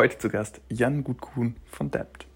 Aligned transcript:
Heute 0.00 0.16
zu 0.16 0.30
Gast 0.30 0.62
Jan 0.70 1.04
Gutkuhn 1.04 1.56
von 1.66 1.90
Debt. 1.90 2.26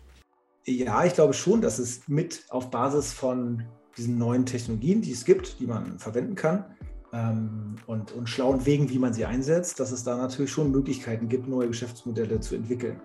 Ja, 0.66 1.02
ich 1.06 1.14
glaube 1.14 1.32
schon, 1.32 1.62
dass 1.62 1.79
es 1.79 2.06
mit 2.08 2.44
auf 2.50 2.71
Basis 2.71 3.14
von 3.14 3.62
diesen 3.96 4.18
neuen 4.18 4.44
Technologien, 4.44 5.00
die 5.00 5.12
es 5.12 5.24
gibt, 5.24 5.58
die 5.60 5.66
man 5.66 5.98
verwenden 5.98 6.35
kann 6.35 6.66
ähm, 7.14 7.77
und, 7.87 8.12
und 8.12 8.29
schlauen 8.29 8.66
Wegen, 8.66 8.90
wie 8.90 8.98
man 8.98 9.14
sie 9.14 9.24
einsetzt, 9.24 9.80
dass 9.80 9.92
es 9.92 10.04
da 10.04 10.19
natürlich 10.19 10.50
schon 10.50 10.72
Möglichkeiten 10.72 11.27
gibt, 11.30 11.48
neue 11.48 11.69
Geschäftsmodelle 11.69 12.38
zu 12.38 12.54
entwickeln. 12.54 13.00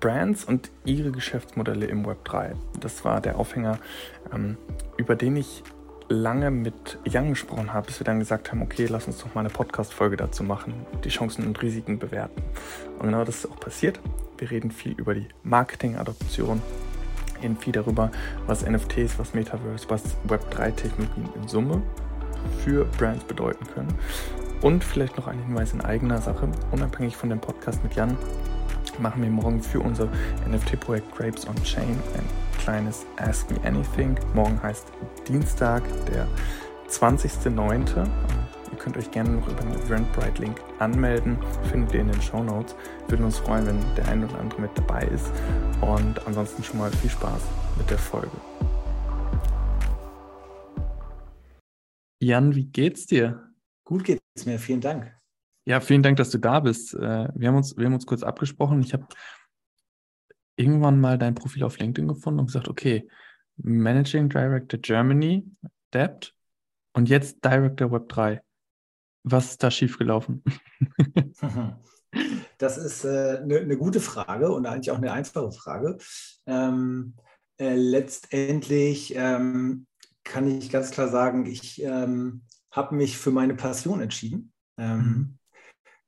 Brands 0.00 0.46
und 0.46 0.70
ihre 0.86 1.12
Geschäftsmodelle 1.12 1.84
im 1.84 2.06
Web 2.06 2.24
3. 2.24 2.54
Das 2.80 3.04
war 3.04 3.20
der 3.20 3.38
Aufhänger, 3.38 3.78
ähm, 4.32 4.56
über 4.96 5.14
den 5.14 5.36
ich 5.36 5.62
lange 6.10 6.50
mit 6.50 6.98
Young 7.08 7.30
gesprochen 7.30 7.72
habe, 7.72 7.86
bis 7.86 8.00
wir 8.00 8.04
dann 8.04 8.18
gesagt 8.18 8.50
haben, 8.50 8.62
okay, 8.62 8.86
lass 8.90 9.06
uns 9.06 9.18
doch 9.18 9.32
mal 9.34 9.42
eine 9.42 9.50
Podcast-Folge 9.50 10.16
dazu 10.16 10.42
machen, 10.42 10.74
die 11.04 11.08
Chancen 11.08 11.46
und 11.46 11.62
Risiken 11.62 12.00
bewerten. 12.00 12.42
Und 12.98 13.06
genau 13.06 13.24
das 13.24 13.44
ist 13.44 13.50
auch 13.50 13.60
passiert. 13.60 14.00
Wir 14.36 14.50
reden 14.50 14.72
viel 14.72 14.92
über 14.92 15.14
die 15.14 15.28
Marketing-Adoption, 15.44 16.60
reden 17.40 17.56
viel 17.56 17.72
darüber, 17.72 18.10
was 18.46 18.68
NFTs, 18.68 19.20
was 19.20 19.34
Metaverse, 19.34 19.88
was 19.88 20.02
Web3-Technologien 20.26 21.28
in 21.40 21.46
Summe 21.46 21.80
für 22.64 22.86
Brands 22.98 23.24
bedeuten 23.24 23.64
können. 23.72 23.94
Und 24.62 24.82
vielleicht 24.82 25.16
noch 25.16 25.28
ein 25.28 25.38
Hinweis 25.38 25.72
in 25.72 25.80
eigener 25.80 26.20
Sache, 26.20 26.48
unabhängig 26.72 27.16
von 27.16 27.30
dem 27.30 27.40
Podcast 27.40 27.84
mit 27.84 27.94
Jan, 27.94 28.18
machen 28.98 29.22
wir 29.22 29.30
morgen 29.30 29.62
für 29.62 29.78
unser 29.78 30.08
NFT-Projekt 30.48 31.16
Grapes 31.16 31.46
on 31.46 31.54
Chain 31.62 31.96
ein 32.16 32.49
kleines 32.70 33.04
Ask 33.16 33.50
Me 33.50 33.60
Anything. 33.64 34.16
Morgen 34.32 34.62
heißt 34.62 34.86
Dienstag, 35.26 35.82
der 36.06 36.28
20.09. 36.88 38.06
Ihr 38.70 38.78
könnt 38.78 38.96
euch 38.96 39.10
gerne 39.10 39.30
noch 39.30 39.48
über 39.48 39.60
den 39.60 39.72
Eventbrite-Link 39.72 40.60
anmelden. 40.78 41.36
Findet 41.68 41.94
ihr 41.94 42.00
in 42.02 42.12
den 42.12 42.22
Show 42.22 42.44
Notes. 42.44 42.76
Würden 43.08 43.24
uns 43.24 43.38
freuen, 43.38 43.66
wenn 43.66 43.94
der 43.96 44.06
eine 44.06 44.24
oder 44.26 44.38
andere 44.38 44.60
mit 44.60 44.70
dabei 44.78 45.02
ist. 45.02 45.32
Und 45.80 46.24
ansonsten 46.28 46.62
schon 46.62 46.78
mal 46.78 46.92
viel 46.92 47.10
Spaß 47.10 47.42
mit 47.76 47.90
der 47.90 47.98
Folge. 47.98 48.30
Jan, 52.22 52.54
wie 52.54 52.66
geht's 52.66 53.06
dir? 53.06 53.48
Gut 53.82 54.04
geht's 54.04 54.46
mir, 54.46 54.60
vielen 54.60 54.80
Dank. 54.80 55.12
Ja, 55.66 55.80
vielen 55.80 56.04
Dank, 56.04 56.18
dass 56.18 56.30
du 56.30 56.38
da 56.38 56.60
bist. 56.60 56.94
Äh, 56.94 57.28
wir 57.34 57.48
haben 57.48 57.56
uns, 57.56 57.76
wir 57.76 57.86
haben 57.86 57.94
uns 57.94 58.06
kurz 58.06 58.22
abgesprochen. 58.22 58.80
Ich 58.80 58.92
habe 58.92 59.06
irgendwann 60.60 61.00
mal 61.00 61.18
dein 61.18 61.34
Profil 61.34 61.64
auf 61.64 61.78
LinkedIn 61.78 62.08
gefunden 62.08 62.40
und 62.40 62.46
gesagt, 62.46 62.68
okay, 62.68 63.08
Managing 63.56 64.28
Director 64.28 64.78
Germany, 64.78 65.46
Debt 65.92 66.34
und 66.92 67.08
jetzt 67.08 67.44
Director 67.44 67.90
Web 67.90 68.08
3. 68.08 68.42
Was 69.24 69.52
ist 69.52 69.62
da 69.62 69.70
schiefgelaufen? 69.70 70.44
Das 72.58 72.76
ist 72.76 73.06
eine 73.06 73.38
äh, 73.38 73.46
ne, 73.46 73.66
ne 73.66 73.76
gute 73.76 74.00
Frage 74.00 74.50
und 74.50 74.66
eigentlich 74.66 74.90
auch 74.90 74.96
eine 74.96 75.12
einfache 75.12 75.52
Frage. 75.52 75.96
Ähm, 76.44 77.14
äh, 77.56 77.76
letztendlich 77.76 79.14
ähm, 79.14 79.86
kann 80.24 80.48
ich 80.48 80.70
ganz 80.70 80.90
klar 80.90 81.06
sagen, 81.06 81.46
ich 81.46 81.80
ähm, 81.80 82.42
habe 82.72 82.96
mich 82.96 83.16
für 83.16 83.30
meine 83.30 83.54
Passion 83.54 84.00
entschieden. 84.00 84.52
Ähm, 84.76 84.98
mhm 84.98 85.39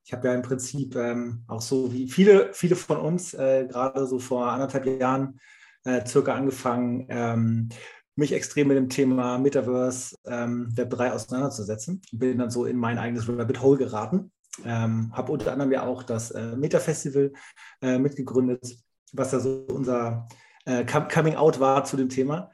ich 0.04 0.12
habe 0.12 0.28
ja 0.28 0.34
im 0.34 0.42
Prinzip 0.42 0.96
ähm, 0.96 1.44
auch 1.46 1.62
so 1.62 1.92
wie 1.92 2.08
viele, 2.08 2.52
viele 2.52 2.76
von 2.76 2.98
uns 2.98 3.34
äh, 3.34 3.66
gerade 3.68 4.06
so 4.06 4.18
vor 4.18 4.48
anderthalb 4.48 4.86
Jahren 4.86 5.38
äh, 5.84 6.04
circa 6.06 6.34
angefangen, 6.34 7.06
ähm, 7.08 7.68
mich 8.14 8.32
extrem 8.32 8.68
mit 8.68 8.76
dem 8.76 8.88
Thema 8.88 9.38
Metaverse 9.38 10.16
ähm, 10.26 10.68
Web 10.76 10.90
3 10.90 11.12
auseinanderzusetzen. 11.12 12.02
Bin 12.12 12.38
dann 12.38 12.50
so 12.50 12.66
in 12.66 12.76
mein 12.76 12.98
eigenes 12.98 13.28
Rabbit 13.28 13.62
Hole 13.62 13.78
geraten. 13.78 14.32
Ähm, 14.64 15.10
habe 15.14 15.32
unter 15.32 15.52
anderem 15.52 15.72
ja 15.72 15.84
auch 15.84 16.02
das 16.02 16.30
äh, 16.30 16.56
Meta 16.56 16.78
Festival 16.78 17.32
äh, 17.80 17.98
mitgegründet, 17.98 18.76
was 19.12 19.32
ja 19.32 19.40
so 19.40 19.64
unser 19.72 20.28
äh, 20.66 20.84
Coming 20.84 21.36
Out 21.36 21.58
war 21.58 21.84
zu 21.84 21.96
dem 21.96 22.10
Thema. 22.10 22.50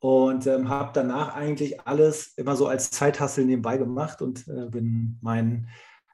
Und 0.00 0.46
ähm, 0.46 0.68
habe 0.68 0.90
danach 0.94 1.34
eigentlich 1.34 1.80
alles 1.80 2.34
immer 2.36 2.54
so 2.54 2.68
als 2.68 2.90
Zeithassel 2.90 3.46
nebenbei 3.46 3.78
gemacht 3.78 4.20
und 4.20 4.46
äh, 4.46 4.66
bin 4.68 5.18
meinen 5.22 5.68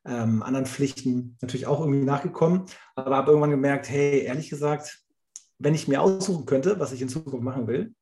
ähm, 0.06 0.42
anderen 0.42 0.66
Pflichten 0.66 1.36
natürlich 1.40 1.66
auch 1.66 1.80
irgendwie 1.80 2.04
nachgekommen, 2.04 2.64
aber 2.94 3.16
habe 3.16 3.30
irgendwann 3.30 3.50
gemerkt, 3.50 3.88
hey, 3.88 4.20
ehrlich 4.20 4.50
gesagt, 4.50 5.04
wenn 5.58 5.74
ich 5.74 5.88
mir 5.88 6.02
aussuchen 6.02 6.46
könnte, 6.46 6.78
was 6.78 6.92
ich 6.92 7.00
in 7.02 7.08
Zukunft 7.08 7.44
machen 7.44 7.66
will, 7.66 7.94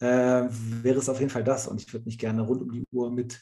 äh, 0.00 0.46
wäre 0.48 0.98
es 0.98 1.08
auf 1.08 1.18
jeden 1.18 1.30
Fall 1.30 1.44
das. 1.44 1.66
Und 1.66 1.80
ich 1.80 1.92
würde 1.92 2.06
mich 2.06 2.18
gerne 2.18 2.42
rund 2.42 2.62
um 2.62 2.72
die 2.72 2.84
Uhr 2.92 3.10
mit 3.10 3.40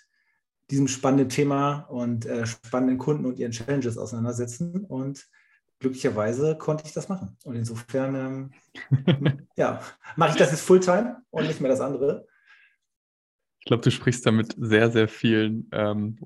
diesem 0.71 0.89
spannenden 0.89 1.29
Thema 1.29 1.81
und 1.89 2.27
äh, 2.27 2.47
spannenden 2.47 2.99
Kunden 2.99 3.27
und 3.27 3.39
ihren 3.39 3.53
Challenges 3.53 3.99
auseinandersetzen. 3.99 4.85
Und 4.85 5.27
glücklicherweise 5.79 6.57
konnte 6.57 6.85
ich 6.87 6.93
das 6.93 7.09
machen. 7.09 7.37
Und 7.45 7.57
insofern, 7.57 8.15
ähm, 8.15 9.47
ja, 9.57 9.81
mache 10.17 10.31
ich 10.31 10.37
das 10.37 10.51
jetzt 10.51 10.63
Fulltime 10.63 11.23
und 11.31 11.47
nicht 11.47 11.61
mehr 11.61 11.71
das 11.71 11.81
andere. 11.81 12.27
Ich 13.61 13.67
glaube, 13.67 13.83
du 13.83 13.91
sprichst 13.91 14.25
damit 14.27 14.55
sehr, 14.59 14.91
sehr 14.91 15.09
vielen 15.09 15.69
ähm, 15.73 16.19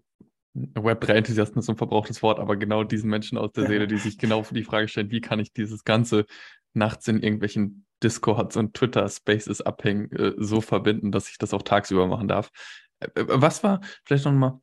Web3-Enthusiasten 0.54 1.60
ist 1.60 1.70
ein 1.70 1.76
verbrauchtes 1.76 2.22
Wort, 2.22 2.38
aber 2.38 2.56
genau 2.56 2.84
diesen 2.84 3.08
Menschen 3.08 3.38
aus 3.38 3.52
der 3.52 3.66
Seele, 3.66 3.86
die 3.86 3.96
sich 3.96 4.18
genau 4.18 4.42
für 4.42 4.54
die 4.54 4.64
Frage 4.64 4.88
stellen, 4.88 5.10
wie 5.10 5.20
kann 5.20 5.40
ich 5.40 5.52
dieses 5.52 5.84
Ganze 5.84 6.26
nachts 6.74 7.08
in 7.08 7.22
irgendwelchen 7.22 7.86
Discords 8.02 8.56
und 8.56 8.74
Twitter-Spaces 8.74 9.62
abhängen, 9.62 10.10
äh, 10.12 10.32
so 10.36 10.60
verbinden, 10.60 11.12
dass 11.12 11.28
ich 11.28 11.38
das 11.38 11.54
auch 11.54 11.62
tagsüber 11.62 12.06
machen 12.06 12.28
darf. 12.28 12.50
Äh, 13.00 13.20
äh, 13.20 13.26
was 13.28 13.62
war, 13.62 13.80
vielleicht 14.04 14.24
nochmal 14.24 14.58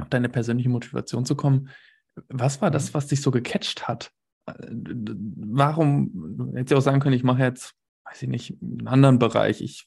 auf 0.00 0.08
deine 0.08 0.28
persönliche 0.28 0.68
Motivation 0.68 1.24
zu 1.24 1.36
kommen, 1.36 1.70
was 2.28 2.60
war 2.60 2.70
das, 2.70 2.90
mhm. 2.90 2.94
was 2.94 3.06
dich 3.08 3.20
so 3.20 3.30
gecatcht 3.30 3.88
hat? 3.88 4.12
Warum, 4.46 6.52
hätte 6.54 6.72
ich 6.72 6.78
auch 6.78 6.82
sagen 6.82 7.00
können, 7.00 7.16
ich 7.16 7.24
mache 7.24 7.42
jetzt, 7.42 7.74
weiß 8.04 8.22
ich 8.22 8.28
nicht, 8.28 8.56
einen 8.62 8.88
anderen 8.88 9.18
Bereich, 9.18 9.60
ich. 9.60 9.86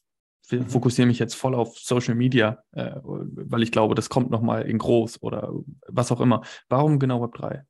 Fokussiere 0.67 1.07
mich 1.07 1.19
jetzt 1.19 1.35
voll 1.35 1.55
auf 1.55 1.77
Social 1.77 2.15
Media, 2.15 2.63
äh, 2.71 2.95
weil 3.03 3.63
ich 3.63 3.71
glaube, 3.71 3.95
das 3.95 4.09
kommt 4.09 4.29
nochmal 4.29 4.63
in 4.63 4.77
groß 4.77 5.21
oder 5.21 5.53
was 5.87 6.11
auch 6.11 6.21
immer. 6.21 6.41
Warum 6.69 6.99
genau 6.99 7.21
Web 7.21 7.33
3? 7.33 7.65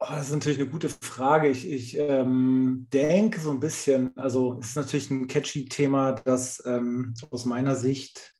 Oh, 0.00 0.06
das 0.10 0.26
ist 0.26 0.32
natürlich 0.32 0.58
eine 0.58 0.68
gute 0.68 0.88
Frage. 0.88 1.48
Ich, 1.48 1.70
ich 1.70 1.96
ähm, 1.96 2.88
denke 2.92 3.38
so 3.38 3.52
ein 3.52 3.60
bisschen, 3.60 4.16
also 4.16 4.58
es 4.58 4.70
ist 4.70 4.76
natürlich 4.76 5.10
ein 5.12 5.28
catchy 5.28 5.66
Thema, 5.66 6.12
das 6.12 6.60
ähm, 6.66 7.14
aus 7.30 7.44
meiner 7.44 7.76
Sicht 7.76 8.34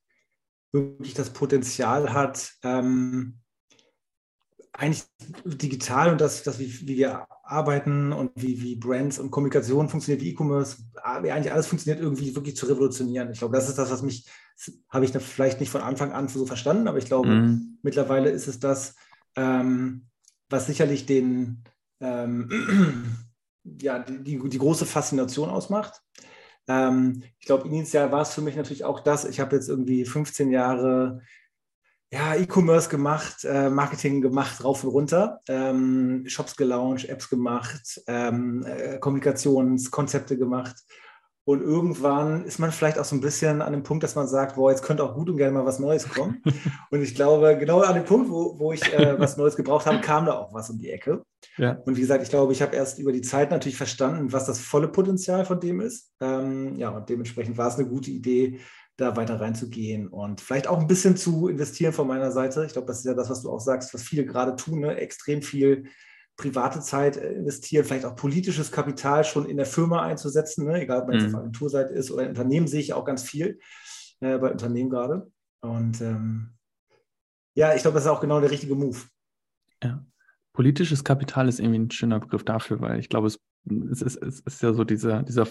wirklich 0.73 1.15
das 1.15 1.31
Potenzial 1.31 2.13
hat, 2.13 2.53
ähm, 2.65 3.39
eigentlich 4.73 5.05
digital 5.45 6.11
und 6.11 6.21
das, 6.21 6.43
das 6.43 6.59
wie, 6.59 6.89
wie 6.89 6.97
wir 6.97 7.29
arbeiten 7.53 8.13
und 8.13 8.31
wie, 8.35 8.61
wie 8.63 8.77
Brands 8.77 9.19
und 9.19 9.31
Kommunikation 9.31 9.89
funktioniert, 9.89 10.23
wie 10.23 10.31
E-Commerce, 10.31 10.79
wie 11.23 11.31
eigentlich 11.31 11.53
alles 11.53 11.67
funktioniert, 11.67 12.03
irgendwie 12.03 12.35
wirklich 12.35 12.57
zu 12.57 12.67
revolutionieren. 12.67 13.31
Ich 13.31 13.39
glaube, 13.39 13.55
das 13.55 13.69
ist 13.69 13.79
das, 13.79 13.91
was 13.91 14.03
mich, 14.03 14.27
habe 14.89 15.05
ich 15.05 15.13
vielleicht 15.13 15.61
nicht 15.61 15.71
von 15.71 15.83
Anfang 15.83 16.13
an 16.13 16.29
so 16.29 16.47
verstanden, 16.47 16.89
aber 16.89 16.99
ich 16.99 17.07
glaube, 17.07 17.29
mhm. 17.29 17.79
mittlerweile 17.83 18.31
ist 18.31 18.49
es 18.49 18.59
das, 18.59 18.95
ähm, 19.37 20.07
was 20.49 20.67
sicherlich 20.67 21.07
den, 21.07 21.65
ähm, 22.01 23.17
ja, 23.81 23.99
die, 23.99 24.39
die, 24.49 24.59
große 24.59 24.87
Faszination 24.87 25.49
ausmacht. 25.49 26.01
Ähm, 26.69 27.23
ich 27.39 27.47
glaube, 27.47 27.69
initial 27.69 28.13
war 28.13 28.23
es 28.23 28.35
für 28.35 28.43
mich 28.43 28.57
natürlich 28.57 28.85
auch 28.85 29.01
das. 29.01 29.25
Ich 29.25 29.41
habe 29.41 29.57
jetzt 29.57 29.69
irgendwie 29.69 30.05
15 30.05 30.51
Jahre 30.51 31.23
ja, 32.13 32.35
E-Commerce 32.35 32.91
gemacht, 32.91 33.45
äh, 33.45 33.71
Marketing 33.71 34.21
gemacht, 34.21 34.63
rauf 34.63 34.85
und 34.85 34.91
runter, 34.91 35.41
ähm, 35.49 36.25
Shops 36.27 36.57
gelauncht, 36.57 37.09
Apps 37.09 37.31
gemacht, 37.31 38.03
ähm, 38.07 38.65
äh, 38.67 38.99
Kommunikationskonzepte 38.99 40.37
gemacht. 40.37 40.77
Und 41.45 41.61
irgendwann 41.61 42.45
ist 42.45 42.61
man 42.61 42.71
vielleicht 42.71 42.99
auch 42.99 43.05
so 43.05 43.17
ein 43.17 43.21
bisschen 43.21 43.63
an 43.63 43.73
dem 43.73 43.83
Punkt, 43.83 44.05
dass 44.05 44.15
man 44.15 44.29
sagt, 44.29 44.55
boah, 44.55 44.71
jetzt 44.71 44.85
könnte 44.85 45.03
auch 45.03 45.15
gut 45.15 45.29
und 45.29 45.39
gerne 45.39 45.55
mal 45.55 45.65
was 45.65 45.81
Neues 45.81 46.09
kommen. 46.09 46.41
und 46.91 47.03
ich 47.03 47.17
glaube, 47.17 47.57
genau 47.59 47.81
an 47.81 47.95
dem 47.95 48.05
Punkt, 48.05 48.31
wo, 48.31 48.59
wo 48.59 48.73
ich 48.73 48.93
äh, 48.93 49.19
was 49.19 49.37
Neues 49.39 49.57
gebraucht 49.57 49.87
habe, 49.87 50.01
kam 50.01 50.27
da 50.27 50.35
auch 50.35 50.55
was 50.55 50.71
um 50.71 50.79
die 50.79 50.91
Ecke. 50.91 51.25
Ja. 51.57 51.79
Und 51.85 51.97
wie 51.97 52.01
gesagt, 52.01 52.23
ich 52.23 52.31
glaube, 52.31 52.53
ich 52.53 52.63
habe 52.63 52.77
erst 52.77 53.01
über 53.01 53.11
die 53.11 53.23
Zeit 53.23 53.51
natürlich 53.51 53.77
verstanden, 53.77 54.33
was 54.33 54.47
das 54.47 54.61
volle 54.61 54.87
Potenzial 54.87 55.45
von 55.45 55.59
dem 55.59 55.81
ist. 55.81 56.13
Ähm, 56.21 56.77
ja, 56.77 56.91
und 56.91 57.09
dementsprechend 57.09 57.59
war 57.59 57.69
es 57.69 57.77
eine 57.77 57.89
gute 57.89 58.11
Idee, 58.11 58.61
da 58.97 59.17
weiter 59.17 59.41
reinzugehen 59.41 60.09
und 60.09 60.41
vielleicht 60.41 60.67
auch 60.67 60.79
ein 60.79 60.87
bisschen 60.87 61.17
zu 61.17 61.49
investieren 61.49 61.93
von 61.93 62.07
meiner 62.07 62.31
Seite. 62.31 62.65
Ich 62.65 62.73
glaube, 62.73 62.87
das 62.87 62.99
ist 62.99 63.05
ja 63.05 63.15
das, 63.15 63.31
was 63.31 63.43
du 63.43 63.51
auch 63.51 63.61
sagst, 63.61 63.95
was 63.95 64.03
viele 64.03 64.27
gerade 64.27 64.55
tun, 64.57 64.81
ne? 64.81 64.97
extrem 64.97 65.43
viel 65.43 65.85
private 66.37 66.81
Zeit 66.81 67.17
äh, 67.17 67.33
investieren, 67.33 67.85
vielleicht 67.85 68.05
auch 68.05 68.17
politisches 68.17 68.71
Kapital 68.71 69.25
schon 69.25 69.47
in 69.47 69.57
der 69.57 69.67
Firma 69.67 70.03
einzusetzen, 70.03 70.67
ne? 70.67 70.83
egal 70.83 71.03
ob 71.03 71.09
man 71.09 71.17
jetzt 71.17 71.29
mhm. 71.29 71.35
auf 71.35 71.41
Agenturseite 71.41 71.95
ist 71.95 72.11
oder 72.11 72.25
in 72.25 72.31
Unternehmen, 72.31 72.67
sehe 72.67 72.81
ich 72.81 72.93
auch 72.93 73.05
ganz 73.05 73.23
viel 73.23 73.59
äh, 74.21 74.39
bei 74.39 74.51
Unternehmen 74.51 74.91
gerade. 74.91 75.31
Und 75.61 76.01
ähm, 76.01 76.55
ja, 77.55 77.75
ich 77.75 77.83
glaube, 77.83 77.95
das 77.95 78.05
ist 78.05 78.11
auch 78.11 78.21
genau 78.21 78.41
der 78.41 78.51
richtige 78.51 78.75
Move. 78.75 78.99
Ja. 79.83 80.05
Politisches 80.53 81.03
Kapital 81.03 81.49
ist 81.49 81.61
irgendwie 81.61 81.79
ein 81.79 81.91
schöner 81.91 82.21
Begriff 82.21 82.45
dafür, 82.45 82.81
weil 82.81 82.99
ich 82.99 83.09
glaube, 83.09 83.27
es, 83.27 83.39
es, 83.91 84.03
ist, 84.03 84.23
es 84.23 84.41
ist 84.41 84.63
ja 84.63 84.75
so 84.75 84.85
dieser, 84.85 85.23
dieser 85.23 85.47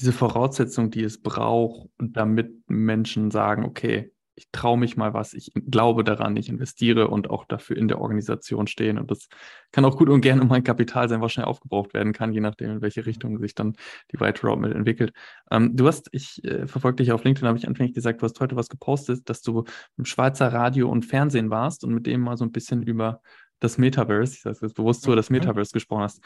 diese 0.00 0.12
Voraussetzung, 0.12 0.90
die 0.90 1.02
es 1.02 1.20
braucht, 1.20 1.88
damit 1.98 2.52
Menschen 2.68 3.30
sagen, 3.30 3.64
okay, 3.64 4.12
ich 4.40 4.48
traue 4.52 4.78
mich 4.78 4.96
mal 4.96 5.12
was, 5.12 5.34
ich 5.34 5.52
glaube 5.54 6.02
daran, 6.02 6.34
ich 6.36 6.48
investiere 6.48 7.08
und 7.08 7.28
auch 7.28 7.44
dafür 7.44 7.76
in 7.76 7.88
der 7.88 8.00
Organisation 8.00 8.66
stehen. 8.66 8.98
Und 8.98 9.10
das 9.10 9.28
kann 9.70 9.84
auch 9.84 9.98
gut 9.98 10.08
und 10.08 10.22
gerne 10.22 10.42
mein 10.46 10.64
Kapital 10.64 11.10
sein, 11.10 11.20
was 11.20 11.32
schnell 11.32 11.44
aufgebraucht 11.44 11.92
werden 11.92 12.14
kann, 12.14 12.32
je 12.32 12.40
nachdem, 12.40 12.70
in 12.70 12.80
welche 12.80 13.04
Richtung 13.04 13.38
sich 13.38 13.54
dann 13.54 13.76
die 14.12 14.18
weitere 14.18 14.48
Roadmap 14.48 14.74
entwickelt. 14.74 15.12
Ähm, 15.50 15.76
du 15.76 15.86
hast, 15.86 16.08
ich 16.12 16.42
äh, 16.44 16.66
verfolge 16.66 16.96
dich 16.96 17.12
auf 17.12 17.22
LinkedIn, 17.22 17.46
habe 17.46 17.58
ich 17.58 17.68
anfänglich 17.68 17.94
gesagt, 17.94 18.22
du 18.22 18.24
hast 18.24 18.40
heute 18.40 18.56
was 18.56 18.70
gepostet, 18.70 19.28
dass 19.28 19.42
du 19.42 19.64
im 19.98 20.06
Schweizer 20.06 20.50
Radio 20.50 20.88
und 20.88 21.04
Fernsehen 21.04 21.50
warst 21.50 21.84
und 21.84 21.92
mit 21.92 22.06
dem 22.06 22.22
mal 22.22 22.38
so 22.38 22.44
ein 22.46 22.52
bisschen 22.52 22.82
über 22.82 23.20
das 23.58 23.76
Metaverse, 23.76 24.32
ich 24.32 24.40
sage 24.40 24.64
es 24.64 24.72
bewusst 24.72 25.02
so, 25.02 25.14
das 25.14 25.28
mhm. 25.28 25.36
Metaverse 25.36 25.72
gesprochen 25.72 26.04
hast. 26.04 26.22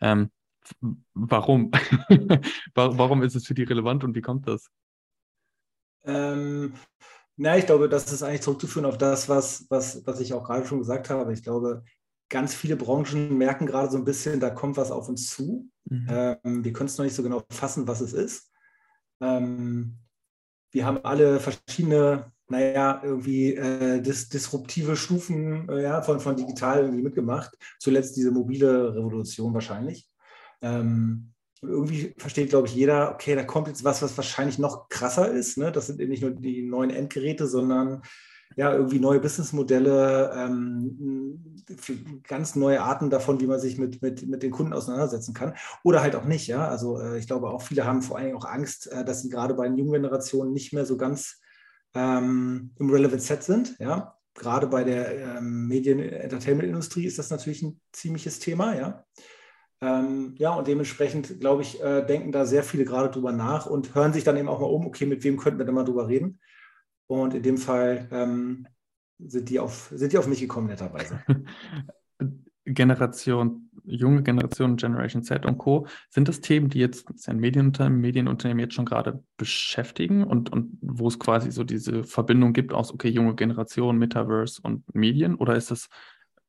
Ähm, 0.00 0.30
warum? 1.14 1.70
warum 2.74 3.22
ist 3.22 3.34
es 3.34 3.46
für 3.46 3.54
die 3.54 3.64
relevant 3.64 4.04
und 4.04 4.14
wie 4.14 4.20
kommt 4.20 4.48
das? 4.48 4.70
Ähm, 6.04 6.74
na, 7.36 7.56
ich 7.56 7.66
glaube, 7.66 7.88
das 7.88 8.10
ist 8.12 8.22
eigentlich 8.22 8.42
zurückzuführen 8.42 8.86
auf 8.86 8.98
das, 8.98 9.28
was, 9.28 9.66
was, 9.70 10.04
was 10.06 10.20
ich 10.20 10.32
auch 10.32 10.44
gerade 10.44 10.66
schon 10.66 10.78
gesagt 10.78 11.10
habe. 11.10 11.32
Ich 11.32 11.42
glaube, 11.42 11.84
ganz 12.28 12.54
viele 12.54 12.76
Branchen 12.76 13.36
merken 13.36 13.66
gerade 13.66 13.90
so 13.90 13.96
ein 13.96 14.04
bisschen, 14.04 14.40
da 14.40 14.50
kommt 14.50 14.76
was 14.76 14.90
auf 14.90 15.08
uns 15.08 15.30
zu. 15.30 15.70
Mhm. 15.84 16.06
Ähm, 16.10 16.64
wir 16.64 16.72
können 16.72 16.88
es 16.88 16.98
noch 16.98 17.04
nicht 17.04 17.14
so 17.14 17.22
genau 17.22 17.42
fassen, 17.50 17.86
was 17.86 18.00
es 18.00 18.12
ist. 18.12 18.50
Ähm, 19.20 19.98
wir 20.72 20.84
haben 20.84 20.98
alle 21.04 21.40
verschiedene, 21.40 22.32
naja, 22.48 23.00
irgendwie 23.02 23.54
äh, 23.54 24.00
dis 24.00 24.28
disruptive 24.28 24.96
Stufen 24.96 25.68
äh, 25.68 25.82
ja, 25.82 26.02
von, 26.02 26.20
von 26.20 26.36
digital 26.36 26.80
irgendwie 26.80 27.02
mitgemacht. 27.02 27.56
Zuletzt 27.78 28.16
diese 28.16 28.30
mobile 28.30 28.94
Revolution 28.94 29.54
wahrscheinlich. 29.54 30.08
Ähm, 30.62 31.32
und 31.60 31.70
irgendwie 31.70 32.14
versteht, 32.18 32.50
glaube 32.50 32.68
ich, 32.68 32.74
jeder, 32.74 33.12
okay, 33.12 33.34
da 33.34 33.42
kommt 33.42 33.68
jetzt 33.68 33.82
was, 33.82 34.00
was 34.00 34.16
wahrscheinlich 34.16 34.58
noch 34.58 34.88
krasser 34.88 35.30
ist. 35.30 35.58
Ne? 35.58 35.72
Das 35.72 35.88
sind 35.88 36.00
eben 36.00 36.10
nicht 36.10 36.22
nur 36.22 36.30
die 36.30 36.62
neuen 36.62 36.90
Endgeräte, 36.90 37.46
sondern 37.46 38.02
ja, 38.56 38.72
irgendwie 38.72 38.98
neue 38.98 39.20
Businessmodelle, 39.20 40.32
ähm, 40.34 41.64
ganz 42.26 42.56
neue 42.56 42.80
Arten 42.80 43.10
davon, 43.10 43.40
wie 43.40 43.46
man 43.46 43.60
sich 43.60 43.78
mit, 43.78 44.02
mit, 44.02 44.26
mit 44.26 44.42
den 44.42 44.50
Kunden 44.50 44.72
auseinandersetzen 44.72 45.34
kann. 45.34 45.54
Oder 45.84 46.02
halt 46.02 46.16
auch 46.16 46.24
nicht, 46.24 46.46
ja. 46.46 46.66
Also 46.66 47.00
äh, 47.00 47.18
ich 47.18 47.26
glaube 47.26 47.50
auch 47.50 47.62
viele 47.62 47.84
haben 47.84 48.02
vor 48.02 48.16
allen 48.16 48.26
Dingen 48.26 48.38
auch 48.38 48.46
Angst, 48.46 48.90
äh, 48.90 49.04
dass 49.04 49.22
sie 49.22 49.28
gerade 49.28 49.54
bei 49.54 49.68
den 49.68 49.76
jungen 49.76 49.92
Generationen 49.92 50.52
nicht 50.52 50.72
mehr 50.72 50.86
so 50.86 50.96
ganz 50.96 51.40
ähm, 51.94 52.72
im 52.78 52.90
Relevant 52.90 53.22
Set 53.22 53.42
sind, 53.42 53.76
ja. 53.78 54.14
Gerade 54.34 54.68
bei 54.68 54.84
der 54.84 55.38
ähm, 55.38 55.66
Medien-Entertainment-Industrie 55.66 57.06
ist 57.06 57.18
das 57.18 57.30
natürlich 57.30 57.62
ein 57.62 57.80
ziemliches 57.92 58.38
Thema, 58.38 58.76
ja. 58.76 59.04
Ähm, 59.80 60.34
ja, 60.36 60.54
und 60.54 60.66
dementsprechend, 60.66 61.40
glaube 61.40 61.62
ich, 61.62 61.80
äh, 61.82 62.04
denken 62.04 62.32
da 62.32 62.44
sehr 62.44 62.64
viele 62.64 62.84
gerade 62.84 63.10
drüber 63.10 63.32
nach 63.32 63.66
und 63.66 63.94
hören 63.94 64.12
sich 64.12 64.24
dann 64.24 64.36
eben 64.36 64.48
auch 64.48 64.60
mal 64.60 64.66
um, 64.66 64.86
okay, 64.86 65.06
mit 65.06 65.22
wem 65.22 65.36
könnten 65.36 65.58
wir 65.58 65.66
denn 65.66 65.74
mal 65.74 65.84
drüber 65.84 66.08
reden? 66.08 66.40
Und 67.06 67.34
in 67.34 67.42
dem 67.42 67.58
Fall 67.58 68.08
ähm, 68.10 68.66
sind, 69.18 69.48
die 69.48 69.60
auf, 69.60 69.92
sind 69.94 70.12
die 70.12 70.18
auf 70.18 70.26
mich 70.26 70.40
gekommen, 70.40 70.66
netterweise. 70.66 71.22
Generation, 72.64 73.70
junge 73.84 74.22
Generation, 74.22 74.76
Generation 74.76 75.22
Z 75.22 75.46
und 75.46 75.58
Co. 75.58 75.86
Sind 76.10 76.28
das 76.28 76.40
Themen, 76.40 76.68
die 76.68 76.80
jetzt 76.80 77.06
ein 77.28 77.38
Medienunternehmen, 77.38 78.00
Medienunternehmen 78.00 78.60
jetzt 78.60 78.74
schon 78.74 78.84
gerade 78.84 79.22
beschäftigen 79.36 80.24
und, 80.24 80.52
und 80.52 80.76
wo 80.82 81.08
es 81.08 81.18
quasi 81.18 81.50
so 81.50 81.64
diese 81.64 82.04
Verbindung 82.04 82.52
gibt 82.52 82.74
aus, 82.74 82.92
okay, 82.92 83.08
junge 83.08 83.34
Generation, 83.34 83.96
Metaverse 83.96 84.60
und 84.62 84.84
Medien? 84.94 85.34
Oder 85.36 85.56
ist 85.56 85.70
das 85.70 85.88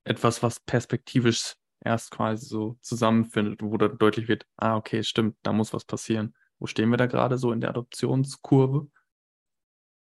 etwas, 0.03 0.43
was 0.43 0.59
perspektivisch 0.59 1.55
erst 1.81 2.11
quasi 2.11 2.45
so 2.45 2.77
zusammenfindet, 2.81 3.61
wo 3.61 3.77
dann 3.77 3.97
deutlich 3.97 4.27
wird, 4.27 4.45
ah, 4.57 4.75
okay, 4.75 5.03
stimmt, 5.03 5.37
da 5.43 5.53
muss 5.53 5.73
was 5.73 5.85
passieren. 5.85 6.35
Wo 6.59 6.67
stehen 6.67 6.89
wir 6.89 6.97
da 6.97 7.05
gerade 7.05 7.37
so 7.37 7.51
in 7.51 7.61
der 7.61 7.69
Adoptionskurve? 7.69 8.89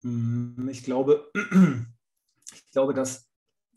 Mm, 0.01 0.69
ich 0.69 0.83
glaube, 0.83 1.29
ich 2.53 2.71
glaube, 2.71 2.93
dass 2.93 3.27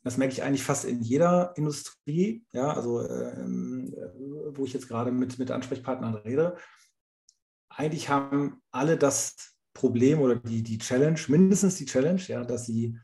das 0.02 0.16
merke 0.16 0.32
ich 0.32 0.42
eigentlich 0.42 0.62
fast 0.62 0.84
in 0.84 1.02
jeder 1.02 1.52
Industrie, 1.56 2.44
ja, 2.52 2.72
also 2.72 3.06
ähm, 3.06 3.92
äh, 3.94 4.56
wo 4.56 4.64
ich 4.64 4.72
jetzt 4.72 4.88
gerade 4.88 5.12
mit, 5.12 5.38
mit 5.38 5.50
Ansprechpartnern 5.50 6.14
rede. 6.14 6.56
Eigentlich 7.68 8.08
haben 8.08 8.62
alle 8.70 8.96
das 8.96 9.54
Problem 9.74 10.20
oder 10.20 10.36
die, 10.36 10.62
die 10.62 10.78
Challenge, 10.78 11.20
mindestens 11.28 11.76
die 11.76 11.84
Challenge, 11.84 12.20
ja, 12.22 12.44
dass 12.44 12.66
sie 12.66 12.98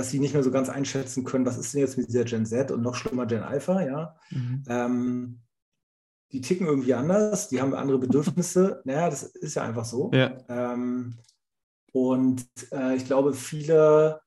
dass 0.00 0.08
sie 0.08 0.18
nicht 0.18 0.32
mehr 0.32 0.42
so 0.42 0.50
ganz 0.50 0.70
einschätzen 0.70 1.24
können, 1.24 1.44
was 1.44 1.58
ist 1.58 1.74
denn 1.74 1.82
jetzt 1.82 1.98
mit 1.98 2.08
dieser 2.08 2.24
Gen 2.24 2.46
Z 2.46 2.70
und 2.70 2.80
noch 2.80 2.94
schlimmer 2.94 3.26
Gen 3.26 3.42
Alpha, 3.42 3.82
ja. 3.82 4.16
Mhm. 4.30 4.64
Ähm, 4.66 5.40
die 6.32 6.40
ticken 6.40 6.66
irgendwie 6.66 6.94
anders, 6.94 7.50
die 7.50 7.60
haben 7.60 7.74
andere 7.74 7.98
Bedürfnisse. 7.98 8.80
Naja, 8.86 9.10
das 9.10 9.24
ist 9.24 9.56
ja 9.56 9.62
einfach 9.62 9.84
so. 9.84 10.10
Ja. 10.14 10.38
Ähm, 10.48 11.18
und 11.92 12.46
äh, 12.72 12.96
ich 12.96 13.04
glaube, 13.04 13.34
viele 13.34 14.22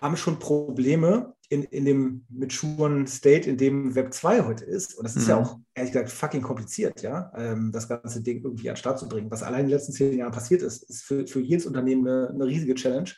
haben 0.00 0.16
schon 0.16 0.40
Probleme 0.40 1.32
in, 1.48 1.62
in 1.62 1.84
dem 1.84 2.26
maturen 2.28 3.06
State, 3.06 3.48
in 3.48 3.56
dem 3.56 3.94
Web 3.94 4.12
2 4.12 4.46
heute 4.46 4.64
ist. 4.64 4.98
Und 4.98 5.04
das 5.04 5.14
ist 5.14 5.26
mhm. 5.26 5.30
ja 5.30 5.36
auch, 5.36 5.60
ehrlich 5.74 5.92
gesagt, 5.92 6.10
fucking 6.10 6.42
kompliziert, 6.42 7.02
ja, 7.02 7.30
ähm, 7.36 7.70
das 7.70 7.88
ganze 7.88 8.20
Ding 8.20 8.42
irgendwie 8.42 8.68
an 8.68 8.74
den 8.74 8.80
Start 8.80 8.98
zu 8.98 9.08
bringen. 9.08 9.30
Was 9.30 9.44
allein 9.44 9.60
in 9.60 9.66
den 9.66 9.76
letzten 9.76 9.92
zehn 9.92 10.18
Jahren 10.18 10.32
passiert 10.32 10.62
ist, 10.62 10.90
ist 10.90 11.04
für, 11.04 11.24
für 11.24 11.38
jedes 11.38 11.66
Unternehmen 11.66 12.04
eine, 12.04 12.30
eine 12.30 12.46
riesige 12.46 12.74
Challenge. 12.74 13.10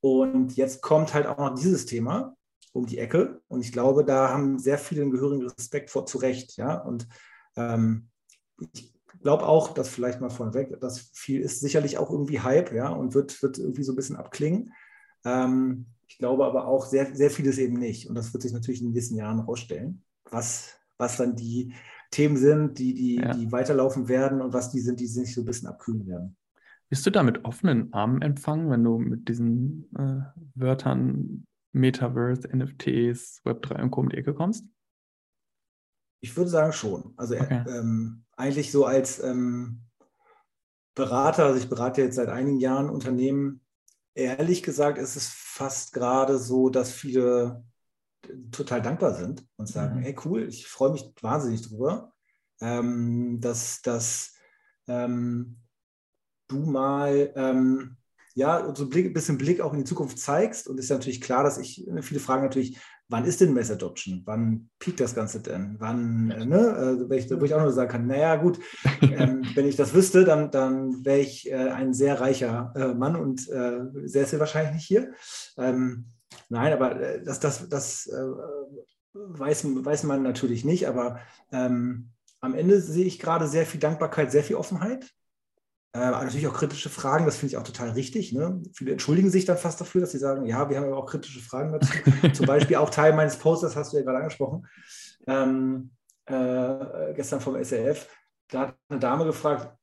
Und 0.00 0.56
jetzt 0.56 0.82
kommt 0.82 1.14
halt 1.14 1.26
auch 1.26 1.38
noch 1.38 1.54
dieses 1.54 1.86
Thema 1.86 2.36
um 2.72 2.86
die 2.86 2.98
Ecke. 2.98 3.40
Und 3.48 3.60
ich 3.60 3.72
glaube, 3.72 4.04
da 4.04 4.30
haben 4.30 4.58
sehr 4.58 4.78
viele 4.78 5.02
einen 5.02 5.10
gehörigen 5.10 5.42
Respekt 5.42 5.90
vor, 5.90 6.06
zu 6.06 6.18
Recht. 6.18 6.56
Ja? 6.56 6.74
Und 6.74 7.08
ähm, 7.56 8.08
ich 8.72 8.94
glaube 9.22 9.46
auch, 9.46 9.74
dass 9.74 9.88
vielleicht 9.88 10.20
mal 10.20 10.30
vorneweg, 10.30 10.78
dass 10.80 11.10
viel 11.12 11.40
ist 11.40 11.60
sicherlich 11.60 11.98
auch 11.98 12.10
irgendwie 12.10 12.40
Hype, 12.40 12.72
ja, 12.72 12.88
und 12.88 13.14
wird, 13.14 13.42
wird 13.42 13.58
irgendwie 13.58 13.82
so 13.82 13.92
ein 13.92 13.96
bisschen 13.96 14.16
abklingen. 14.16 14.72
Ähm, 15.24 15.86
ich 16.06 16.18
glaube 16.18 16.44
aber 16.44 16.66
auch 16.66 16.86
sehr, 16.86 17.14
sehr 17.14 17.30
vieles 17.30 17.58
eben 17.58 17.74
nicht. 17.74 18.08
Und 18.08 18.14
das 18.14 18.32
wird 18.32 18.42
sich 18.42 18.52
natürlich 18.52 18.80
in 18.80 18.88
den 18.88 18.94
nächsten 18.94 19.16
Jahren 19.16 19.40
herausstellen, 19.40 20.02
was, 20.30 20.74
was 20.96 21.16
dann 21.16 21.36
die 21.36 21.74
Themen 22.10 22.36
sind, 22.36 22.78
die, 22.78 22.94
die, 22.94 23.16
ja. 23.16 23.32
die 23.32 23.52
weiterlaufen 23.52 24.08
werden 24.08 24.40
und 24.40 24.52
was 24.52 24.70
die 24.70 24.80
sind, 24.80 25.00
die 25.00 25.06
sich 25.06 25.34
so 25.34 25.42
ein 25.42 25.44
bisschen 25.44 25.68
abkühlen 25.68 26.06
werden. 26.06 26.36
Bist 26.90 27.06
du 27.06 27.10
da 27.10 27.22
mit 27.22 27.44
offenen 27.44 27.92
Armen 27.92 28.20
empfangen, 28.20 28.68
wenn 28.68 28.82
du 28.82 28.98
mit 28.98 29.28
diesen 29.28 29.88
äh, 29.96 30.22
Wörtern 30.56 31.46
Metaverse, 31.72 32.48
NFTs, 32.48 33.42
Web3 33.44 33.82
und 33.82 33.90
Co. 33.92 34.00
um 34.00 34.08
die 34.08 34.16
Ecke 34.16 34.34
kommst? 34.34 34.66
Ich 36.20 36.36
würde 36.36 36.50
sagen 36.50 36.72
schon. 36.72 37.14
Also 37.16 37.34
äh, 37.34 37.42
okay. 37.42 37.64
ähm, 37.68 38.24
eigentlich 38.36 38.72
so 38.72 38.86
als 38.86 39.22
ähm, 39.22 39.82
Berater, 40.96 41.44
also 41.46 41.60
ich 41.60 41.68
berate 41.68 42.02
jetzt 42.02 42.16
seit 42.16 42.28
einigen 42.28 42.58
Jahren 42.58 42.90
Unternehmen, 42.90 43.62
ehrlich 44.14 44.64
gesagt 44.64 44.98
ist 44.98 45.14
es 45.14 45.28
fast 45.28 45.92
gerade 45.92 46.38
so, 46.38 46.70
dass 46.70 46.90
viele 46.90 47.64
total 48.50 48.82
dankbar 48.82 49.14
sind 49.14 49.46
und 49.56 49.68
sagen, 49.68 50.00
mhm. 50.00 50.02
hey 50.02 50.16
cool, 50.24 50.42
ich 50.42 50.66
freue 50.66 50.90
mich 50.90 51.08
wahnsinnig 51.22 51.62
drüber, 51.62 52.12
ähm, 52.60 53.40
dass, 53.40 53.80
dass 53.82 54.34
ähm, 54.88 55.60
du 56.50 56.58
mal 56.58 57.32
ähm, 57.36 57.96
ja, 58.34 58.72
so 58.74 58.84
ein 58.84 59.12
bisschen 59.12 59.38
Blick 59.38 59.60
auch 59.60 59.72
in 59.72 59.80
die 59.80 59.84
Zukunft 59.84 60.18
zeigst. 60.18 60.68
Und 60.68 60.78
es 60.78 60.86
ist 60.86 60.90
natürlich 60.90 61.20
klar, 61.20 61.42
dass 61.42 61.58
ich, 61.58 61.86
ne, 61.86 62.02
viele 62.02 62.20
fragen 62.20 62.42
natürlich, 62.42 62.78
wann 63.08 63.24
ist 63.24 63.40
denn 63.40 63.52
Mass 63.52 63.70
Adoption? 63.70 64.22
Wann 64.24 64.70
piekt 64.78 65.00
das 65.00 65.14
Ganze 65.14 65.40
denn? 65.42 65.76
Wann, 65.78 66.30
äh, 66.30 66.44
ne? 66.46 67.06
Wo, 67.08 67.12
ich, 67.12 67.28
wo 67.30 67.44
ich 67.44 67.54
auch 67.54 67.60
nur 67.60 67.72
sagen 67.72 67.90
kann, 67.90 68.06
naja, 68.06 68.36
gut, 68.36 68.60
ähm, 69.02 69.42
wenn 69.54 69.66
ich 69.66 69.76
das 69.76 69.94
wüsste, 69.94 70.24
dann, 70.24 70.50
dann 70.50 71.04
wäre 71.04 71.18
ich 71.18 71.50
äh, 71.50 71.54
ein 71.54 71.92
sehr 71.92 72.20
reicher 72.20 72.72
äh, 72.76 72.94
Mann 72.94 73.16
und 73.16 73.48
äh, 73.48 73.80
sehr, 74.04 74.26
sehr 74.26 74.38
wahrscheinlich 74.38 74.74
nicht 74.74 74.86
hier. 74.86 75.12
Ähm, 75.58 76.06
nein, 76.48 76.72
aber 76.72 77.00
äh, 77.00 77.22
das, 77.22 77.40
das, 77.40 77.68
das 77.68 78.06
äh, 78.06 78.24
weiß, 79.12 79.66
weiß 79.84 80.04
man 80.04 80.22
natürlich 80.22 80.64
nicht, 80.64 80.86
aber 80.86 81.18
ähm, 81.50 82.10
am 82.40 82.54
Ende 82.54 82.80
sehe 82.80 83.04
ich 83.04 83.18
gerade 83.18 83.48
sehr 83.48 83.66
viel 83.66 83.80
Dankbarkeit, 83.80 84.30
sehr 84.30 84.44
viel 84.44 84.56
Offenheit. 84.56 85.12
Äh, 85.92 85.98
natürlich 85.98 86.46
auch 86.46 86.54
kritische 86.54 86.88
Fragen, 86.88 87.26
das 87.26 87.36
finde 87.36 87.52
ich 87.52 87.56
auch 87.56 87.64
total 87.64 87.90
richtig. 87.90 88.32
Ne? 88.32 88.62
Viele 88.72 88.92
entschuldigen 88.92 89.28
sich 89.28 89.44
dann 89.44 89.58
fast 89.58 89.80
dafür, 89.80 90.02
dass 90.02 90.12
sie 90.12 90.18
sagen, 90.18 90.46
ja, 90.46 90.70
wir 90.70 90.76
haben 90.76 90.86
aber 90.86 90.98
auch 90.98 91.06
kritische 91.06 91.40
Fragen 91.40 91.72
dazu. 91.72 91.92
Zum 92.32 92.46
Beispiel 92.46 92.76
auch 92.76 92.90
Teil 92.90 93.12
meines 93.12 93.36
Posters, 93.36 93.74
hast 93.74 93.92
du 93.92 93.96
ja 93.96 94.04
gerade 94.04 94.18
angesprochen, 94.18 94.66
ähm, 95.26 95.90
äh, 96.26 97.12
gestern 97.14 97.40
vom 97.40 97.56
SRF. 97.56 98.08
Da 98.48 98.60
hat 98.60 98.76
eine 98.88 99.00
Dame 99.00 99.24
gefragt, 99.24 99.76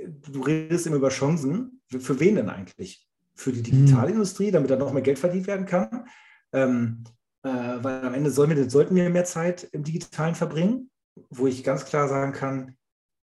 du 0.00 0.42
redest 0.42 0.86
immer 0.86 0.96
über 0.96 1.08
Chancen. 1.08 1.80
Für, 1.88 2.20
wen 2.20 2.36
denn 2.36 2.50
eigentlich? 2.50 3.08
Für 3.34 3.52
die 3.52 3.62
Digitalindustrie, 3.62 4.52
damit 4.52 4.70
da 4.70 4.76
noch 4.76 4.92
mehr 4.92 5.02
Geld 5.02 5.18
verdient 5.18 5.48
werden 5.48 5.66
kann? 5.66 6.06
Ähm, 6.52 7.02
äh, 7.42 7.48
weil 7.48 8.04
am 8.04 8.14
Ende 8.14 8.30
sollen 8.30 8.50
wir, 8.50 8.70
sollten 8.70 8.94
wir 8.94 9.10
mehr 9.10 9.24
Zeit 9.24 9.64
im 9.72 9.82
Digitalen 9.82 10.36
verbringen, 10.36 10.90
wo 11.30 11.48
ich 11.48 11.64
ganz 11.64 11.84
klar 11.84 12.08
sagen 12.08 12.32
kann, 12.32 12.76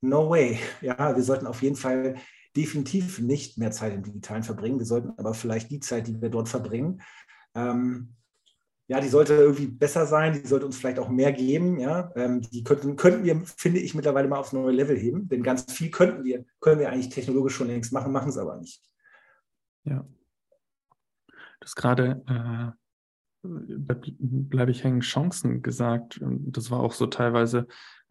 no 0.00 0.30
way. 0.30 0.58
Ja, 0.80 1.14
wir 1.16 1.22
sollten 1.22 1.46
auf 1.46 1.62
jeden 1.62 1.76
Fall 1.76 2.16
definitiv 2.56 3.20
nicht 3.20 3.58
mehr 3.58 3.70
Zeit 3.70 3.92
im 3.92 4.02
Digitalen 4.02 4.42
verbringen. 4.42 4.78
Wir 4.78 4.86
sollten 4.86 5.10
aber 5.18 5.34
vielleicht 5.34 5.70
die 5.70 5.80
Zeit, 5.80 6.06
die 6.06 6.20
wir 6.20 6.30
dort 6.30 6.48
verbringen, 6.48 7.02
ähm, 7.54 8.16
ja, 8.88 9.00
die 9.00 9.08
sollte 9.08 9.34
irgendwie 9.34 9.66
besser 9.66 10.06
sein, 10.06 10.32
die 10.32 10.46
sollte 10.46 10.66
uns 10.66 10.76
vielleicht 10.76 11.00
auch 11.00 11.08
mehr 11.08 11.32
geben. 11.32 11.80
Ja, 11.80 12.12
ähm, 12.14 12.40
die 12.40 12.62
könnten, 12.62 12.94
könnten 12.94 13.24
wir, 13.24 13.42
finde 13.44 13.80
ich, 13.80 13.94
mittlerweile 13.94 14.28
mal 14.28 14.38
aufs 14.38 14.52
neue 14.52 14.72
Level 14.72 14.96
heben. 14.96 15.28
Denn 15.28 15.42
ganz 15.42 15.72
viel 15.72 15.90
könnten 15.90 16.22
wir, 16.22 16.44
können 16.60 16.78
wir 16.78 16.90
eigentlich 16.90 17.08
technologisch 17.08 17.56
schon 17.56 17.66
längst 17.66 17.92
machen, 17.92 18.12
machen 18.12 18.28
es 18.28 18.38
aber 18.38 18.56
nicht. 18.58 18.80
Ja. 19.84 20.06
Du 21.26 21.64
hast 21.64 21.74
gerade, 21.74 22.22
äh, 22.28 22.85
bleibe 23.46 24.70
ich 24.70 24.84
hängen, 24.84 25.00
Chancen 25.00 25.62
gesagt. 25.62 26.20
Das 26.20 26.70
war 26.70 26.80
auch 26.80 26.92
so 26.92 27.06
teilweise, 27.06 27.66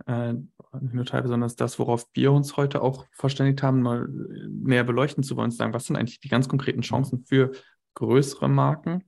äh, 0.05 0.33
nicht 0.33 0.93
nur 0.93 1.05
teilweise, 1.05 1.29
sondern 1.29 1.51
das, 1.57 1.79
worauf 1.79 2.07
wir 2.13 2.31
uns 2.31 2.57
heute 2.57 2.81
auch 2.81 3.05
verständigt 3.11 3.63
haben, 3.63 3.81
mal 3.81 4.07
näher 4.49 4.83
beleuchten 4.83 5.23
zu 5.23 5.35
wollen, 5.37 5.51
zu 5.51 5.57
sagen, 5.57 5.73
was 5.73 5.85
sind 5.85 5.95
eigentlich 5.95 6.19
die 6.19 6.29
ganz 6.29 6.47
konkreten 6.47 6.81
Chancen 6.81 7.23
für 7.25 7.51
größere 7.95 8.49
Marken 8.49 9.03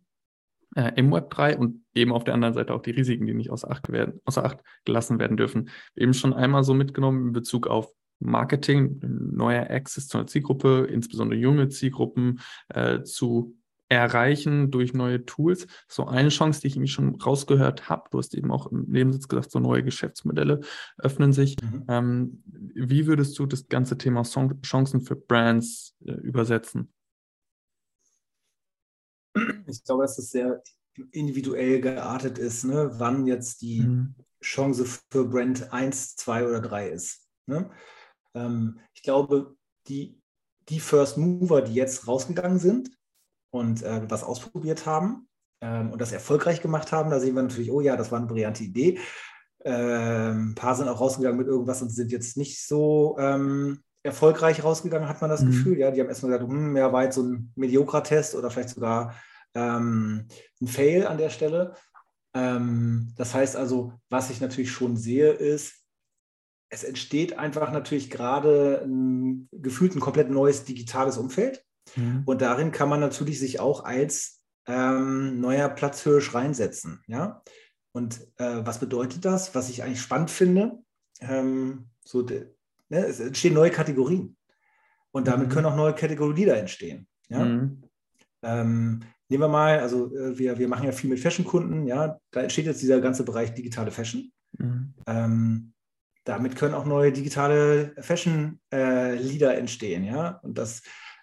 äh, 0.75 0.91
im 0.95 1.11
Web 1.11 1.29
3 1.31 1.57
und 1.57 1.83
eben 1.93 2.11
auf 2.11 2.23
der 2.23 2.33
anderen 2.33 2.53
Seite 2.53 2.73
auch 2.73 2.81
die 2.81 2.91
Risiken, 2.91 3.25
die 3.25 3.33
nicht 3.33 3.49
außer 3.49 3.69
Acht, 3.69 3.91
werden, 3.91 4.21
außer 4.25 4.45
Acht 4.45 4.59
gelassen 4.85 5.19
werden 5.19 5.37
dürfen. 5.37 5.69
Eben 5.95 6.13
schon 6.13 6.33
einmal 6.33 6.63
so 6.63 6.73
mitgenommen 6.73 7.27
in 7.27 7.33
Bezug 7.33 7.67
auf 7.67 7.91
Marketing, 8.19 8.99
neuer 9.01 9.69
Access 9.69 10.07
zu 10.07 10.17
einer 10.17 10.27
Zielgruppe, 10.27 10.87
insbesondere 10.91 11.39
junge 11.39 11.69
Zielgruppen 11.69 12.39
äh, 12.69 13.03
zu 13.03 13.55
erreichen 13.89 14.71
durch 14.71 14.93
neue 14.93 15.25
Tools. 15.25 15.67
So 15.87 16.05
eine 16.05 16.29
Chance, 16.29 16.61
die 16.61 16.67
ich 16.67 16.75
irgendwie 16.75 16.91
schon 16.91 17.15
rausgehört 17.15 17.89
habe. 17.89 18.09
Du 18.11 18.17
hast 18.17 18.35
eben 18.35 18.51
auch 18.51 18.67
im 18.67 18.85
Nebensitz 18.87 19.27
gesagt, 19.27 19.51
so 19.51 19.59
neue 19.59 19.83
Geschäftsmodelle 19.83 20.61
öffnen 20.97 21.33
sich. 21.33 21.55
Mhm. 21.61 21.85
Ähm, 21.87 22.43
wie 22.45 23.07
würdest 23.07 23.37
du 23.39 23.45
das 23.45 23.67
ganze 23.67 23.97
Thema 23.97 24.23
Song 24.23 24.61
Chancen 24.61 25.01
für 25.01 25.15
Brands 25.15 25.95
äh, 26.05 26.11
übersetzen? 26.11 26.93
Ich 29.67 29.83
glaube, 29.83 30.03
dass 30.03 30.17
es 30.17 30.31
sehr 30.31 30.61
individuell 31.11 31.79
geartet 31.79 32.37
ist, 32.37 32.63
ne? 32.63 32.91
wann 32.93 33.27
jetzt 33.27 33.61
die 33.61 33.81
mhm. 33.81 34.15
Chance 34.41 34.85
für 35.11 35.25
Brand 35.25 35.71
1, 35.71 36.15
2 36.15 36.47
oder 36.47 36.61
3 36.61 36.89
ist. 36.89 37.27
Ne? 37.45 37.69
Ähm, 38.33 38.79
ich 38.93 39.03
glaube, 39.03 39.55
die, 39.87 40.19
die 40.69 40.79
First 40.79 41.17
Mover, 41.17 41.61
die 41.61 41.75
jetzt 41.75 42.07
rausgegangen 42.07 42.59
sind 42.59 42.96
und 43.51 43.83
äh, 43.83 44.01
was 44.09 44.23
ausprobiert 44.23 44.85
haben 44.85 45.27
ähm, 45.61 45.91
und 45.91 46.01
das 46.01 46.11
erfolgreich 46.11 46.61
gemacht 46.61 46.91
haben, 46.91 47.09
da 47.09 47.19
sehen 47.19 47.35
wir 47.35 47.43
natürlich, 47.43 47.71
oh 47.71 47.81
ja, 47.81 47.95
das 47.95 48.11
war 48.11 48.19
eine 48.19 48.27
brillante 48.27 48.63
Idee. 48.63 48.99
Ähm, 49.63 50.51
ein 50.51 50.55
paar 50.55 50.75
sind 50.75 50.87
auch 50.87 50.99
rausgegangen 50.99 51.37
mit 51.37 51.47
irgendwas 51.47 51.81
und 51.81 51.89
sind 51.89 52.11
jetzt 52.11 52.37
nicht 52.37 52.65
so 52.65 53.17
ähm, 53.19 53.83
erfolgreich 54.03 54.63
rausgegangen, 54.63 55.09
hat 55.09 55.21
man 55.21 55.29
das 55.29 55.41
mhm. 55.41 55.47
Gefühl. 55.47 55.79
Ja, 55.79 55.91
die 55.91 55.99
haben 55.99 56.07
erstmal 56.07 56.31
gesagt, 56.31 56.49
hm, 56.49 56.77
ja, 56.77 56.91
war 56.91 57.03
jetzt 57.03 57.15
so 57.15 57.23
ein 57.23 57.51
mediokrer 57.55 58.03
Test 58.03 58.35
oder 58.35 58.49
vielleicht 58.49 58.69
sogar 58.69 59.15
ähm, 59.53 60.27
ein 60.61 60.67
Fail 60.67 61.05
an 61.07 61.17
der 61.17 61.29
Stelle. 61.29 61.73
Ähm, 62.33 63.13
das 63.17 63.33
heißt 63.33 63.55
also, 63.55 63.93
was 64.09 64.29
ich 64.29 64.41
natürlich 64.41 64.71
schon 64.71 64.95
sehe, 64.95 65.31
ist, 65.31 65.83
es 66.69 66.83
entsteht 66.83 67.37
einfach 67.37 67.71
natürlich 67.71 68.09
gerade 68.09 68.83
ein, 68.85 69.47
gefühlt 69.51 69.95
ein 69.95 70.01
komplett 70.01 70.29
neues 70.29 70.65
digitales 70.65 71.17
Umfeld. 71.17 71.63
Mhm. 71.95 72.23
Und 72.25 72.41
darin 72.41 72.71
kann 72.71 72.89
man 72.89 72.99
natürlich 72.99 73.39
sich 73.39 73.59
auch 73.59 73.83
als 73.83 74.43
ähm, 74.67 75.39
neuer 75.39 75.69
Platzhirsch 75.69 76.33
reinsetzen. 76.33 77.01
Ja? 77.07 77.41
Und 77.91 78.21
äh, 78.37 78.65
was 78.65 78.79
bedeutet 78.79 79.25
das? 79.25 79.55
Was 79.55 79.69
ich 79.69 79.83
eigentlich 79.83 80.01
spannend 80.01 80.29
finde, 80.29 80.79
ähm, 81.21 81.89
so 82.03 82.21
de, 82.21 82.53
ne, 82.89 83.05
es 83.05 83.19
entstehen 83.19 83.53
neue 83.53 83.71
Kategorien. 83.71 84.35
Und 85.11 85.27
damit 85.27 85.47
mhm. 85.47 85.51
können 85.51 85.65
auch 85.65 85.75
neue 85.75 85.95
Kategorien 85.95 86.49
da 86.49 86.55
entstehen. 86.55 87.07
Ja? 87.29 87.45
Mhm. 87.45 87.83
Ähm, 88.43 88.99
nehmen 89.29 89.43
wir 89.43 89.47
mal, 89.47 89.79
also 89.79 90.15
äh, 90.15 90.37
wir, 90.37 90.59
wir 90.59 90.67
machen 90.67 90.85
ja 90.85 90.91
viel 90.91 91.09
mit 91.09 91.19
Fashion-Kunden, 91.19 91.87
ja, 91.87 92.19
da 92.31 92.41
entsteht 92.41 92.65
jetzt 92.65 92.81
dieser 92.81 93.01
ganze 93.01 93.23
Bereich 93.23 93.53
digitale 93.53 93.91
Fashion. 93.91 94.31
Mhm. 94.57 94.93
Ähm, 95.07 95.73
damit 96.23 96.55
können 96.57 96.73
auch 96.73 96.85
neue 96.85 97.11
digitale 97.11 97.95
Fashion-Leader 97.99 99.53
äh, 99.53 99.57
entstehen, 99.57 100.03
ja. 100.03 100.39
Und 100.43 100.57
das 100.57 100.81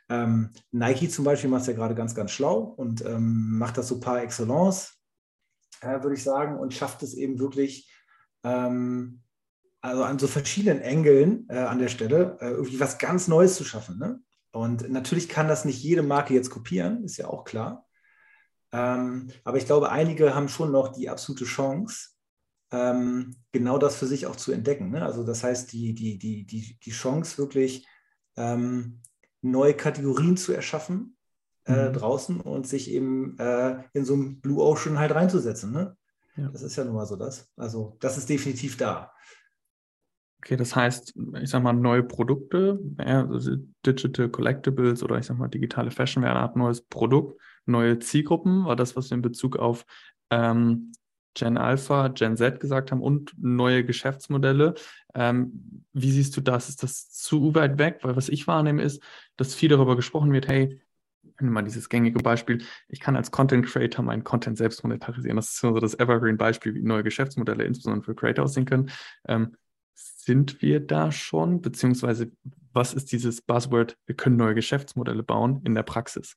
ähm, 0.09 0.51
Nike 0.71 1.09
zum 1.09 1.25
Beispiel 1.25 1.51
macht 1.51 1.63
es 1.63 1.69
ja 1.69 1.73
gerade 1.73 1.95
ganz, 1.95 2.15
ganz 2.15 2.31
schlau 2.31 2.61
und 2.61 3.05
ähm, 3.05 3.59
macht 3.59 3.79
das 3.79 3.89
so 3.89 4.01
par 4.01 4.23
excellence, 4.23 4.95
äh, 5.81 6.03
würde 6.03 6.15
ich 6.15 6.23
sagen, 6.23 6.59
und 6.59 6.75
schafft 6.75 7.03
es 7.03 7.15
eben 7.15 7.39
wirklich, 7.39 7.91
ähm, 8.43 9.23
also 9.81 10.05
an 10.05 10.19
so 10.19 10.27
verschiedenen 10.27 10.81
Engeln 10.81 11.47
äh, 11.49 11.59
an 11.59 11.79
der 11.79 11.89
Stelle, 11.89 12.39
äh, 12.41 12.51
irgendwie 12.51 12.81
was 12.81 12.99
ganz 12.99 13.29
Neues 13.29 13.57
zu 13.57 13.65
schaffen. 13.65 13.99
Ne? 13.99 14.21
Und 14.53 14.91
natürlich 14.91 15.29
kann 15.29 15.49
das 15.49 15.65
nicht 15.65 15.83
jede 15.83 16.03
Marke 16.03 16.35
jetzt 16.35 16.51
kopieren, 16.51 17.05
ist 17.05 17.17
ja 17.17 17.29
auch 17.29 17.45
klar. 17.45 17.87
Ähm, 18.73 19.31
aber 19.45 19.57
ich 19.57 19.67
glaube, 19.67 19.91
einige 19.91 20.35
haben 20.35 20.49
schon 20.49 20.73
noch 20.73 20.89
die 20.89 21.09
absolute 21.09 21.45
Chance, 21.45 22.11
ähm, 22.73 23.37
genau 23.53 23.79
das 23.79 23.97
für 23.97 24.07
sich 24.07 24.27
auch 24.27 24.37
zu 24.37 24.53
entdecken. 24.53 24.91
Ne? 24.91 25.03
Also 25.03 25.25
das 25.25 25.45
heißt, 25.45 25.73
die, 25.73 25.95
die, 25.95 26.19
die, 26.19 26.45
die, 26.45 26.79
die 26.83 26.91
Chance 26.91 27.39
wirklich 27.39 27.87
ähm, 28.37 29.01
neue 29.45 29.75
Kategorien 29.75 30.37
zu 30.37 30.53
erschaffen 30.53 31.17
äh, 31.67 31.89
mhm. 31.89 31.93
draußen 31.95 32.41
und 32.41 32.67
sich 32.67 32.91
eben 32.91 33.39
äh, 33.39 33.83
in 33.93 34.05
so 34.05 34.15
ein 34.15 34.41
Blue 34.41 34.63
Ocean 34.63 34.99
halt 34.99 35.15
reinzusetzen. 35.15 35.73
Ne? 35.73 35.97
Ja. 36.37 36.49
Das 36.49 36.63
ist 36.63 36.77
ja 36.77 36.85
nun 36.85 36.95
mal 36.95 37.07
so 37.07 37.17
das. 37.17 37.51
Also 37.57 37.97
das 38.01 38.19
ist 38.19 38.29
definitiv 38.29 38.77
da. 38.77 39.13
Okay, 40.39 40.57
das 40.57 40.77
heißt, 40.77 41.15
ich 41.41 41.49
sag 41.49 41.63
mal, 41.63 41.73
neue 41.73 42.03
Produkte, 42.03 42.79
also 42.99 43.57
Digital 43.87 44.29
Collectibles 44.29 45.03
oder 45.03 45.17
ich 45.17 45.25
sag 45.25 45.39
mal, 45.39 45.49
digitale 45.49 45.91
Fashion 45.91 46.23
wäre 46.23 46.35
eine 46.35 46.43
Art 46.43 46.55
neues 46.55 46.83
Produkt, 46.83 47.41
neue 47.65 47.99
Zielgruppen, 47.99 48.67
war 48.67 48.77
das, 48.77 48.95
was 48.95 49.09
wir 49.09 49.15
in 49.15 49.23
Bezug 49.23 49.57
auf 49.57 49.87
ähm, 50.31 50.93
Gen 51.35 51.59
Alpha, 51.59 52.09
Gen 52.09 52.37
Z 52.37 52.61
gesagt 52.61 52.93
haben 52.93 53.03
und 53.03 53.35
neue 53.39 53.85
Geschäftsmodelle. 53.85 54.75
Ähm, 55.15 55.85
wie 55.93 56.11
siehst 56.11 56.37
du 56.37 56.41
das? 56.41 56.69
Ist 56.69 56.83
das 56.83 57.11
zu 57.11 57.55
weit 57.55 57.79
weg? 57.79 58.01
Weil 58.03 58.17
was 58.17 58.29
ich 58.29 58.47
wahrnehme 58.47 58.83
ist, 58.83 59.03
dass 59.37 59.55
viel 59.55 59.69
darüber 59.69 59.97
gesprochen 59.97 60.33
wird, 60.33 60.49
hey, 60.49 60.81
mal 61.41 61.63
dieses 61.63 61.89
gängige 61.89 62.21
Beispiel, 62.21 62.65
ich 62.89 63.01
kann 63.01 63.17
als 63.17 63.31
Content 63.31 63.67
Creator 63.67 64.05
meinen 64.05 64.25
Content 64.25 64.57
selbst 64.57 64.83
monetarisieren. 64.85 65.37
Das 65.37 65.51
ist 65.51 65.59
so 65.59 65.79
das 65.79 65.99
Evergreen-Beispiel, 65.99 66.75
wie 66.75 66.83
neue 66.83 67.03
Geschäftsmodelle 67.03 67.65
insbesondere 67.65 68.05
für 68.05 68.15
Creator 68.15 68.45
aussehen 68.45 68.67
können. 68.67 68.91
Ähm, 69.27 69.57
sind 69.95 70.63
wir 70.63 70.81
da 70.81 71.13
schon? 71.13 71.61
Beziehungsweise, 71.61 72.31
was 72.73 72.95
ist 72.95 73.13
dieses 73.13 73.43
Buzzword, 73.43 73.97
wir 74.07 74.17
können 74.17 74.37
neue 74.37 74.55
Geschäftsmodelle 74.55 75.23
bauen 75.23 75.63
in 75.65 75.75
der 75.75 75.83
Praxis? 75.83 76.37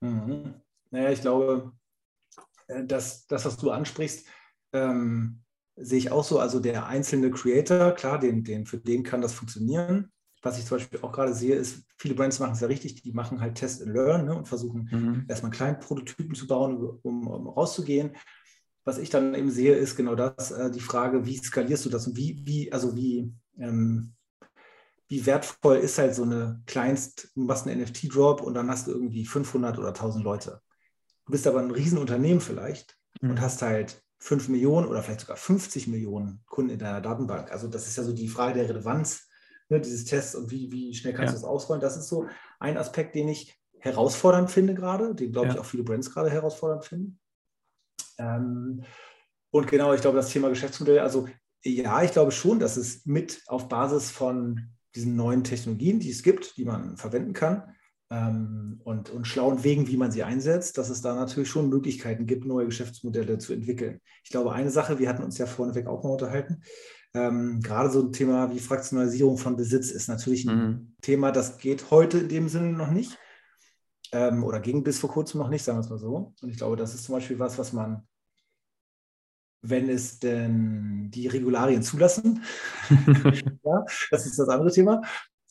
Mhm. 0.00 0.54
Naja, 0.90 1.10
ich 1.10 1.20
glaube, 1.20 1.72
äh, 2.68 2.84
das, 2.84 3.26
das 3.26 3.44
was 3.44 3.56
du 3.56 3.70
ansprichst, 3.70 4.26
ähm, 4.72 5.42
sehe 5.76 5.98
ich 5.98 6.10
auch 6.10 6.24
so. 6.24 6.38
Also 6.38 6.60
der 6.60 6.86
einzelne 6.86 7.30
Creator, 7.30 7.92
klar, 7.92 8.18
den, 8.18 8.44
den, 8.44 8.66
für 8.66 8.78
den 8.78 9.02
kann 9.02 9.20
das 9.20 9.32
funktionieren. 9.32 10.12
Was 10.42 10.58
ich 10.58 10.64
zum 10.64 10.78
Beispiel 10.78 11.00
auch 11.02 11.12
gerade 11.12 11.34
sehe, 11.34 11.54
ist, 11.54 11.84
viele 11.96 12.14
Brands 12.14 12.38
machen 12.38 12.52
es 12.52 12.60
ja 12.60 12.66
richtig, 12.66 13.02
die 13.02 13.12
machen 13.12 13.40
halt 13.40 13.56
Test 13.56 13.82
and 13.82 13.92
Learn 13.92 14.24
ne, 14.24 14.34
und 14.34 14.48
versuchen 14.48 14.88
mhm. 14.90 15.24
erstmal 15.28 15.50
kleine 15.50 15.78
Prototypen 15.78 16.34
zu 16.34 16.46
bauen, 16.46 16.98
um, 17.02 17.26
um, 17.26 17.48
rauszugehen. 17.48 18.16
Was 18.84 18.98
ich 18.98 19.10
dann 19.10 19.34
eben 19.34 19.50
sehe, 19.50 19.74
ist 19.74 19.96
genau 19.96 20.14
das, 20.14 20.50
äh, 20.50 20.70
die 20.70 20.80
Frage, 20.80 21.26
wie 21.26 21.36
skalierst 21.36 21.84
du 21.84 21.90
das 21.90 22.06
und 22.06 22.16
wie, 22.16 22.40
wie, 22.44 22.72
also 22.72 22.96
wie, 22.96 23.32
ähm, 23.58 24.14
wie 25.08 25.26
wertvoll 25.26 25.76
ist 25.76 25.98
halt 25.98 26.14
so 26.14 26.22
eine 26.22 26.62
Kleinst, 26.66 27.32
du 27.34 27.42
machst 27.42 27.66
einen 27.66 27.82
NFT-Drop 27.82 28.40
und 28.40 28.54
dann 28.54 28.70
hast 28.70 28.86
du 28.86 28.92
irgendwie 28.92 29.26
500 29.26 29.78
oder 29.78 29.88
1000 29.88 30.24
Leute. 30.24 30.62
Du 31.26 31.32
bist 31.32 31.46
aber 31.46 31.60
ein 31.60 31.70
Riesenunternehmen 31.70 32.40
vielleicht 32.40 32.96
mhm. 33.20 33.30
und 33.30 33.40
hast 33.40 33.60
halt 33.60 34.02
5 34.20 34.48
Millionen 34.48 34.86
oder 34.86 35.02
vielleicht 35.02 35.20
sogar 35.20 35.36
50 35.36 35.88
Millionen 35.88 36.42
Kunden 36.46 36.70
in 36.70 36.78
deiner 36.78 37.00
Datenbank. 37.00 37.50
Also 37.50 37.68
das 37.68 37.88
ist 37.88 37.96
ja 37.96 38.04
so 38.04 38.12
die 38.12 38.28
Frage 38.28 38.54
der 38.54 38.68
Relevanz 38.68 39.29
ne, 39.70 39.80
dieses 39.80 40.04
Tests 40.04 40.34
und 40.34 40.50
wie, 40.50 40.70
wie 40.72 40.94
schnell 40.94 41.14
kannst 41.14 41.32
ja. 41.32 41.38
du 41.38 41.42
das 41.42 41.50
ausrollen. 41.50 41.80
Das 41.80 41.96
ist 41.96 42.08
so 42.08 42.26
ein 42.58 42.76
Aspekt, 42.76 43.14
den 43.14 43.28
ich 43.28 43.58
herausfordernd 43.78 44.50
finde 44.50 44.74
gerade, 44.74 45.14
den 45.14 45.32
glaube 45.32 45.48
ja. 45.48 45.54
ich 45.54 45.60
auch 45.60 45.64
viele 45.64 45.84
Brands 45.84 46.12
gerade 46.12 46.30
herausfordernd 46.30 46.84
finden. 46.84 47.18
Ähm, 48.18 48.82
und 49.50 49.66
genau, 49.66 49.94
ich 49.94 50.00
glaube, 50.00 50.16
das 50.16 50.30
Thema 50.30 50.48
Geschäftsmodell, 50.48 51.00
also 51.00 51.28
ja, 51.64 52.02
ich 52.02 52.12
glaube 52.12 52.32
schon, 52.32 52.58
dass 52.58 52.76
es 52.76 53.04
mit 53.06 53.42
auf 53.46 53.68
Basis 53.68 54.10
von 54.10 54.70
diesen 54.94 55.16
neuen 55.16 55.44
Technologien, 55.44 56.00
die 56.00 56.10
es 56.10 56.22
gibt, 56.22 56.56
die 56.56 56.64
man 56.64 56.96
verwenden 56.96 57.32
kann, 57.32 57.74
ähm, 58.10 58.80
und, 58.84 59.10
und 59.10 59.26
schlauen 59.26 59.62
Wegen, 59.62 59.86
wie 59.88 59.96
man 59.96 60.10
sie 60.10 60.24
einsetzt, 60.24 60.78
dass 60.78 60.88
es 60.88 61.00
da 61.00 61.14
natürlich 61.14 61.48
schon 61.48 61.68
Möglichkeiten 61.68 62.26
gibt, 62.26 62.44
neue 62.44 62.66
Geschäftsmodelle 62.66 63.38
zu 63.38 63.52
entwickeln. 63.52 64.00
Ich 64.24 64.30
glaube, 64.30 64.52
eine 64.52 64.70
Sache, 64.70 64.98
wir 64.98 65.08
hatten 65.08 65.22
uns 65.22 65.38
ja 65.38 65.46
vorneweg 65.46 65.86
auch 65.86 66.02
mal 66.02 66.10
unterhalten, 66.10 66.62
ähm, 67.14 67.60
gerade 67.60 67.90
so 67.90 68.02
ein 68.02 68.12
Thema 68.12 68.52
wie 68.52 68.60
Fraktionalisierung 68.60 69.36
von 69.36 69.56
Besitz 69.56 69.90
ist 69.90 70.08
natürlich 70.08 70.44
ein 70.46 70.56
mhm. 70.56 70.96
Thema, 71.02 71.32
das 71.32 71.58
geht 71.58 71.90
heute 71.90 72.18
in 72.18 72.28
dem 72.28 72.48
Sinne 72.48 72.72
noch 72.72 72.90
nicht 72.90 73.18
ähm, 74.12 74.44
oder 74.44 74.60
ging 74.60 74.82
bis 74.82 74.98
vor 74.98 75.10
kurzem 75.10 75.40
noch 75.40 75.48
nicht, 75.48 75.64
sagen 75.64 75.78
wir 75.78 75.82
es 75.82 75.90
mal 75.90 75.98
so. 75.98 76.34
Und 76.40 76.48
ich 76.48 76.56
glaube, 76.56 76.76
das 76.76 76.94
ist 76.94 77.04
zum 77.04 77.16
Beispiel 77.16 77.38
was, 77.38 77.58
was 77.58 77.72
man, 77.72 78.06
wenn 79.62 79.88
es 79.88 80.18
denn 80.20 81.10
die 81.10 81.26
Regularien 81.26 81.82
zulassen, 81.82 82.42
ja, 83.64 83.84
das 84.10 84.26
ist 84.26 84.38
das 84.38 84.48
andere 84.48 84.70
Thema, 84.70 85.02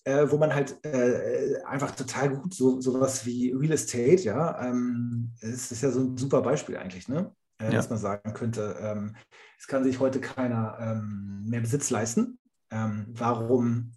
äh, 0.05 0.29
wo 0.29 0.37
man 0.37 0.53
halt 0.53 0.83
äh, 0.85 1.61
einfach 1.65 1.91
total 1.91 2.35
gut 2.35 2.53
so 2.53 2.79
sowas 2.79 3.25
wie 3.25 3.51
Real 3.51 3.73
Estate, 3.73 4.23
ja, 4.23 4.69
ähm, 4.69 5.31
es 5.41 5.71
ist 5.71 5.81
ja 5.81 5.91
so 5.91 5.99
ein 5.99 6.17
super 6.17 6.41
Beispiel 6.41 6.77
eigentlich, 6.77 7.07
ne? 7.07 7.35
Äh, 7.59 7.65
ja. 7.65 7.71
Dass 7.71 7.89
man 7.89 7.99
sagen 7.99 8.33
könnte, 8.33 8.77
ähm, 8.81 9.15
es 9.57 9.67
kann 9.67 9.83
sich 9.83 9.99
heute 9.99 10.21
keiner 10.21 10.77
ähm, 10.79 11.43
mehr 11.45 11.61
Besitz 11.61 11.89
leisten. 11.89 12.39
Ähm, 12.71 13.07
warum, 13.09 13.91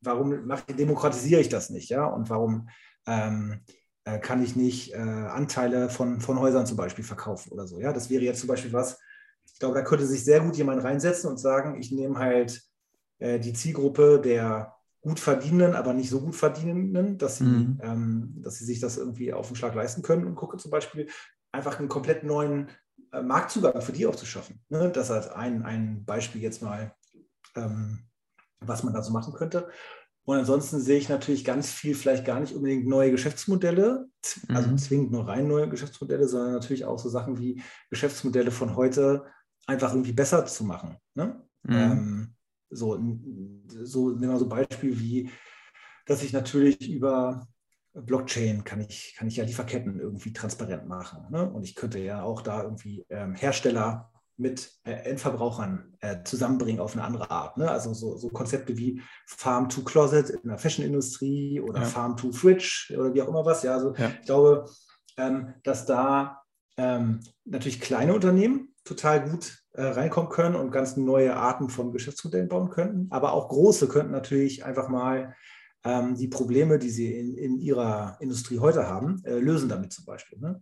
warum 0.00 0.46
mach, 0.46 0.62
demokratisiere 0.62 1.40
ich 1.40 1.48
das 1.48 1.70
nicht, 1.70 1.88
ja? 1.88 2.04
Und 2.06 2.28
warum 2.28 2.68
ähm, 3.06 3.60
äh, 4.04 4.18
kann 4.18 4.42
ich 4.42 4.56
nicht 4.56 4.94
äh, 4.94 4.98
Anteile 4.98 5.88
von, 5.88 6.20
von 6.20 6.38
Häusern 6.38 6.66
zum 6.66 6.76
Beispiel 6.76 7.04
verkaufen 7.04 7.52
oder 7.52 7.66
so. 7.66 7.80
Ja, 7.80 7.92
das 7.92 8.10
wäre 8.10 8.22
jetzt 8.22 8.40
zum 8.40 8.48
Beispiel 8.48 8.72
was, 8.72 8.98
ich 9.52 9.58
glaube, 9.58 9.74
da 9.74 9.82
könnte 9.82 10.06
sich 10.06 10.24
sehr 10.24 10.40
gut 10.40 10.56
jemand 10.56 10.82
reinsetzen 10.82 11.30
und 11.30 11.38
sagen, 11.38 11.78
ich 11.80 11.92
nehme 11.92 12.18
halt 12.18 12.62
äh, 13.18 13.38
die 13.38 13.52
Zielgruppe 13.52 14.20
der 14.20 14.74
gut 15.00 15.20
verdienenden, 15.20 15.76
aber 15.76 15.92
nicht 15.92 16.10
so 16.10 16.20
gut 16.20 16.34
verdienenden, 16.34 17.16
dass 17.18 17.38
sie, 17.38 17.44
mhm. 17.44 17.80
ähm, 17.82 18.34
dass 18.42 18.58
sie 18.58 18.64
sich 18.64 18.80
das 18.80 18.96
irgendwie 18.96 19.32
auf 19.32 19.46
den 19.46 19.56
Schlag 19.56 19.74
leisten 19.74 20.02
können 20.02 20.26
und 20.26 20.34
gucke 20.34 20.56
zum 20.56 20.70
Beispiel 20.70 21.08
einfach 21.56 21.78
einen 21.78 21.88
komplett 21.88 22.22
neuen 22.22 22.68
äh, 23.12 23.22
Marktzugang 23.22 23.80
für 23.80 23.92
die 23.92 24.06
auch 24.06 24.16
zu 24.16 24.26
schaffen. 24.26 24.60
Ne? 24.68 24.90
Das 24.92 25.10
als 25.10 25.28
ein, 25.28 25.62
ein 25.62 26.04
Beispiel 26.04 26.42
jetzt 26.42 26.62
mal, 26.62 26.94
ähm, 27.56 28.00
was 28.60 28.82
man 28.82 28.94
da 28.94 29.02
so 29.02 29.12
machen 29.12 29.34
könnte. 29.34 29.68
Und 30.24 30.38
ansonsten 30.38 30.80
sehe 30.80 30.98
ich 30.98 31.08
natürlich 31.08 31.44
ganz 31.44 31.70
viel, 31.70 31.94
vielleicht 31.94 32.24
gar 32.24 32.40
nicht 32.40 32.54
unbedingt 32.54 32.86
neue 32.86 33.12
Geschäftsmodelle, 33.12 34.08
also 34.48 34.70
mhm. 34.70 34.78
zwingend 34.78 35.12
nur 35.12 35.28
rein 35.28 35.46
neue 35.46 35.68
Geschäftsmodelle, 35.68 36.26
sondern 36.26 36.52
natürlich 36.52 36.84
auch 36.84 36.98
so 36.98 37.08
Sachen 37.08 37.38
wie 37.38 37.62
Geschäftsmodelle 37.90 38.50
von 38.50 38.74
heute 38.74 39.24
einfach 39.68 39.92
irgendwie 39.92 40.12
besser 40.12 40.44
zu 40.44 40.64
machen. 40.64 40.96
Ne? 41.14 41.40
Mhm. 41.62 41.74
Ähm, 41.74 42.34
so, 42.70 42.94
so 43.84 44.10
nehmen 44.10 44.32
wir 44.32 44.38
so 44.38 44.46
ein 44.46 44.48
Beispiel 44.48 44.98
wie, 44.98 45.30
dass 46.06 46.24
ich 46.24 46.32
natürlich 46.32 46.90
über 46.90 47.46
Blockchain 48.04 48.64
kann 48.64 48.80
ich, 48.80 49.14
kann 49.16 49.28
ich 49.28 49.36
ja 49.36 49.44
Lieferketten 49.44 49.98
irgendwie 49.98 50.32
transparent 50.32 50.86
machen. 50.86 51.26
Ne? 51.30 51.50
Und 51.50 51.62
ich 51.62 51.74
könnte 51.74 51.98
ja 51.98 52.22
auch 52.22 52.42
da 52.42 52.62
irgendwie 52.62 53.04
ähm, 53.08 53.34
Hersteller 53.34 54.10
mit 54.36 54.70
äh, 54.84 54.92
Endverbrauchern 54.92 55.96
äh, 56.00 56.22
zusammenbringen 56.24 56.80
auf 56.80 56.92
eine 56.92 57.04
andere 57.04 57.30
Art. 57.30 57.56
Ne? 57.56 57.70
Also 57.70 57.94
so, 57.94 58.16
so, 58.16 58.28
Konzepte 58.28 58.76
wie 58.76 59.00
Farm 59.26 59.68
to 59.68 59.82
Closet 59.82 60.30
in 60.30 60.48
der 60.48 60.58
Fashion-Industrie 60.58 61.60
oder 61.60 61.80
ja. 61.80 61.86
Farm 61.86 62.16
to 62.16 62.32
Fridge 62.32 62.92
oder 62.96 63.14
wie 63.14 63.22
auch 63.22 63.28
immer 63.28 63.46
was. 63.46 63.62
Ja, 63.62 63.74
also 63.74 63.94
ja. 63.94 64.10
ich 64.20 64.26
glaube, 64.26 64.66
ähm, 65.16 65.54
dass 65.62 65.86
da 65.86 66.42
ähm, 66.76 67.20
natürlich 67.44 67.80
kleine 67.80 68.14
Unternehmen 68.14 68.74
total 68.84 69.28
gut 69.28 69.58
äh, 69.72 69.82
reinkommen 69.82 70.30
können 70.30 70.54
und 70.54 70.70
ganz 70.70 70.96
neue 70.96 71.34
Arten 71.34 71.70
von 71.70 71.92
Geschäftsmodellen 71.92 72.48
bauen 72.48 72.68
könnten. 72.68 73.08
Aber 73.10 73.32
auch 73.32 73.48
große 73.48 73.88
könnten 73.88 74.12
natürlich 74.12 74.64
einfach 74.64 74.88
mal 74.88 75.34
ähm, 75.86 76.16
die 76.16 76.28
Probleme, 76.28 76.78
die 76.78 76.90
sie 76.90 77.14
in, 77.14 77.36
in 77.36 77.58
ihrer 77.58 78.16
Industrie 78.20 78.58
heute 78.58 78.88
haben, 78.88 79.22
äh, 79.24 79.38
lösen 79.38 79.68
damit 79.68 79.92
zum 79.92 80.04
Beispiel. 80.04 80.38
Ne? 80.38 80.60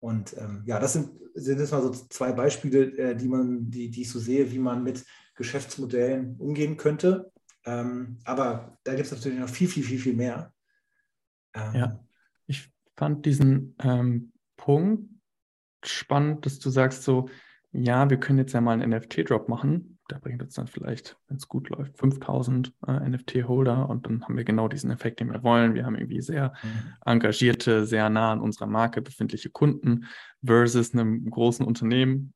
Und 0.00 0.36
ähm, 0.36 0.62
ja, 0.66 0.78
das 0.78 0.92
sind, 0.92 1.10
sind 1.34 1.58
jetzt 1.58 1.72
mal 1.72 1.82
so 1.82 1.90
zwei 1.90 2.32
Beispiele, 2.32 2.96
äh, 2.98 3.16
die, 3.16 3.28
man, 3.28 3.70
die, 3.70 3.90
die 3.90 4.02
ich 4.02 4.10
so 4.10 4.18
sehe, 4.18 4.50
wie 4.52 4.58
man 4.58 4.82
mit 4.82 5.04
Geschäftsmodellen 5.34 6.36
umgehen 6.36 6.76
könnte. 6.76 7.32
Ähm, 7.64 8.18
aber 8.24 8.78
da 8.84 8.94
gibt 8.94 9.06
es 9.06 9.12
natürlich 9.12 9.38
noch 9.38 9.48
viel, 9.48 9.68
viel, 9.68 9.82
viel, 9.82 9.98
viel 9.98 10.14
mehr. 10.14 10.52
Ähm, 11.54 11.74
ja, 11.74 12.04
ich 12.46 12.70
fand 12.96 13.24
diesen 13.24 13.74
ähm, 13.82 14.32
Punkt 14.58 15.08
spannend, 15.82 16.44
dass 16.44 16.58
du 16.58 16.68
sagst 16.68 17.02
so, 17.02 17.30
ja, 17.72 18.10
wir 18.10 18.18
können 18.18 18.38
jetzt 18.38 18.52
ja 18.52 18.60
mal 18.60 18.80
einen 18.80 18.92
NFT-Drop 18.92 19.48
machen 19.48 19.89
der 20.10 20.18
bringt 20.18 20.42
uns 20.42 20.54
dann 20.54 20.66
vielleicht, 20.66 21.16
wenn 21.28 21.36
es 21.36 21.48
gut 21.48 21.68
läuft, 21.68 21.96
5000 21.98 22.72
äh, 22.86 23.08
NFT-Holder 23.08 23.88
und 23.88 24.06
dann 24.06 24.24
haben 24.24 24.36
wir 24.36 24.44
genau 24.44 24.68
diesen 24.68 24.90
Effekt, 24.90 25.20
den 25.20 25.32
wir 25.32 25.42
wollen. 25.42 25.74
Wir 25.74 25.86
haben 25.86 25.94
irgendwie 25.94 26.20
sehr 26.20 26.52
mhm. 26.62 26.94
engagierte, 27.04 27.86
sehr 27.86 28.10
nah 28.10 28.32
an 28.32 28.40
unserer 28.40 28.66
Marke 28.66 29.02
befindliche 29.02 29.50
Kunden 29.50 30.06
versus 30.44 30.92
einem 30.92 31.28
großen 31.30 31.64
Unternehmen. 31.64 32.34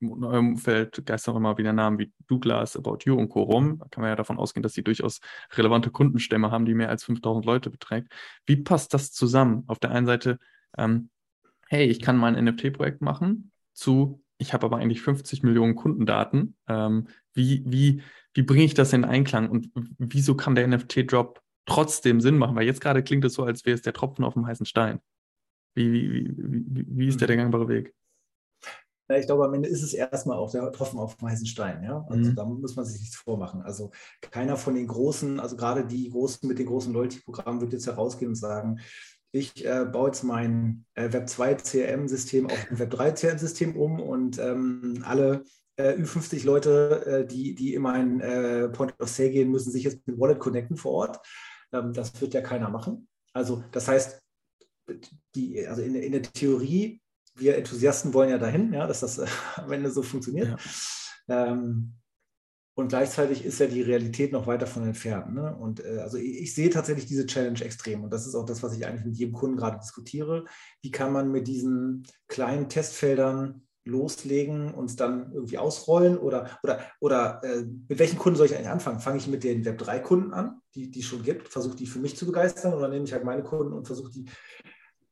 In 0.00 0.24
eurem 0.24 0.50
Umfeld 0.50 1.06
geistern 1.06 1.34
auch 1.34 1.38
immer 1.38 1.56
wieder 1.56 1.72
Namen 1.72 1.98
wie 1.98 2.12
Douglas, 2.26 2.76
About 2.76 2.98
You 3.04 3.16
und 3.16 3.30
Co. 3.30 3.42
rum. 3.42 3.78
Da 3.78 3.86
kann 3.88 4.02
man 4.02 4.10
ja 4.10 4.16
davon 4.16 4.38
ausgehen, 4.38 4.62
dass 4.62 4.74
sie 4.74 4.84
durchaus 4.84 5.20
relevante 5.54 5.90
Kundenstämme 5.90 6.50
haben, 6.50 6.66
die 6.66 6.74
mehr 6.74 6.90
als 6.90 7.04
5000 7.04 7.46
Leute 7.46 7.70
beträgt. 7.70 8.12
Wie 8.44 8.56
passt 8.56 8.92
das 8.92 9.12
zusammen? 9.12 9.64
Auf 9.68 9.78
der 9.78 9.92
einen 9.92 10.06
Seite, 10.06 10.38
ähm, 10.76 11.08
hey, 11.68 11.86
ich 11.86 12.00
kann 12.00 12.18
mal 12.18 12.36
ein 12.36 12.44
NFT-Projekt 12.44 13.00
machen, 13.00 13.52
zu 13.72 14.22
ich 14.38 14.52
habe 14.52 14.66
aber 14.66 14.76
eigentlich 14.78 15.02
50 15.02 15.42
Millionen 15.42 15.74
Kundendaten. 15.74 16.56
Ähm, 16.68 17.08
wie, 17.34 17.62
wie, 17.66 18.02
wie 18.34 18.42
bringe 18.42 18.64
ich 18.64 18.74
das 18.74 18.92
in 18.92 19.04
Einklang 19.04 19.50
und 19.50 19.70
wieso 19.98 20.34
kann 20.34 20.54
der 20.54 20.66
NFT-Drop 20.68 21.40
trotzdem 21.66 22.20
Sinn 22.20 22.38
machen? 22.38 22.56
Weil 22.56 22.66
jetzt 22.66 22.80
gerade 22.80 23.02
klingt 23.02 23.24
es 23.24 23.34
so, 23.34 23.44
als 23.44 23.64
wäre 23.64 23.74
es 23.74 23.82
der 23.82 23.92
Tropfen 23.92 24.24
auf 24.24 24.34
dem 24.34 24.46
heißen 24.46 24.66
Stein. 24.66 25.00
Wie, 25.74 25.92
wie, 25.92 26.34
wie, 26.36 26.86
wie 26.88 27.08
ist 27.08 27.20
der, 27.20 27.28
der 27.28 27.36
gangbare 27.36 27.68
Weg? 27.68 27.94
Ja, 29.08 29.18
ich 29.18 29.26
glaube, 29.26 29.44
am 29.44 29.54
Ende 29.54 29.68
ist 29.68 29.82
es 29.82 29.94
erstmal 29.94 30.36
auch 30.36 30.50
der 30.50 30.72
Tropfen 30.72 30.98
auf 30.98 31.16
dem 31.16 31.28
heißen 31.28 31.46
Stein. 31.46 31.84
Ja? 31.84 32.04
Also 32.08 32.30
mhm. 32.30 32.34
da 32.34 32.44
muss 32.44 32.74
man 32.74 32.84
sich 32.84 33.00
nichts 33.00 33.16
vormachen. 33.16 33.62
Also 33.62 33.92
keiner 34.20 34.56
von 34.56 34.74
den 34.74 34.88
großen, 34.88 35.38
also 35.38 35.56
gerade 35.56 35.86
die 35.86 36.10
Großen 36.10 36.48
mit 36.48 36.58
den 36.58 36.66
großen 36.66 36.92
Loyalty-Programmen 36.92 37.60
wird 37.60 37.72
jetzt 37.72 37.86
herausgehen 37.86 38.30
und 38.30 38.36
sagen, 38.36 38.80
ich 39.36 39.64
äh, 39.64 39.84
baue 39.84 40.08
jetzt 40.08 40.24
mein 40.24 40.84
äh, 40.94 41.12
Web 41.12 41.28
2 41.28 41.54
CRM-System 41.54 42.46
auf 42.46 42.70
ein 42.70 42.78
Web 42.78 42.90
3 42.90 43.12
CRM-System 43.12 43.76
um 43.76 44.00
und 44.00 44.38
ähm, 44.38 45.02
alle 45.04 45.44
äh, 45.76 45.92
Ü50 45.92 46.44
Leute, 46.44 47.06
äh, 47.06 47.26
die, 47.26 47.54
die 47.54 47.74
in 47.74 47.82
mein 47.82 48.20
äh, 48.20 48.68
Point 48.68 48.98
of 48.98 49.08
Sale 49.08 49.30
gehen, 49.30 49.50
müssen 49.50 49.70
sich 49.70 49.84
jetzt 49.84 50.06
mit 50.06 50.18
Wallet 50.18 50.38
connecten 50.38 50.76
vor 50.76 50.92
Ort. 50.92 51.26
Ähm, 51.72 51.92
das 51.92 52.18
wird 52.20 52.34
ja 52.34 52.40
keiner 52.40 52.70
machen. 52.70 53.08
Also 53.32 53.62
das 53.72 53.88
heißt, 53.88 54.22
die, 55.34 55.66
also 55.66 55.82
in, 55.82 55.94
in 55.94 56.12
der 56.12 56.22
Theorie, 56.22 57.00
wir 57.34 57.56
Enthusiasten 57.56 58.14
wollen 58.14 58.30
ja 58.30 58.38
dahin, 58.38 58.72
ja, 58.72 58.86
dass 58.86 59.00
das 59.00 59.20
am 59.56 59.70
Ende 59.70 59.90
so 59.90 60.02
funktioniert. 60.02 60.58
Ja. 61.28 61.52
Ähm, 61.52 61.92
und 62.76 62.88
gleichzeitig 62.88 63.42
ist 63.42 63.58
ja 63.58 63.66
die 63.66 63.80
Realität 63.80 64.32
noch 64.32 64.46
weit 64.46 64.60
davon 64.60 64.84
entfernt. 64.84 65.32
Ne? 65.32 65.56
Und 65.56 65.82
äh, 65.82 65.98
also 66.00 66.18
ich, 66.18 66.42
ich, 66.42 66.54
sehe 66.54 66.68
tatsächlich 66.68 67.06
diese 67.06 67.24
Challenge 67.24 67.58
extrem. 67.62 68.04
Und 68.04 68.12
das 68.12 68.26
ist 68.26 68.34
auch 68.34 68.44
das, 68.44 68.62
was 68.62 68.76
ich 68.76 68.86
eigentlich 68.86 69.06
mit 69.06 69.16
jedem 69.16 69.32
Kunden 69.32 69.56
gerade 69.56 69.78
diskutiere. 69.78 70.44
Wie 70.82 70.90
kann 70.90 71.10
man 71.10 71.32
mit 71.32 71.48
diesen 71.48 72.06
kleinen 72.28 72.68
Testfeldern 72.68 73.62
loslegen 73.86 74.74
und 74.74 74.90
es 74.90 74.96
dann 74.96 75.32
irgendwie 75.32 75.56
ausrollen? 75.56 76.18
Oder, 76.18 76.50
oder, 76.62 76.80
oder 77.00 77.40
äh, 77.44 77.62
mit 77.88 77.98
welchen 77.98 78.18
Kunden 78.18 78.36
soll 78.36 78.44
ich 78.44 78.54
eigentlich 78.54 78.68
anfangen? 78.68 79.00
Fange 79.00 79.16
ich 79.16 79.26
mit 79.26 79.42
den 79.42 79.64
Web3-Kunden 79.64 80.34
an, 80.34 80.60
die 80.74 81.00
es 81.00 81.06
schon 81.06 81.22
gibt, 81.22 81.48
versuche 81.48 81.76
die 81.76 81.86
für 81.86 81.98
mich 81.98 82.14
zu 82.14 82.26
begeistern 82.26 82.74
oder 82.74 82.88
nehme 82.88 83.06
ich 83.06 83.12
halt 83.14 83.24
meine 83.24 83.42
Kunden 83.42 83.72
und 83.72 83.86
versuche 83.86 84.10
die 84.10 84.26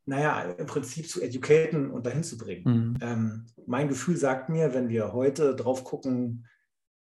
naja, 0.07 0.42
im 0.59 0.66
Prinzip 0.66 1.09
zu 1.09 1.22
educaten 1.22 1.90
und 1.90 2.05
dahin 2.05 2.24
zu 2.24 2.37
bringen. 2.37 2.64
Mhm. 2.64 2.98
Ähm, 3.00 3.46
mein 3.66 3.88
Gefühl 3.88 4.18
sagt 4.18 4.50
mir, 4.50 4.74
wenn 4.74 4.90
wir 4.90 5.14
heute 5.14 5.57
drauf 5.57 5.83
gucken, 5.83 6.44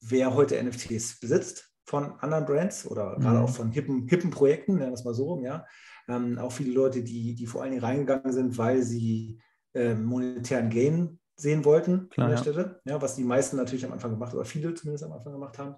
wer 0.02 0.34
heute 0.34 0.62
NFTs 0.62 1.20
besitzt 1.20 1.70
von 1.84 2.12
anderen 2.20 2.44
Brands 2.44 2.86
oder 2.86 3.16
mhm. 3.16 3.22
gerade 3.22 3.40
auch 3.40 3.50
von 3.50 3.70
hippen, 3.70 4.06
hippen 4.08 4.30
Projekten, 4.30 4.74
nennen 4.74 4.90
wir 4.90 4.94
es 4.94 5.04
mal 5.04 5.14
so 5.14 5.26
rum, 5.26 5.44
ja. 5.44 5.66
Ähm, 6.08 6.38
auch 6.38 6.52
viele 6.52 6.72
Leute, 6.72 7.02
die, 7.02 7.34
die 7.34 7.46
vor 7.46 7.62
allen 7.62 7.70
Dingen 7.70 7.84
reingegangen 7.84 8.32
sind, 8.32 8.58
weil 8.58 8.82
sie 8.82 9.40
äh, 9.74 9.94
monetären 9.94 10.68
Gain 10.68 11.20
sehen 11.36 11.64
wollten 11.64 12.08
Klar, 12.10 12.26
an 12.26 12.30
der 12.30 12.38
ja. 12.38 12.42
Stelle, 12.42 12.80
ja, 12.84 13.00
was 13.00 13.16
die 13.16 13.24
meisten 13.24 13.56
natürlich 13.56 13.84
am 13.84 13.92
Anfang 13.92 14.10
gemacht 14.10 14.34
oder 14.34 14.44
viele 14.44 14.74
zumindest 14.74 15.04
am 15.04 15.12
Anfang 15.12 15.32
gemacht 15.32 15.58
haben, 15.58 15.76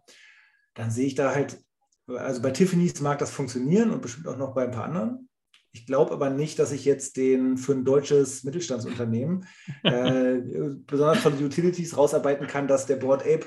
dann 0.74 0.90
sehe 0.90 1.06
ich 1.06 1.14
da 1.14 1.34
halt, 1.34 1.58
also 2.06 2.42
bei 2.42 2.50
Tiffany's 2.50 3.00
mag 3.00 3.18
das 3.18 3.30
funktionieren 3.30 3.90
und 3.90 4.02
bestimmt 4.02 4.26
auch 4.26 4.37
noch 4.37 4.54
bei 4.54 4.64
ein 4.64 4.72
paar 4.72 4.84
anderen. 4.84 5.28
Ich 5.72 5.87
glaube 5.87 6.12
aber 6.12 6.30
nicht, 6.30 6.58
dass 6.58 6.72
ich 6.72 6.84
jetzt 6.84 7.16
den 7.16 7.56
für 7.56 7.72
ein 7.72 7.84
deutsches 7.84 8.44
Mittelstandsunternehmen, 8.44 9.46
äh, 9.82 10.40
besonders 10.87 11.18
von 11.18 11.32
Utilities, 11.42 11.96
rausarbeiten 11.96 12.46
kann, 12.46 12.68
dass 12.68 12.87
der 12.87 12.96
Board 12.96 13.22
Ape 13.22 13.46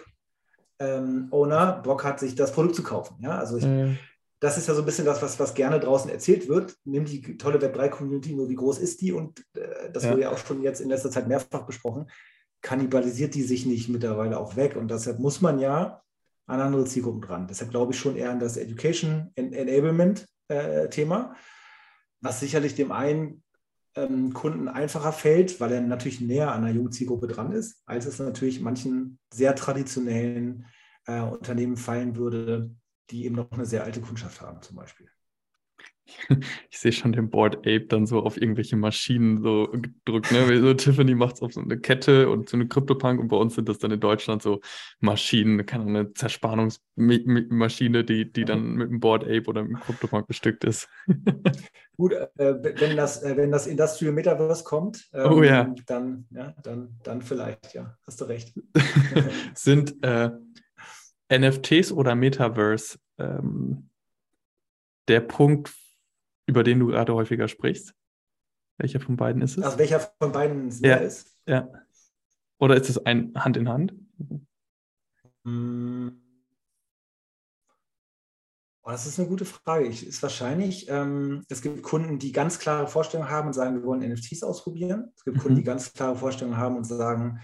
ähm, 0.79 1.27
Owner 1.31 1.81
Bock 1.83 2.03
hat, 2.03 2.19
sich 2.19 2.35
das 2.35 2.51
Produkt 2.51 2.75
zu 2.75 2.83
kaufen. 2.83 3.17
Ja, 3.21 3.37
also 3.37 3.57
ich, 3.57 3.65
mhm. 3.65 3.97
das 4.39 4.57
ist 4.57 4.67
ja 4.67 4.73
so 4.73 4.81
ein 4.81 4.85
bisschen 4.85 5.05
das, 5.05 5.21
was, 5.21 5.39
was 5.39 5.53
gerne 5.53 5.79
draußen 5.79 6.09
erzählt 6.09 6.47
wird. 6.47 6.75
Nimm 6.85 7.05
die 7.05 7.37
tolle 7.37 7.59
Web3-Community, 7.59 8.33
nur 8.33 8.49
wie 8.49 8.55
groß 8.55 8.79
ist 8.79 9.01
die? 9.01 9.11
Und 9.11 9.43
äh, 9.55 9.91
das 9.91 10.03
ja. 10.03 10.11
wurde 10.11 10.21
ja 10.21 10.31
auch 10.31 10.37
schon 10.37 10.61
jetzt 10.61 10.81
in 10.81 10.89
letzter 10.89 11.11
Zeit 11.11 11.27
mehrfach 11.27 11.65
besprochen. 11.65 12.09
Kannibalisiert 12.61 13.35
die 13.35 13.43
sich 13.43 13.65
nicht 13.65 13.89
mittlerweile 13.89 14.39
auch 14.39 14.55
weg? 14.55 14.75
Und 14.75 14.89
deshalb 14.89 15.19
muss 15.19 15.41
man 15.41 15.59
ja 15.59 16.01
an 16.47 16.61
andere 16.61 16.85
Zielgruppen 16.85 17.21
dran. 17.21 17.47
Deshalb 17.47 17.71
glaube 17.71 17.93
ich 17.93 17.99
schon 17.99 18.15
eher 18.15 18.31
an 18.31 18.39
das 18.39 18.57
Education 18.57 19.31
Enablement 19.35 20.25
äh, 20.47 20.87
Thema, 20.89 21.35
was 22.21 22.39
sicherlich 22.39 22.73
dem 22.75 22.91
einen 22.91 23.43
ähm, 23.97 24.33
Kunden 24.33 24.67
einfacher 24.67 25.11
fällt, 25.11 25.59
weil 25.59 25.71
er 25.71 25.81
natürlich 25.81 26.21
näher 26.21 26.51
an 26.51 26.63
einer 26.63 26.73
jungen 26.73 26.91
Zielgruppe 26.91 27.27
dran 27.27 27.51
ist, 27.51 27.81
als 27.85 28.05
es 28.05 28.19
natürlich 28.19 28.61
manchen 28.61 29.19
sehr 29.33 29.55
traditionellen 29.55 30.65
äh, 31.05 31.21
Unternehmen 31.21 31.77
fallen 31.77 32.15
würde, 32.15 32.75
die 33.09 33.25
eben 33.25 33.35
noch 33.35 33.51
eine 33.51 33.65
sehr 33.65 33.83
alte 33.83 34.01
Kundschaft 34.01 34.41
haben 34.41 34.61
zum 34.61 34.75
Beispiel. 34.75 35.09
Ich 36.69 36.79
sehe 36.79 36.91
schon 36.91 37.11
den 37.11 37.29
Board 37.29 37.57
Ape 37.57 37.85
dann 37.87 38.05
so 38.05 38.21
auf 38.21 38.39
irgendwelche 38.39 38.75
Maschinen 38.75 39.41
so 39.41 39.67
gedrückt. 39.71 40.31
Ne? 40.31 40.59
So 40.59 40.73
Tiffany 40.73 41.15
macht 41.15 41.35
es 41.35 41.41
auf 41.41 41.53
so 41.53 41.61
eine 41.61 41.79
Kette 41.79 42.29
und 42.29 42.49
so 42.49 42.57
eine 42.57 42.67
Crypto-Punk 42.67 43.19
und 43.19 43.27
bei 43.29 43.37
uns 43.37 43.55
sind 43.55 43.69
das 43.69 43.79
dann 43.79 43.91
in 43.91 43.99
Deutschland 43.99 44.41
so 44.41 44.61
Maschinen, 44.99 45.65
keine 45.65 46.13
Zerspannungsmaschine, 46.13 48.03
die, 48.03 48.31
die 48.31 48.45
dann 48.45 48.73
mit 48.73 48.89
einem 48.89 48.99
Board 48.99 49.23
Ape 49.23 49.45
oder 49.47 49.61
einem 49.61 49.79
Crypto-Punk 49.79 50.27
bestückt 50.27 50.63
ist. 50.63 50.87
Gut, 51.97 52.13
äh, 52.13 52.27
wenn, 52.37 52.95
das, 52.95 53.23
äh, 53.23 53.35
wenn 53.35 53.51
das 53.51 53.65
Industrial 53.65 54.13
Metaverse 54.13 54.63
kommt, 54.63 55.09
ähm, 55.13 55.31
oh, 55.31 55.41
ja. 55.41 55.73
dann, 55.87 56.27
ja, 56.29 56.53
dann, 56.61 56.99
dann 57.03 57.21
vielleicht, 57.21 57.73
ja, 57.73 57.97
hast 58.05 58.21
du 58.21 58.25
recht. 58.25 58.53
sind 59.55 60.03
äh, 60.03 60.29
NFTs 61.31 61.91
oder 61.91 62.15
Metaverse 62.15 62.97
ähm, 63.17 63.89
der 65.07 65.21
Punkt, 65.21 65.73
über 66.47 66.63
den 66.63 66.79
du 66.79 66.87
gerade 66.87 67.13
häufiger 67.13 67.47
sprichst? 67.47 67.93
Welcher 68.77 68.99
von 68.99 69.17
beiden 69.17 69.41
ist 69.41 69.57
es? 69.57 69.63
Also 69.63 69.77
welcher 69.77 69.99
von 69.99 70.31
beiden 70.31 70.67
es 70.69 70.79
ja. 70.81 70.95
ist? 70.95 71.35
Ja. 71.45 71.69
Oder 72.59 72.75
ist 72.75 72.89
es 72.89 73.05
ein 73.05 73.33
Hand 73.35 73.57
in 73.57 73.69
Hand? 73.69 73.93
Hm. 75.43 76.21
Oh, 78.83 78.89
das 78.89 79.05
ist 79.05 79.19
eine 79.19 79.27
gute 79.27 79.45
Frage. 79.45 79.85
Ich, 79.85 80.07
ist 80.07 80.23
wahrscheinlich, 80.23 80.89
ähm, 80.89 81.43
es 81.49 81.61
gibt 81.61 81.83
Kunden, 81.83 82.19
die 82.19 82.31
ganz 82.31 82.57
klare 82.57 82.87
Vorstellungen 82.87 83.29
haben 83.29 83.47
und 83.47 83.53
sagen, 83.53 83.75
wir 83.75 83.83
wollen 83.83 83.99
NFTs 83.99 84.43
ausprobieren. 84.43 85.11
Es 85.15 85.25
gibt 85.25 85.37
mhm. 85.37 85.41
Kunden, 85.41 85.57
die 85.57 85.63
ganz 85.63 85.91
klare 85.91 86.15
Vorstellungen 86.15 86.57
haben 86.57 86.77
und 86.77 86.85
sagen, 86.85 87.41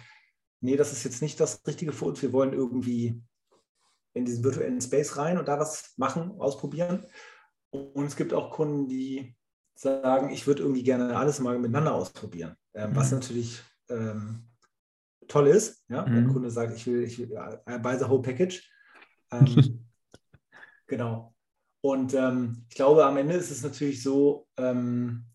nee, 0.62 0.78
das 0.78 0.94
ist 0.94 1.04
jetzt 1.04 1.22
nicht 1.22 1.40
das 1.42 1.62
Richtige 1.68 1.92
für 1.92 2.06
uns. 2.06 2.22
Wir 2.22 2.32
wollen 2.32 2.54
irgendwie 2.54 3.22
in 4.14 4.24
diesen 4.24 4.44
virtuellen 4.44 4.80
Space 4.80 5.18
rein 5.18 5.38
und 5.38 5.48
da 5.48 5.60
was 5.60 5.94
machen, 5.98 6.40
ausprobieren. 6.40 7.06
Und 7.74 8.06
es 8.06 8.16
gibt 8.16 8.34
auch 8.34 8.52
Kunden, 8.52 8.88
die 8.88 9.36
sagen, 9.76 10.30
ich 10.30 10.46
würde 10.46 10.62
irgendwie 10.62 10.84
gerne 10.84 11.18
alles 11.18 11.40
mal 11.40 11.58
miteinander 11.58 11.96
ausprobieren. 11.96 12.56
Ähm, 12.76 12.92
mhm. 12.92 12.96
Was 12.96 13.12
natürlich 13.12 13.62
ähm, 13.90 14.48
toll 15.28 15.48
ist, 15.48 15.84
ja? 15.90 16.04
Mhm. 16.06 16.16
wenn 16.16 16.24
ein 16.26 16.34
Kunde 16.34 16.52
sagt, 16.52 16.76
ich 16.76 16.86
will, 16.86 17.04
ich 17.04 17.18
will 17.18 17.32
I 17.32 17.80
buy 17.80 17.98
the 17.98 18.08
whole 18.08 18.22
package. 18.22 18.70
Ähm, 19.34 19.88
genau. 20.86 21.34
Und 21.82 22.14
ähm, 22.14 22.68
ich 22.70 22.76
glaube, 22.76 23.04
am 23.04 23.18
Ende 23.18 23.34
ist 23.34 23.50
es 23.50 23.64
natürlich 23.64 24.04
so, 24.04 24.48
ähm, 24.58 25.26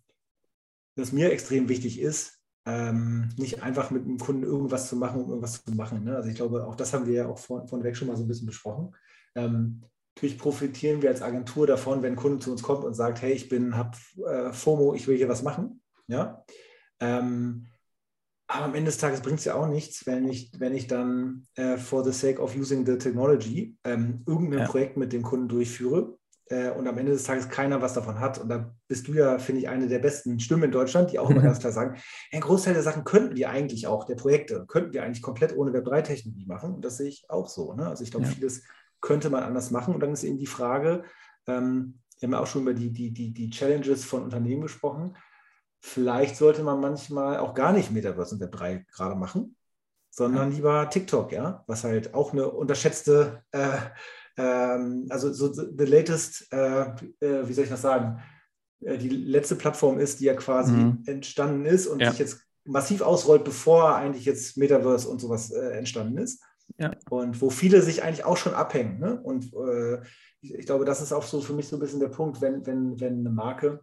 dass 0.94 1.10
mir 1.10 1.32
extrem 1.32 1.68
wichtig 1.68 1.98
ist, 1.98 2.38
ähm, 2.64 3.30
nicht 3.36 3.60
einfach 3.60 3.90
mit 3.90 4.04
einem 4.04 4.18
Kunden 4.18 4.44
irgendwas 4.44 4.88
zu 4.88 4.94
machen, 4.94 5.20
um 5.20 5.30
irgendwas 5.30 5.64
zu 5.64 5.72
machen. 5.72 6.04
Ne? 6.04 6.14
Also 6.14 6.28
ich 6.28 6.36
glaube, 6.36 6.64
auch 6.64 6.76
das 6.76 6.92
haben 6.92 7.08
wir 7.08 7.14
ja 7.14 7.26
auch 7.26 7.40
von, 7.40 7.66
von 7.66 7.82
weg 7.82 7.96
schon 7.96 8.06
mal 8.06 8.16
so 8.16 8.22
ein 8.22 8.28
bisschen 8.28 8.46
besprochen. 8.46 8.94
Ähm, 9.34 9.82
natürlich 10.18 10.38
profitieren 10.38 11.00
wir 11.00 11.10
als 11.10 11.22
Agentur 11.22 11.66
davon, 11.68 12.02
wenn 12.02 12.14
ein 12.14 12.16
Kunde 12.16 12.40
zu 12.40 12.50
uns 12.50 12.62
kommt 12.62 12.84
und 12.84 12.94
sagt, 12.94 13.22
hey, 13.22 13.32
ich 13.32 13.48
bin, 13.48 13.76
habe 13.76 13.96
äh, 14.26 14.52
FOMO, 14.52 14.94
ich 14.94 15.06
will 15.06 15.16
hier 15.16 15.28
was 15.28 15.42
machen. 15.42 15.80
Ja. 16.08 16.44
Ähm, 16.98 17.66
aber 18.48 18.64
am 18.64 18.74
Ende 18.74 18.90
des 18.90 18.98
Tages 18.98 19.20
bringt 19.20 19.38
es 19.38 19.44
ja 19.44 19.54
auch 19.54 19.68
nichts, 19.68 20.06
wenn 20.06 20.28
ich, 20.28 20.50
wenn 20.58 20.74
ich 20.74 20.88
dann 20.88 21.46
äh, 21.54 21.76
for 21.76 22.02
the 22.02 22.12
sake 22.12 22.40
of 22.40 22.56
using 22.56 22.84
the 22.84 22.98
technology 22.98 23.76
ähm, 23.84 24.24
irgendein 24.26 24.60
ja. 24.60 24.66
Projekt 24.66 24.96
mit 24.96 25.12
dem 25.12 25.22
Kunden 25.22 25.48
durchführe, 25.48 26.18
äh, 26.50 26.70
und 26.70 26.88
am 26.88 26.98
Ende 26.98 27.12
des 27.12 27.24
Tages 27.24 27.48
keiner 27.48 27.82
was 27.82 27.94
davon 27.94 28.20
hat. 28.20 28.38
Und 28.38 28.48
da 28.48 28.74
bist 28.88 29.06
du 29.06 29.12
ja, 29.12 29.38
finde 29.38 29.60
ich, 29.60 29.68
eine 29.68 29.86
der 29.86 29.98
besten 29.98 30.40
Stimmen 30.40 30.64
in 30.64 30.70
Deutschland, 30.70 31.12
die 31.12 31.18
auch 31.18 31.30
immer 31.30 31.42
ganz 31.42 31.58
klar 31.58 31.72
sagen, 31.72 32.00
ein 32.32 32.40
Großteil 32.40 32.74
der 32.74 32.82
Sachen 32.82 33.04
könnten 33.04 33.36
wir 33.36 33.50
eigentlich 33.50 33.86
auch, 33.86 34.04
der 34.04 34.14
Projekte, 34.16 34.64
könnten 34.66 34.92
wir 34.92 35.02
eigentlich 35.02 35.22
komplett 35.22 35.56
ohne 35.56 35.70
Web3-Technologie 35.72 36.46
machen. 36.46 36.74
Und 36.74 36.84
das 36.84 36.96
sehe 36.96 37.08
ich 37.08 37.24
auch 37.28 37.48
so. 37.48 37.74
Ne? 37.74 37.86
Also 37.86 38.02
ich 38.02 38.10
glaube, 38.10 38.26
ja. 38.26 38.32
vieles 38.32 38.62
könnte 39.00 39.30
man 39.30 39.42
anders 39.42 39.70
machen. 39.70 39.94
Und 39.94 40.00
dann 40.00 40.12
ist 40.12 40.24
eben 40.24 40.38
die 40.38 40.46
Frage, 40.46 41.04
ähm, 41.46 42.00
wir 42.18 42.26
haben 42.26 42.32
ja 42.32 42.40
auch 42.40 42.46
schon 42.46 42.62
über 42.62 42.74
die, 42.74 42.92
die, 42.92 43.12
die, 43.12 43.32
die 43.32 43.50
Challenges 43.50 44.04
von 44.04 44.22
Unternehmen 44.22 44.62
gesprochen. 44.62 45.16
Vielleicht 45.80 46.36
sollte 46.36 46.62
man 46.64 46.80
manchmal 46.80 47.38
auch 47.38 47.54
gar 47.54 47.72
nicht 47.72 47.92
Metaverse 47.92 48.34
und 48.34 48.42
Web3 48.42 48.84
gerade 48.92 49.14
machen, 49.14 49.56
sondern 50.10 50.50
ja. 50.50 50.56
lieber 50.56 50.90
TikTok, 50.90 51.30
ja, 51.30 51.62
was 51.68 51.84
halt 51.84 52.14
auch 52.14 52.32
eine 52.32 52.50
unterschätzte 52.50 53.44
äh, 53.52 53.78
ähm, 54.38 55.06
also 55.10 55.32
so 55.32 55.52
the 55.52 55.84
latest, 55.84 56.50
äh, 56.52 56.82
äh, 57.20 57.48
wie 57.48 57.52
soll 57.52 57.64
ich 57.64 57.70
das 57.70 57.82
sagen, 57.82 58.22
äh, 58.80 58.96
die 58.96 59.08
letzte 59.08 59.56
Plattform 59.56 59.98
ist, 59.98 60.20
die 60.20 60.26
ja 60.26 60.34
quasi 60.34 60.72
mhm. 60.72 61.02
entstanden 61.06 61.66
ist 61.66 61.88
und 61.88 62.00
ja. 62.00 62.10
sich 62.10 62.20
jetzt 62.20 62.40
massiv 62.64 63.00
ausrollt, 63.00 63.44
bevor 63.44 63.96
eigentlich 63.96 64.24
jetzt 64.24 64.56
Metaverse 64.56 65.08
und 65.08 65.20
sowas 65.20 65.50
äh, 65.50 65.70
entstanden 65.72 66.18
ist. 66.18 66.42
Ja. 66.76 66.92
Und 67.10 67.40
wo 67.40 67.50
viele 67.50 67.82
sich 67.82 68.02
eigentlich 68.02 68.24
auch 68.24 68.36
schon 68.36 68.54
abhängen. 68.54 68.98
Ne? 68.98 69.20
Und 69.20 69.52
äh, 69.54 70.00
ich, 70.40 70.54
ich, 70.54 70.66
glaube, 70.66 70.84
das 70.84 71.00
ist 71.00 71.12
auch 71.12 71.22
so 71.22 71.40
für 71.40 71.52
mich 71.52 71.68
so 71.68 71.76
ein 71.76 71.80
bisschen 71.80 72.00
der 72.00 72.08
Punkt, 72.08 72.40
wenn, 72.40 72.66
wenn, 72.66 73.00
wenn 73.00 73.20
eine 73.20 73.30
Marke 73.30 73.80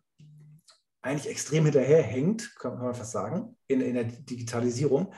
eigentlich 1.01 1.29
extrem 1.29 1.65
hinterherhängt, 1.65 2.55
kann, 2.57 2.75
kann 2.75 2.85
man 2.85 2.95
fast 2.95 3.11
sagen, 3.11 3.55
in, 3.67 3.81
in 3.81 3.93
der 3.93 4.05
Digitalisierung, 4.05 5.13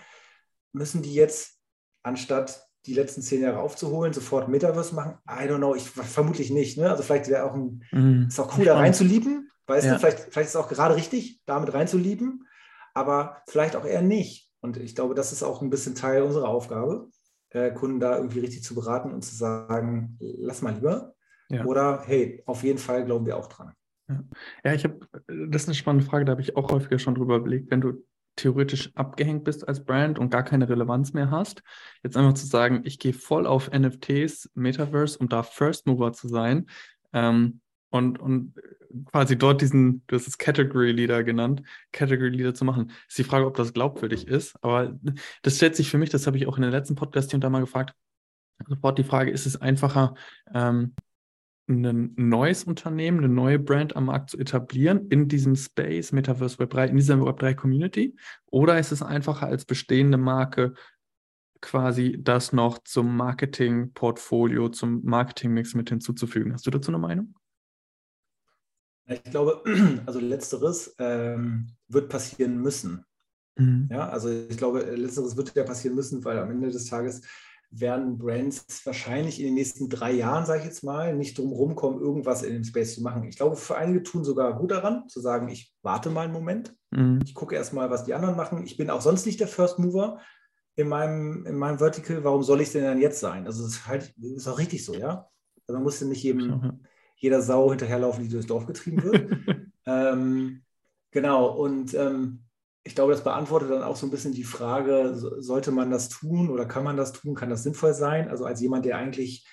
müssen 0.74 1.02
die 1.02 1.14
jetzt 1.14 1.60
anstatt 2.04 2.68
die 2.86 2.94
letzten 2.94 3.22
zehn 3.22 3.42
Jahre 3.42 3.60
aufzuholen, 3.60 4.14
sofort 4.14 4.50
Metaverse 4.50 4.96
machen? 4.96 5.18
I 5.30 5.44
don't 5.44 5.58
know, 5.58 5.76
ich 5.76 5.90
vermutlich 5.90 6.50
nicht. 6.50 6.78
Ne? 6.78 6.90
Also 6.90 7.04
vielleicht 7.04 7.28
wäre 7.28 7.44
auch 7.44 7.54
ein, 7.54 7.84
mm, 7.92 8.28
ist 8.28 8.40
auch 8.40 8.58
cool, 8.58 8.66
da 8.66 8.78
reinzulieben, 8.78 9.52
weißt 9.68 9.86
ja. 9.86 9.94
du, 9.94 10.00
vielleicht, 10.00 10.20
vielleicht 10.20 10.48
ist 10.48 10.56
es 10.56 10.62
auch 10.62 10.70
gerade 10.70 10.96
richtig, 10.96 11.42
damit 11.46 11.74
reinzulieben, 11.74 12.48
aber 12.94 13.42
vielleicht 13.48 13.76
auch 13.76 13.86
eher 13.86 14.02
nicht. 14.02 14.50
Und 14.62 14.78
ich 14.78 14.96
glaube, 14.96 15.16
das 15.16 15.32
ist 15.32 15.44
auch 15.44 15.62
ein 15.62 15.70
bisschen 15.70 15.96
Teil 15.96 16.24
unserer 16.24 16.50
Aufgabe, 16.50 17.10
äh, 17.50 17.72
Kunden 17.72 18.00
da 18.00 18.18
irgendwie 18.18 18.40
richtig 18.40 18.64
zu 18.64 18.76
beraten 18.76 19.12
und 19.12 19.24
zu 19.24 19.36
sagen, 19.36 20.18
lass 20.20 20.62
mal 20.62 20.74
lieber. 20.74 21.16
Ja. 21.50 21.66
Oder 21.66 22.02
hey, 22.06 22.44
auf 22.46 22.64
jeden 22.64 22.80
Fall 22.80 23.06
glauben 23.06 23.26
wir 23.26 23.38
auch 23.38 23.48
dran. 23.48 23.74
Ja, 24.10 24.24
ja 24.66 24.74
ich 24.74 24.84
habe, 24.84 25.00
das 25.28 25.64
ist 25.64 25.68
eine 25.70 25.76
spannende 25.76 26.06
Frage, 26.06 26.26
da 26.26 26.32
habe 26.32 26.42
ich 26.42 26.56
auch 26.56 26.72
häufiger 26.72 27.00
schon 27.00 27.16
drüber 27.16 27.38
überlegt, 27.38 27.72
wenn 27.72 27.82
du 27.82 28.04
theoretisch 28.36 28.92
abgehängt 28.96 29.44
bist 29.46 29.68
als 29.68 29.84
Brand 29.84 30.20
und 30.20 30.30
gar 30.30 30.44
keine 30.44 30.70
Relevanz 30.70 31.14
mehr 31.14 31.32
hast. 31.32 31.64
Jetzt 32.04 32.16
einfach 32.16 32.34
zu 32.34 32.46
sagen, 32.46 32.82
ich 32.84 33.00
gehe 33.00 33.14
voll 33.14 33.48
auf 33.48 33.72
NFTs, 33.72 34.52
Metaverse, 34.54 35.18
um 35.18 35.28
da 35.28 35.44
First 35.44 35.88
Mover 35.88 36.14
zu 36.14 36.28
sein 36.28 36.68
ähm, 37.14 37.62
und, 37.90 38.20
und 38.20 38.54
quasi 39.06 39.38
dort 39.38 39.62
diesen, 39.62 40.04
du 40.08 40.16
hast 40.16 40.28
es 40.28 40.38
Category 40.38 40.92
Leader 40.92 41.24
genannt, 41.24 41.62
Category 41.92 42.30
Leader 42.30 42.54
zu 42.54 42.66
machen. 42.66 42.92
Ist 43.08 43.18
die 43.18 43.24
Frage, 43.24 43.46
ob 43.46 43.56
das 43.56 43.74
glaubwürdig 43.74 44.28
ist, 44.28 44.62
aber 44.64 44.98
das 45.44 45.58
stellt 45.58 45.76
sich 45.76 45.90
für 45.90 45.98
mich, 45.98 46.10
das 46.10 46.28
habe 46.28 46.38
ich 46.38 46.48
auch 46.48 46.58
in 46.58 46.64
den 46.64 46.72
letzten 46.72 46.96
Podcast 46.96 47.32
hier 47.32 47.38
und 47.38 47.44
da 47.44 47.50
mal 47.50 47.62
gefragt, 47.62 47.94
sofort 48.68 48.98
die 48.98 49.04
Frage, 49.04 49.32
ist 49.32 49.46
es 49.46 49.60
einfacher, 49.62 50.16
ähm, 50.54 50.94
ein 51.70 52.14
neues 52.16 52.64
Unternehmen, 52.64 53.20
eine 53.20 53.30
neue 53.30 53.60
Brand 53.60 53.96
am 53.96 54.06
Markt 54.06 54.30
zu 54.30 54.38
etablieren 54.38 55.10
in 55.10 55.28
diesem 55.28 55.56
Space, 55.56 56.14
Metaverse 56.14 56.60
Web 56.60 56.70
3, 56.70 56.88
in 56.88 56.96
dieser 56.96 57.24
Web 57.24 57.40
3 57.40 57.56
Community? 57.56 58.16
Oder 58.46 58.80
ist 58.80 58.94
es 58.94 59.02
einfacher 59.02 59.48
als 59.48 59.66
bestehende 59.66 60.18
Marke 60.18 60.74
quasi 61.60 62.18
das 62.22 62.54
noch 62.54 62.78
zum 62.84 63.18
Marketing-Portfolio, 63.18 64.70
zum 64.70 65.04
Marketing-Mix 65.04 65.74
mit 65.76 65.90
hinzuzufügen? 65.90 66.54
Hast 66.54 66.66
du 66.66 66.72
dazu 66.72 66.90
eine 66.92 67.00
Meinung? 67.00 67.36
Ich 69.08 69.24
glaube, 69.24 69.64
also 70.06 70.20
letzteres 70.20 70.96
ähm, 71.00 71.70
wird 71.88 72.10
passieren 72.10 72.58
müssen. 72.58 73.06
Mhm. 73.56 73.90
Ja, 73.92 74.10
also 74.10 74.30
ich 74.30 74.58
glaube, 74.58 74.82
letzteres 74.82 75.36
wird 75.38 75.56
ja 75.56 75.64
passieren 75.64 75.96
müssen, 75.96 76.24
weil 76.26 76.38
am 76.40 76.52
Ende 76.52 76.70
des 76.70 76.86
Tages 76.86 77.22
werden 77.70 78.18
Brands 78.18 78.66
wahrscheinlich 78.86 79.40
in 79.40 79.48
den 79.48 79.56
nächsten 79.56 79.90
drei 79.90 80.12
Jahren, 80.12 80.46
sage 80.46 80.60
ich 80.60 80.66
jetzt 80.66 80.84
mal, 80.84 81.16
nicht 81.16 81.38
drum 81.38 81.52
rumkommen, 81.52 82.00
irgendwas 82.00 82.44
in 82.44 82.54
dem 82.54 82.64
Space 82.64 82.96
zu 82.96 83.02
machen. 83.02 83.24
Ich 83.26 83.36
glaube, 83.36 83.58
für 83.58 83.76
einige 83.76 84.04
tun 84.04 84.24
sogar 84.24 84.58
gut 84.58 84.72
daran, 84.72 85.08
zu 85.10 85.20
sagen, 85.20 85.50
ich 85.50 85.74
warte 85.82 86.10
mal 86.10 86.22
einen 86.22 86.34
Moment, 86.34 86.76
mhm. 86.92 87.20
ich 87.26 87.34
gucke 87.34 87.56
erstmal, 87.56 87.90
was 87.90 88.06
die 88.06 88.14
anderen 88.14 88.38
machen. 88.38 88.64
Ich 88.66 88.78
bin 88.78 88.90
auch 88.90 89.02
sonst 89.02 89.26
nicht 89.26 89.40
der 89.40 89.50
First 89.50 89.80
Mover 89.80 90.22
in 90.76 90.88
meinem, 90.88 91.46
in 91.46 91.58
meinem 91.58 91.80
Vertical. 91.80 92.24
Warum 92.24 92.44
soll 92.44 92.62
ich 92.62 92.72
denn 92.72 92.84
dann 92.84 93.02
jetzt 93.02 93.20
sein? 93.20 93.46
Also 93.46 93.64
das 93.64 93.74
ist 93.74 93.88
halt, 93.88 94.14
das 94.16 94.32
ist 94.32 94.48
auch 94.48 94.60
richtig 94.60 94.86
so, 94.86 94.94
ja. 94.94 95.28
Also 95.68 95.74
man 95.74 95.84
muss 95.84 96.00
ja 96.00 96.08
nicht 96.08 96.24
jedem, 96.24 96.80
jeder 97.18 97.42
Sau 97.42 97.70
hinterherlaufen, 97.70 98.24
die 98.24 98.30
durchs 98.30 98.48
Dorf 98.48 98.66
getrieben 98.66 99.04
wird. 99.04 99.38
ähm, 99.86 100.64
genau, 101.12 101.48
und 101.48 101.94
ähm, 101.94 102.44
ich 102.84 102.96
glaube, 102.96 103.12
das 103.12 103.24
beantwortet 103.24 103.70
dann 103.70 103.84
auch 103.84 103.98
so 103.98 104.08
ein 104.08 104.12
bisschen 104.12 104.34
die 104.34 104.46
Frage, 104.46 105.14
sollte 105.14 105.72
man 105.72 105.92
das 105.92 106.08
tun 106.08 106.50
oder 106.50 106.66
kann 106.66 106.86
man 106.86 106.96
das 106.96 107.12
tun, 107.12 107.36
kann 107.36 107.50
das 107.50 107.64
sinnvoll 107.64 107.94
sein? 107.94 108.30
Also 108.30 108.46
als 108.46 108.62
jemand, 108.62 108.86
der 108.86 108.98
eigentlich 108.98 109.46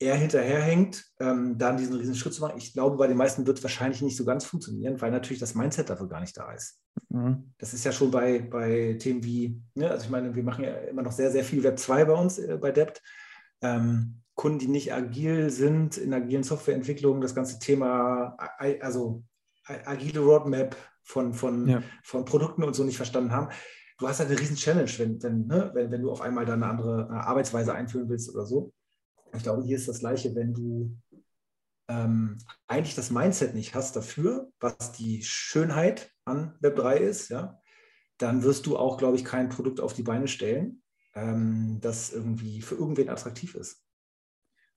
eher 0.00 0.16
hinterherhängt, 0.16 1.04
ähm, 1.20 1.58
dann 1.58 1.76
diesen 1.76 1.94
riesen 1.94 2.14
Schritt 2.14 2.32
zu 2.32 2.40
machen. 2.40 2.56
Ich 2.56 2.72
glaube, 2.72 2.96
bei 2.96 3.06
den 3.06 3.18
meisten 3.18 3.46
wird 3.46 3.58
es 3.58 3.62
wahrscheinlich 3.64 4.00
nicht 4.00 4.16
so 4.16 4.24
ganz 4.24 4.44
funktionieren, 4.44 5.00
weil 5.00 5.10
natürlich 5.10 5.38
das 5.38 5.54
Mindset 5.54 5.90
dafür 5.90 6.08
gar 6.08 6.20
nicht 6.20 6.36
da 6.36 6.50
ist. 6.52 6.80
Mhm. 7.10 7.52
Das 7.58 7.74
ist 7.74 7.84
ja 7.84 7.92
schon 7.92 8.10
bei, 8.10 8.40
bei 8.40 8.96
Themen 8.98 9.22
wie, 9.22 9.62
ne, 9.74 9.90
also 9.90 10.04
ich 10.04 10.10
meine, 10.10 10.34
wir 10.34 10.42
machen 10.42 10.64
ja 10.64 10.74
immer 10.78 11.02
noch 11.02 11.12
sehr, 11.12 11.30
sehr 11.30 11.44
viel 11.44 11.62
Web 11.62 11.78
2 11.78 12.06
bei 12.06 12.14
uns 12.14 12.38
äh, 12.38 12.56
bei 12.58 12.72
Debt. 12.72 13.02
Ähm, 13.60 14.19
Kunden, 14.40 14.58
die 14.58 14.68
nicht 14.68 14.94
agil 14.94 15.50
sind 15.50 15.98
in 15.98 16.14
agilen 16.14 16.44
Softwareentwicklungen, 16.44 17.20
das 17.20 17.34
ganze 17.34 17.58
Thema, 17.58 18.38
also 18.80 19.22
agile 19.66 20.20
Roadmap, 20.20 20.74
von, 21.02 21.34
von, 21.34 21.68
ja. 21.68 21.82
von 22.02 22.24
Produkten 22.24 22.64
und 22.64 22.74
so 22.74 22.82
nicht 22.82 22.96
verstanden 22.96 23.32
haben. 23.32 23.52
Du 23.98 24.08
hast 24.08 24.18
halt 24.18 24.30
eine 24.30 24.40
riesen 24.40 24.56
Challenge, 24.56 24.90
wenn, 24.96 25.22
wenn, 25.22 25.46
ne, 25.46 25.70
wenn, 25.74 25.90
wenn 25.90 26.00
du 26.00 26.10
auf 26.10 26.22
einmal 26.22 26.46
dann 26.46 26.62
eine 26.62 26.72
andere 26.72 27.10
Arbeitsweise 27.10 27.74
einführen 27.74 28.08
willst 28.08 28.34
oder 28.34 28.46
so. 28.46 28.72
Ich 29.34 29.42
glaube, 29.42 29.62
hier 29.62 29.76
ist 29.76 29.88
das 29.88 29.98
Gleiche, 29.98 30.34
wenn 30.34 30.54
du 30.54 30.96
ähm, 31.88 32.38
eigentlich 32.66 32.94
das 32.94 33.10
Mindset 33.10 33.54
nicht 33.54 33.74
hast 33.74 33.94
dafür, 33.94 34.50
was 34.58 34.92
die 34.92 35.22
Schönheit 35.22 36.12
an 36.24 36.56
Web3 36.62 36.94
ist, 36.94 37.28
ja, 37.28 37.60
dann 38.16 38.42
wirst 38.42 38.64
du 38.64 38.78
auch, 38.78 38.96
glaube 38.96 39.16
ich, 39.16 39.24
kein 39.26 39.50
Produkt 39.50 39.80
auf 39.80 39.92
die 39.92 40.02
Beine 40.02 40.28
stellen, 40.28 40.82
ähm, 41.14 41.76
das 41.82 42.10
irgendwie 42.10 42.62
für 42.62 42.76
irgendwen 42.76 43.10
attraktiv 43.10 43.54
ist. 43.54 43.84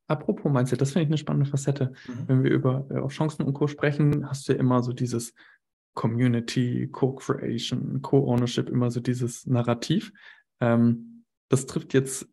Apropos 0.08 0.52
Mindset, 0.52 0.82
das 0.82 0.92
finde 0.92 1.04
ich 1.04 1.10
eine 1.10 1.18
spannende 1.18 1.50
Facette. 1.50 1.94
Mhm. 2.08 2.28
Wenn 2.28 2.44
wir 2.44 2.52
über 2.52 2.86
äh, 2.90 3.08
Chancen 3.08 3.44
und 3.44 3.54
Co. 3.54 3.68
sprechen, 3.68 4.30
hast 4.30 4.48
du 4.48 4.54
ja 4.54 4.60
immer 4.60 4.84
so 4.84 4.94
dieses 4.94 5.34
Community, 5.94 6.90
Co-Creation, 6.92 8.02
Co-Ownership, 8.02 8.70
immer 8.70 8.92
so 8.92 9.00
dieses 9.00 9.46
Narrativ. 9.46 10.12
Ähm, 10.60 11.24
das 11.50 11.66
trifft 11.66 11.94
jetzt 11.94 12.28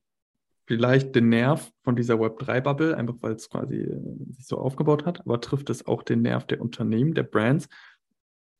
vielleicht 0.66 1.14
den 1.14 1.28
Nerv 1.28 1.70
von 1.82 1.96
dieser 1.96 2.14
Web3-Bubble, 2.14 2.96
einfach 2.96 3.16
weil 3.20 3.32
es 3.32 3.50
quasi 3.50 3.76
äh, 3.76 4.00
sich 4.30 4.46
so 4.46 4.58
aufgebaut 4.58 5.04
hat, 5.04 5.20
aber 5.20 5.40
trifft 5.40 5.68
es 5.68 5.86
auch 5.86 6.02
den 6.02 6.22
Nerv 6.22 6.46
der 6.46 6.60
Unternehmen, 6.60 7.14
der 7.14 7.24
Brands. 7.24 7.68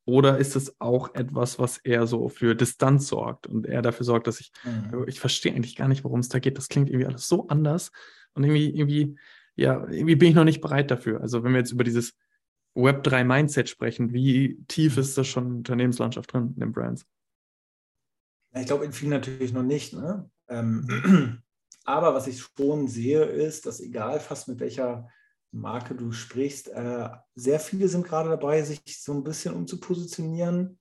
Oder 0.06 0.38
ist 0.38 0.56
es 0.56 0.80
auch 0.80 1.14
etwas, 1.14 1.58
was 1.58 1.78
eher 1.78 2.06
so 2.06 2.28
für 2.28 2.54
Distanz 2.54 3.06
sorgt 3.06 3.46
und 3.46 3.66
eher 3.66 3.82
dafür 3.82 4.04
sorgt, 4.04 4.26
dass 4.26 4.40
ich, 4.40 4.50
mhm. 4.64 5.04
ich 5.06 5.20
verstehe 5.20 5.54
eigentlich 5.54 5.76
gar 5.76 5.88
nicht, 5.88 6.02
worum 6.04 6.20
es 6.20 6.28
da 6.28 6.40
geht. 6.40 6.58
Das 6.58 6.68
klingt 6.68 6.88
irgendwie 6.88 7.06
alles 7.06 7.28
so 7.28 7.46
anders. 7.48 7.92
Und 8.34 8.44
irgendwie, 8.44 8.70
irgendwie, 8.70 9.16
ja, 9.56 9.86
irgendwie 9.88 10.16
bin 10.16 10.28
ich 10.30 10.34
noch 10.34 10.44
nicht 10.44 10.60
bereit 10.60 10.90
dafür. 10.90 11.20
Also 11.20 11.42
wenn 11.42 11.52
wir 11.52 11.58
jetzt 11.58 11.72
über 11.72 11.84
dieses 11.84 12.14
Web3 12.74 13.24
Mindset 13.24 13.68
sprechen, 13.68 14.12
wie 14.12 14.62
tief 14.68 14.96
mhm. 14.96 15.02
ist 15.02 15.18
das 15.18 15.26
schon 15.26 15.46
in 15.46 15.56
Unternehmenslandschaft 15.56 16.32
drin 16.32 16.52
in 16.54 16.60
den 16.60 16.72
Brands? 16.72 17.04
Ich 18.54 18.66
glaube 18.66 18.84
in 18.84 18.92
vielen 18.92 19.10
natürlich 19.10 19.52
noch 19.52 19.62
nicht. 19.62 19.92
Ne? 19.92 20.28
Ähm, 20.48 21.42
aber 21.84 22.14
was 22.14 22.26
ich 22.26 22.40
schon 22.40 22.88
sehe, 22.88 23.22
ist, 23.22 23.66
dass 23.66 23.80
egal 23.80 24.20
fast 24.20 24.48
mit 24.48 24.60
welcher 24.60 25.08
Marke 25.52 25.94
du 25.94 26.12
sprichst. 26.12 26.68
Äh, 26.68 27.08
sehr 27.34 27.60
viele 27.60 27.88
sind 27.88 28.06
gerade 28.06 28.28
dabei, 28.28 28.62
sich 28.62 28.80
so 29.02 29.12
ein 29.12 29.24
bisschen 29.24 29.54
umzupositionieren, 29.54 30.78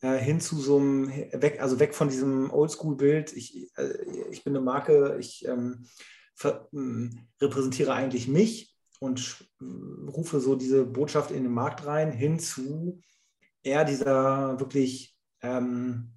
äh, 0.00 0.18
hin 0.18 0.40
zu 0.40 0.56
so 0.56 0.78
einem, 0.78 1.08
weg, 1.08 1.60
also 1.60 1.78
weg 1.78 1.94
von 1.94 2.08
diesem 2.08 2.50
Oldschool-Bild. 2.50 3.32
Ich, 3.36 3.70
äh, 3.76 4.04
ich 4.30 4.42
bin 4.42 4.56
eine 4.56 4.64
Marke, 4.64 5.16
ich 5.20 5.46
ähm, 5.46 5.86
repräsentiere 7.40 7.92
eigentlich 7.92 8.28
mich 8.28 8.74
und 9.00 9.44
rufe 9.60 10.40
so 10.40 10.56
diese 10.56 10.84
Botschaft 10.84 11.30
in 11.30 11.44
den 11.44 11.52
Markt 11.52 11.86
rein, 11.86 12.12
hin 12.12 12.38
zu 12.38 13.00
eher 13.62 13.84
dieser 13.84 14.58
wirklich 14.58 15.16
ähm, 15.42 16.12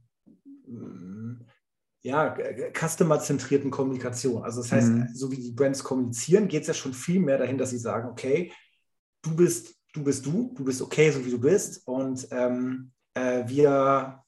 ja, 2.02 2.36
customer-zentrierten 2.74 3.72
Kommunikation. 3.72 4.44
Also 4.44 4.62
das 4.62 4.72
heißt, 4.72 4.90
mhm. 4.90 5.10
so 5.14 5.32
wie 5.32 5.38
die 5.38 5.52
Brands 5.52 5.84
kommunizieren, 5.84 6.48
geht 6.48 6.62
es 6.62 6.68
ja 6.68 6.74
schon 6.74 6.94
viel 6.94 7.20
mehr 7.20 7.38
dahin, 7.38 7.58
dass 7.58 7.70
sie 7.70 7.78
sagen, 7.78 8.10
okay, 8.10 8.52
du 9.22 9.36
bist 9.36 9.78
du, 9.98 10.04
bist 10.04 10.26
du, 10.26 10.54
du 10.56 10.64
bist 10.64 10.82
okay, 10.82 11.12
so 11.12 11.26
wie 11.26 11.32
du 11.32 11.40
bist 11.40 11.88
und 11.88 12.28
ähm, 12.32 12.92
äh, 13.14 13.44
wir, 13.48 14.24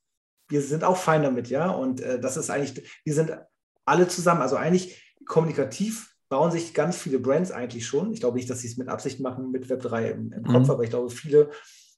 wir 0.47 0.61
sind 0.61 0.83
auch 0.83 0.97
fein 0.97 1.23
damit, 1.23 1.49
ja. 1.49 1.69
Und 1.69 2.01
äh, 2.01 2.19
das 2.19 2.37
ist 2.37 2.49
eigentlich, 2.49 3.01
wir 3.03 3.13
sind 3.13 3.37
alle 3.85 4.07
zusammen, 4.07 4.41
also 4.41 4.55
eigentlich 4.55 5.08
kommunikativ 5.25 6.15
bauen 6.29 6.51
sich 6.51 6.73
ganz 6.73 6.97
viele 6.97 7.19
Brands 7.19 7.51
eigentlich 7.51 7.87
schon. 7.87 8.11
Ich 8.13 8.19
glaube 8.19 8.37
nicht, 8.37 8.49
dass 8.49 8.59
sie 8.59 8.67
es 8.67 8.77
mit 8.77 8.87
Absicht 8.87 9.19
machen 9.19 9.51
mit 9.51 9.67
Web3 9.67 10.11
im, 10.11 10.31
im 10.31 10.43
Kopf, 10.43 10.65
mhm. 10.65 10.71
aber 10.71 10.83
ich 10.83 10.89
glaube, 10.89 11.09
viele 11.09 11.49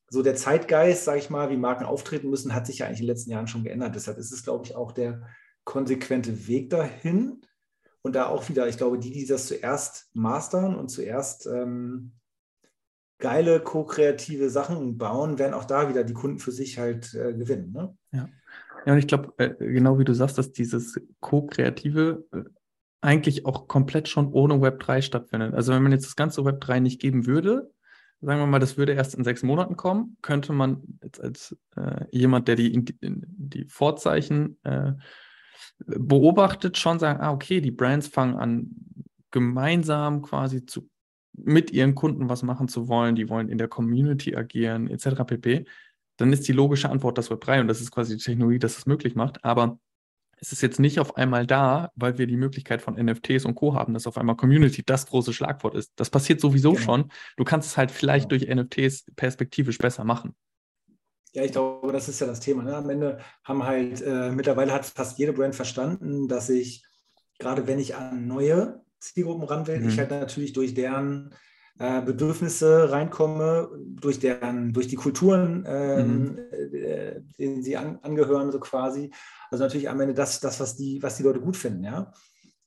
so 0.10 0.21
der 0.21 0.36
Zeitgeist, 0.36 1.05
sage 1.05 1.19
ich 1.19 1.29
mal, 1.29 1.49
wie 1.49 1.57
Marken 1.57 1.86
auftreten 1.86 2.29
müssen, 2.29 2.53
hat 2.53 2.67
sich 2.67 2.79
ja 2.79 2.86
eigentlich 2.86 2.99
in 2.99 3.05
den 3.05 3.15
letzten 3.15 3.31
Jahren 3.31 3.47
schon 3.47 3.63
geändert. 3.63 3.95
Deshalb 3.95 4.17
ist 4.17 4.34
es, 4.34 4.43
glaube 4.43 4.65
ich, 4.65 4.75
auch 4.75 4.91
der 4.91 5.21
konsequente 5.63 6.47
Weg 6.47 6.69
dahin. 6.69 7.41
Und 8.01 8.15
da 8.15 8.25
auch 8.25 8.49
wieder, 8.49 8.67
ich 8.67 8.77
glaube, 8.77 8.99
die, 8.99 9.12
die 9.12 9.25
das 9.25 9.47
zuerst 9.47 10.10
mastern 10.13 10.75
und 10.75 10.89
zuerst 10.89 11.45
ähm, 11.45 12.12
geile, 13.19 13.62
ko-kreative 13.62 14.49
Sachen 14.49 14.97
bauen, 14.97 15.39
werden 15.39 15.53
auch 15.53 15.65
da 15.65 15.88
wieder 15.88 16.03
die 16.03 16.13
Kunden 16.13 16.39
für 16.39 16.51
sich 16.51 16.77
halt 16.77 17.13
äh, 17.13 17.34
gewinnen. 17.34 17.71
Ne? 17.71 17.95
Ja. 18.12 18.27
ja, 18.86 18.93
und 18.93 18.99
ich 18.99 19.07
glaube, 19.07 19.31
äh, 19.38 19.53
genau 19.60 19.97
wie 19.97 20.03
du 20.03 20.13
sagst, 20.13 20.38
dass 20.38 20.51
dieses 20.51 20.99
ko-kreative 21.21 22.25
äh, 22.34 22.43
eigentlich 23.01 23.45
auch 23.45 23.67
komplett 23.67 24.07
schon 24.07 24.31
ohne 24.31 24.61
Web 24.61 24.79
3 24.79 25.01
stattfindet. 25.01 25.53
Also 25.53 25.73
wenn 25.73 25.83
man 25.83 25.91
jetzt 25.91 26.05
das 26.05 26.15
ganze 26.15 26.45
Web 26.45 26.61
3 26.61 26.79
nicht 26.79 27.01
geben 27.01 27.25
würde, 27.25 27.71
sagen 28.21 28.39
wir 28.39 28.45
mal, 28.45 28.59
das 28.59 28.77
würde 28.77 28.93
erst 28.93 29.15
in 29.15 29.23
sechs 29.23 29.41
Monaten 29.41 29.75
kommen, 29.75 30.17
könnte 30.21 30.53
man 30.53 30.83
jetzt 31.03 31.19
als 31.19 31.57
äh, 31.75 32.05
jemand, 32.11 32.47
der 32.47 32.55
die, 32.55 32.85
die 33.01 33.65
Vorzeichen 33.65 34.57
äh, 34.63 34.93
beobachtet, 35.79 36.77
schon 36.77 36.99
sagen, 36.99 37.19
ah, 37.21 37.31
okay, 37.31 37.59
die 37.61 37.71
Brands 37.71 38.07
fangen 38.07 38.35
an, 38.35 38.69
gemeinsam 39.31 40.21
quasi 40.21 40.65
zu, 40.65 40.87
mit 41.33 41.71
ihren 41.71 41.95
Kunden 41.95 42.29
was 42.29 42.43
machen 42.43 42.67
zu 42.67 42.87
wollen, 42.87 43.15
die 43.15 43.29
wollen 43.29 43.49
in 43.49 43.57
der 43.57 43.67
Community 43.67 44.35
agieren, 44.35 44.87
etc. 44.87 45.23
pp. 45.25 45.65
Dann 46.17 46.33
ist 46.33 46.47
die 46.47 46.53
logische 46.53 46.89
Antwort 46.89 47.17
das 47.17 47.31
Web 47.31 47.41
3 47.41 47.61
und 47.61 47.67
das 47.67 47.81
ist 47.81 47.89
quasi 47.89 48.17
die 48.17 48.23
Technologie, 48.23 48.59
das 48.59 48.77
es 48.77 48.85
möglich 48.85 49.15
macht. 49.15 49.43
Aber 49.43 49.79
es 50.41 50.51
ist 50.51 50.62
jetzt 50.62 50.80
nicht 50.80 50.99
auf 50.99 51.17
einmal 51.17 51.45
da, 51.45 51.91
weil 51.95 52.17
wir 52.17 52.25
die 52.25 52.36
Möglichkeit 52.36 52.82
von 52.82 52.95
NFTs 52.95 53.45
und 53.45 53.54
Co. 53.54 53.75
haben, 53.75 53.93
dass 53.93 54.08
auf 54.08 54.17
einmal 54.17 54.36
Community 54.36 54.84
das 54.84 55.06
große 55.06 55.34
Schlagwort 55.34 55.75
ist. 55.75 55.91
Das 55.95 56.10
passiert 56.10 56.41
sowieso 56.41 56.71
genau. 56.73 56.84
schon. 56.84 57.12
Du 57.38 57.43
kannst 57.43 57.69
es 57.69 57.77
halt 57.77 57.91
vielleicht 57.91 58.30
genau. 58.30 58.43
durch 58.43 58.65
NFTs 58.65 59.06
perspektivisch 59.15 59.77
besser 59.77 60.04
machen. 60.04 60.36
Ja, 61.34 61.43
ich 61.43 61.51
glaube, 61.51 61.93
das 61.93 62.10
ist 62.10 62.19
ja 62.19 62.27
das 62.27 62.39
Thema. 62.39 62.63
Ne? 62.63 62.75
Am 62.75 62.89
Ende 62.89 63.19
haben 63.43 63.63
halt, 63.63 64.01
äh, 64.01 64.32
mittlerweile 64.32 64.73
hat 64.73 64.86
fast 64.86 65.19
jede 65.19 65.32
Brand 65.32 65.56
verstanden, 65.56 66.27
dass 66.27 66.49
ich, 66.49 66.84
gerade 67.38 67.67
wenn 67.67 67.80
ich 67.80 67.95
an 67.95 68.27
neue 68.27 68.82
Zielgruppen 68.99 69.43
ran 69.43 69.67
will, 69.67 69.80
mhm. 69.80 69.89
ich 69.89 69.99
halt 69.99 70.10
natürlich 70.10 70.54
durch 70.54 70.73
deren 70.73 71.36
äh, 71.79 72.01
Bedürfnisse 72.01 72.91
reinkomme, 72.91 73.69
durch 73.79 74.19
deren, 74.19 74.73
durch 74.73 74.88
die 74.88 74.95
Kulturen, 74.95 75.65
ähm, 75.67 76.23
mhm. 76.23 76.38
äh, 76.73 77.21
denen 77.39 77.63
sie 77.63 77.77
an, 77.77 77.99
angehören, 78.01 78.51
so 78.51 78.60
quasi. 78.60 79.12
Also 79.49 79.63
natürlich 79.63 79.89
am 79.89 79.99
Ende 79.99 80.13
das, 80.13 80.39
das 80.39 80.60
was, 80.60 80.75
die, 80.75 81.01
was 81.01 81.17
die 81.17 81.23
Leute 81.23 81.39
gut 81.39 81.57
finden, 81.57 81.84
ja. 81.84 82.12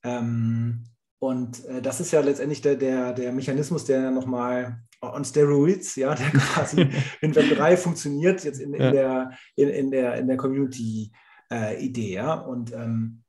Ähm, 0.03 0.85
und 1.19 1.65
äh, 1.65 1.81
das 1.81 1.99
ist 1.99 2.11
ja 2.11 2.21
letztendlich 2.21 2.61
der, 2.61 2.75
der, 2.75 3.13
der 3.13 3.31
Mechanismus, 3.31 3.85
der 3.85 4.11
nochmal 4.11 4.79
on 5.01 5.25
Steroids, 5.25 5.95
ja, 5.95 6.13
der 6.13 6.29
quasi 6.31 6.87
in 7.21 7.35
Web 7.35 7.55
3 7.55 7.77
funktioniert, 7.77 8.43
jetzt 8.43 8.59
in, 8.59 8.73
in 8.73 8.81
ja. 8.81 8.91
der, 8.91 9.31
in, 9.55 9.69
in, 9.69 9.91
der, 9.91 10.15
in 10.15 10.27
der 10.27 10.37
Community-Idee, 10.37 12.11
äh, 12.11 12.15
ja. 12.15 12.33
Und 12.33 12.73
ähm, 12.73 13.23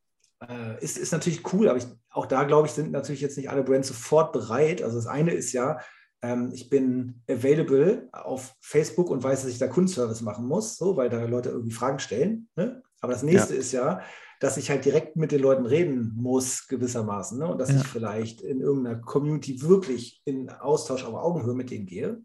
äh, 0.46 0.82
ist, 0.82 0.98
ist 0.98 1.12
natürlich 1.12 1.52
cool, 1.52 1.68
aber 1.68 1.78
ich, 1.78 1.86
auch 2.16 2.26
da, 2.26 2.44
glaube 2.44 2.66
ich, 2.66 2.72
sind 2.72 2.92
natürlich 2.92 3.20
jetzt 3.20 3.36
nicht 3.36 3.50
alle 3.50 3.62
Brands 3.62 3.88
sofort 3.88 4.32
bereit. 4.32 4.82
Also 4.82 4.96
das 4.96 5.06
eine 5.06 5.32
ist 5.32 5.52
ja, 5.52 5.78
ähm, 6.22 6.50
ich 6.54 6.70
bin 6.70 7.22
available 7.28 8.08
auf 8.12 8.54
Facebook 8.60 9.10
und 9.10 9.22
weiß, 9.22 9.42
dass 9.42 9.50
ich 9.50 9.58
da 9.58 9.68
Kundenservice 9.68 10.22
machen 10.22 10.46
muss, 10.46 10.76
so, 10.76 10.96
weil 10.96 11.10
da 11.10 11.22
Leute 11.24 11.50
irgendwie 11.50 11.72
Fragen 11.72 11.98
stellen. 11.98 12.48
Ne? 12.56 12.82
Aber 13.02 13.12
das 13.12 13.22
nächste 13.22 13.52
ja. 13.52 13.60
ist 13.60 13.72
ja, 13.72 14.00
dass 14.40 14.56
ich 14.56 14.70
halt 14.70 14.86
direkt 14.86 15.16
mit 15.16 15.30
den 15.30 15.40
Leuten 15.40 15.66
reden 15.66 16.14
muss, 16.16 16.66
gewissermaßen. 16.68 17.38
Ne? 17.38 17.46
Und 17.46 17.58
dass 17.58 17.70
ja. 17.70 17.76
ich 17.76 17.86
vielleicht 17.86 18.40
in 18.40 18.62
irgendeiner 18.62 18.98
Community 18.98 19.60
wirklich 19.60 20.22
in 20.24 20.48
Austausch 20.48 21.04
auf 21.04 21.14
Augenhöhe 21.14 21.54
mit 21.54 21.70
denen 21.70 21.84
gehe. 21.84 22.22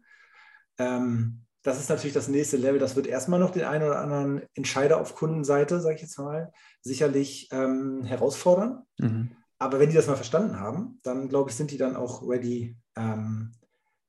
Ähm, 0.77 1.41
das 1.63 1.79
ist 1.79 1.89
natürlich 1.89 2.13
das 2.13 2.29
nächste 2.29 2.55
Level. 2.55 2.79
Das 2.79 2.95
wird 2.95 3.07
erstmal 3.07 3.41
noch 3.41 3.51
den 3.51 3.65
einen 3.65 3.83
oder 3.83 3.99
anderen 3.99 4.41
Entscheider 4.55 5.01
auf 5.01 5.15
Kundenseite, 5.15 5.81
sage 5.81 5.95
ich 5.95 6.01
jetzt 6.01 6.17
mal, 6.17 6.51
sicherlich 6.81 7.49
ähm, 7.51 8.03
herausfordern. 8.03 8.83
Mhm. 8.97 9.35
Aber 9.61 9.79
wenn 9.79 9.89
die 9.89 9.95
das 9.95 10.07
mal 10.07 10.15
verstanden 10.15 10.59
haben, 10.59 10.99
dann 11.03 11.29
glaube 11.29 11.51
ich, 11.51 11.55
sind 11.55 11.69
die 11.69 11.77
dann 11.77 11.95
auch 11.95 12.27
ready, 12.27 12.75
ähm, 12.95 13.51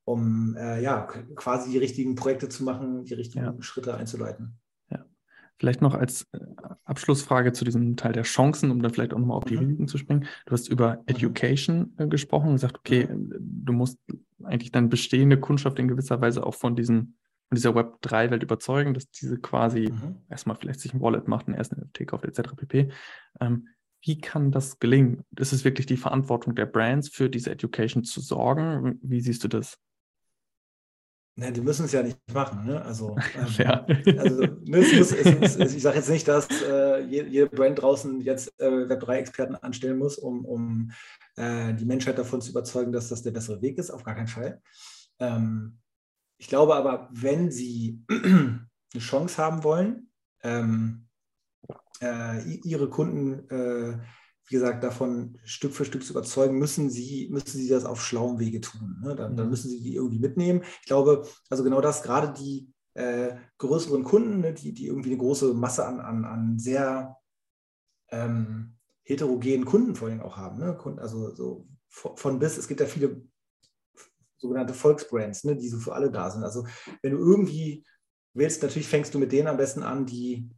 um 0.05 0.57
äh, 0.57 0.83
ja, 0.83 1.03
quasi 1.37 1.71
die 1.71 1.79
richtigen 1.79 2.15
Projekte 2.15 2.49
zu 2.49 2.65
machen, 2.65 3.05
die 3.05 3.15
richtigen 3.15 3.45
ja. 3.45 3.55
Schritte 3.61 3.95
einzuleiten. 3.95 4.59
Vielleicht 5.63 5.81
noch 5.81 5.95
als 5.95 6.27
äh, 6.33 6.41
Abschlussfrage 6.83 7.53
zu 7.53 7.65
diesem 7.65 7.95
Teil 7.95 8.13
der 8.13 8.25
Chancen, 8.25 8.73
um 8.73 8.83
dann 8.83 8.93
vielleicht 8.93 9.15
auch 9.15 9.19
nochmal 9.21 9.37
auf 9.37 9.45
die 9.45 9.55
mhm. 9.55 9.61
Risiken 9.61 9.87
zu 9.87 9.97
springen. 9.97 10.27
Du 10.45 10.55
hast 10.55 10.67
über 10.67 10.97
mhm. 10.97 11.03
Education 11.07 11.95
äh, 11.99 12.09
gesprochen 12.09 12.49
und 12.49 12.55
gesagt, 12.55 12.79
okay, 12.79 13.07
mhm. 13.07 13.31
du 13.39 13.73
musst 13.73 13.97
eigentlich 14.43 14.73
deine 14.73 14.89
bestehende 14.89 15.39
Kundschaft 15.39 15.79
in 15.79 15.87
gewisser 15.87 16.21
Weise 16.21 16.45
auch 16.45 16.57
von, 16.57 16.75
diesen, 16.75 17.17
von 17.49 17.55
dieser 17.55 17.77
Web3-Welt 17.77 18.43
überzeugen, 18.43 18.93
dass 18.93 19.09
diese 19.11 19.39
quasi 19.39 19.93
mhm. 19.93 20.17
erstmal 20.29 20.57
vielleicht 20.57 20.81
sich 20.81 20.95
ein 20.95 21.01
Wallet 21.01 21.29
macht, 21.29 21.47
einen 21.47 21.57
ersten 21.57 21.81
NFT 21.81 22.09
kauft, 22.09 22.25
etc. 22.25 22.57
pp. 22.57 22.91
Ähm, 23.41 23.69
wie 24.03 24.21
kann 24.21 24.51
das 24.51 24.79
gelingen? 24.79 25.25
Ist 25.37 25.53
es 25.53 25.65
wirklich 25.65 25.87
die 25.87 25.97
Verantwortung 25.97 26.55
der 26.55 26.67
Brands, 26.67 27.09
für 27.09 27.31
diese 27.31 27.51
Education 27.51 28.05
zu 28.05 28.21
sorgen? 28.21 28.99
Wie 29.03 29.21
siehst 29.21 29.45
du 29.45 29.49
das? 29.49 29.79
Ne, 31.35 31.51
die 31.51 31.63
müssen 31.63 31.87
es 31.87 31.93
ja 31.93 32.03
nicht 32.03 32.19
machen. 32.35 32.67
Ne? 32.67 32.85
Also, 32.85 33.17
ähm, 33.39 33.47
ja. 33.57 33.87
also 34.19 34.43
ne, 34.43 34.57
muss, 34.79 34.93
es, 34.93 35.57
es, 35.57 35.75
ich 35.75 35.83
sage 35.83 35.97
jetzt 35.97 36.11
nicht, 36.11 36.29
dass 36.29 36.47
äh, 36.63 37.01
jede 37.05 37.47
Brand 37.47 37.81
draußen 37.81 38.21
jetzt 38.21 38.53
äh, 38.61 38.67
Web3-Experten 38.67 39.55
anstellen 39.55 39.99
muss, 39.99 40.19
um, 40.19 40.45
um 40.45 40.93
äh, 41.37 41.73
die 41.73 41.87
Menschheit 41.87 42.19
davon 42.19 42.43
zu 42.43 42.51
überzeugen, 42.51 42.93
dass 42.93 43.09
das 43.09 43.23
der 43.23 43.31
bessere 43.31 43.63
Weg 43.63 43.79
ist. 43.79 43.91
Auf 43.91 44.05
gar 44.05 44.15
keinen 44.15 44.27
Fall. 44.27 44.61
Ähm, 45.21 45.79
ich 46.37 46.49
glaube 46.49 46.75
aber, 46.75 47.09
wenn 47.13 47.51
sie 47.51 48.03
eine 48.11 48.69
Chance 48.99 49.41
haben 49.41 49.65
wollen, 49.65 50.11
ähm, 50.43 51.02
äh, 52.03 52.43
ihre 52.65 52.91
Kunden 52.91 53.49
äh, 53.49 53.99
wie 54.53 54.55
gesagt, 54.57 54.83
davon 54.85 55.39
Stück 55.45 55.73
für 55.73 55.85
Stück 55.85 56.05
zu 56.05 56.13
überzeugen, 56.13 56.59
müssen 56.59 56.91
sie, 56.91 57.29
müssen 57.31 57.59
sie 57.59 57.69
das 57.69 57.85
auf 57.85 58.05
schlauem 58.05 58.39
Wege 58.39 58.61
tun. 58.61 58.99
Ne? 59.03 59.15
Dann, 59.15 59.37
dann, 59.37 59.47
mhm. 59.47 59.51
müssen 59.51 59.71
sie 59.71 59.81
die 59.81 59.95
irgendwie 59.95 60.19
mitnehmen. 60.19 60.63
Ich 60.81 60.87
glaube, 60.87 61.27
also 61.49 61.65
genau 61.65 61.81
das, 61.81 62.03
gerade 62.03 62.33
die 62.33 62.73
äh, 62.95 63.37
größeren 63.59 64.05
Kunden, 64.05 64.41
ne, 64.41 64.53
die, 64.53 64.75
die 64.75 64.87
irgendwie 64.87 65.11
eine 65.11 65.19
große 65.19 65.55
Masse 65.55 65.87
an, 65.87 66.01
an, 66.01 66.25
an 66.25 66.59
sehr 66.59 67.17
ähm, 68.11 68.77
heterogenen 69.05 69.65
Kunden 69.65 69.95
vor 69.95 70.09
allem 70.09 70.21
auch 70.21 70.37
haben. 70.37 70.59
Ne? 70.59 70.79
Also 70.99 71.35
so 71.35 71.67
von 71.89 72.39
bis, 72.39 72.59
es 72.59 72.69
gibt 72.69 72.81
ja 72.81 72.87
viele 72.87 73.23
sogenannte 74.37 74.75
Volksbrands, 74.75 75.45
ne, 75.45 75.57
die 75.57 75.69
so 75.69 75.79
für 75.79 75.95
alle 75.95 76.11
da 76.11 76.31
sind. 76.31 76.43
Also 76.43 76.67
wenn 77.01 77.13
du 77.13 77.19
irgendwie 77.19 77.87
willst, 78.35 78.63
natürlich 78.63 78.89
fängst 78.89 79.15
du 79.15 79.19
mit 79.19 79.33
denen 79.33 79.49
am 79.49 79.57
besten 79.57 79.83
an, 79.83 80.05
die 80.05 80.51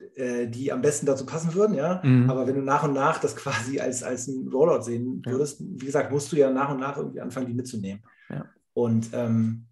die 0.00 0.72
am 0.72 0.80
besten 0.80 1.06
dazu 1.06 1.26
passen 1.26 1.54
würden, 1.54 1.74
ja. 1.74 2.00
Mhm. 2.04 2.30
Aber 2.30 2.46
wenn 2.46 2.54
du 2.54 2.62
nach 2.62 2.84
und 2.84 2.92
nach 2.92 3.18
das 3.18 3.34
quasi 3.36 3.80
als, 3.80 4.02
als 4.02 4.28
ein 4.28 4.48
Rollout 4.48 4.82
sehen 4.82 5.22
würdest, 5.24 5.60
ja. 5.60 5.66
wie 5.70 5.86
gesagt, 5.86 6.12
musst 6.12 6.30
du 6.30 6.36
ja 6.36 6.50
nach 6.50 6.70
und 6.70 6.80
nach 6.80 6.96
irgendwie 6.96 7.20
anfangen, 7.20 7.46
die 7.46 7.54
mitzunehmen. 7.54 8.04
Ja. 8.28 8.46
Und 8.74 9.10
ähm, 9.12 9.66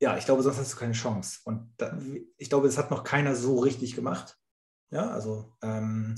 ja, 0.00 0.16
ich 0.16 0.24
glaube, 0.24 0.42
sonst 0.42 0.58
hast 0.58 0.72
du 0.72 0.76
keine 0.76 0.92
Chance. 0.92 1.40
Und 1.44 1.72
da, 1.76 1.98
ich 2.36 2.48
glaube, 2.48 2.66
das 2.66 2.76
hat 2.76 2.90
noch 2.90 3.04
keiner 3.04 3.34
so 3.34 3.58
richtig 3.60 3.94
gemacht. 3.94 4.36
Ja, 4.90 5.10
also 5.10 5.52
ähm, 5.62 6.16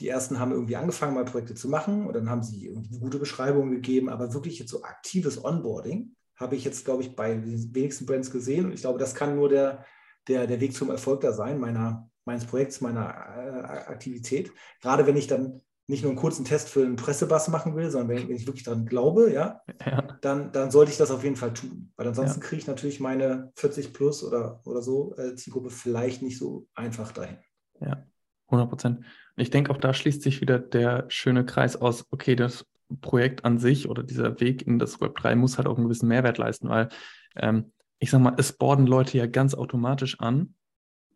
die 0.00 0.08
ersten 0.08 0.38
haben 0.40 0.52
irgendwie 0.52 0.76
angefangen, 0.76 1.14
mal 1.14 1.24
Projekte 1.24 1.54
zu 1.54 1.68
machen 1.68 2.06
und 2.06 2.14
dann 2.14 2.28
haben 2.28 2.42
sie 2.42 2.66
irgendwie 2.66 2.90
eine 2.90 3.00
gute 3.00 3.18
Beschreibung 3.18 3.70
gegeben, 3.70 4.08
aber 4.08 4.34
wirklich 4.34 4.58
jetzt 4.58 4.70
so 4.70 4.82
aktives 4.82 5.42
Onboarding 5.44 6.14
habe 6.36 6.56
ich 6.56 6.64
jetzt, 6.64 6.84
glaube 6.84 7.02
ich, 7.02 7.14
bei 7.14 7.34
den 7.34 7.74
wenigsten 7.74 8.06
Brands 8.06 8.30
gesehen. 8.30 8.66
Und 8.66 8.72
ich 8.72 8.80
glaube, 8.80 8.98
das 8.98 9.14
kann 9.14 9.36
nur 9.36 9.48
der, 9.48 9.84
der, 10.28 10.46
der 10.46 10.60
Weg 10.60 10.74
zum 10.74 10.90
Erfolg 10.90 11.20
da 11.20 11.32
sein, 11.32 11.58
meiner, 11.58 12.10
meines 12.24 12.44
Projekts, 12.44 12.80
meiner 12.80 13.08
äh, 13.08 13.90
Aktivität. 13.90 14.52
Gerade 14.80 15.06
wenn 15.06 15.16
ich 15.16 15.26
dann 15.26 15.60
nicht 15.88 16.02
nur 16.02 16.10
einen 16.10 16.18
kurzen 16.18 16.44
Test 16.44 16.68
für 16.68 16.84
einen 16.84 16.96
Pressebass 16.96 17.48
machen 17.48 17.76
will, 17.76 17.90
sondern 17.90 18.08
wenn 18.08 18.18
ich, 18.18 18.28
wenn 18.28 18.36
ich 18.36 18.46
wirklich 18.46 18.64
daran 18.64 18.86
glaube, 18.86 19.32
ja, 19.32 19.60
ja, 19.86 20.02
Dann, 20.20 20.52
dann 20.52 20.70
sollte 20.70 20.92
ich 20.92 20.98
das 20.98 21.10
auf 21.10 21.24
jeden 21.24 21.36
Fall 21.36 21.52
tun. 21.52 21.92
Weil 21.96 22.08
ansonsten 22.08 22.40
ja. 22.40 22.46
kriege 22.46 22.60
ich 22.60 22.66
natürlich 22.66 23.00
meine 23.00 23.52
40 23.56 23.92
plus 23.92 24.24
oder, 24.24 24.60
oder 24.64 24.80
so 24.82 25.16
äh, 25.16 25.34
Zielgruppe 25.34 25.70
vielleicht 25.70 26.22
nicht 26.22 26.38
so 26.38 26.66
einfach 26.74 27.12
dahin. 27.12 27.36
Ja, 27.80 28.06
100 28.46 28.68
Prozent. 28.68 29.04
Ich 29.36 29.50
denke, 29.50 29.72
auch 29.72 29.78
da 29.78 29.92
schließt 29.92 30.22
sich 30.22 30.40
wieder 30.40 30.58
der 30.58 31.06
schöne 31.08 31.44
Kreis 31.44 31.76
aus, 31.76 32.06
okay, 32.10 32.36
das 32.36 32.66
Projekt 33.00 33.44
an 33.44 33.58
sich 33.58 33.88
oder 33.88 34.02
dieser 34.02 34.40
Weg 34.40 34.66
in 34.66 34.78
das 34.78 35.00
Web 35.00 35.16
3 35.16 35.34
muss 35.34 35.56
halt 35.56 35.66
auch 35.66 35.76
einen 35.76 35.84
gewissen 35.84 36.08
Mehrwert 36.08 36.38
leisten, 36.38 36.68
weil 36.68 36.90
ähm, 37.36 37.72
ich 38.02 38.10
sag 38.10 38.20
mal, 38.20 38.34
es 38.36 38.52
borden 38.52 38.88
Leute 38.88 39.16
ja 39.16 39.26
ganz 39.26 39.54
automatisch 39.54 40.18
an, 40.18 40.54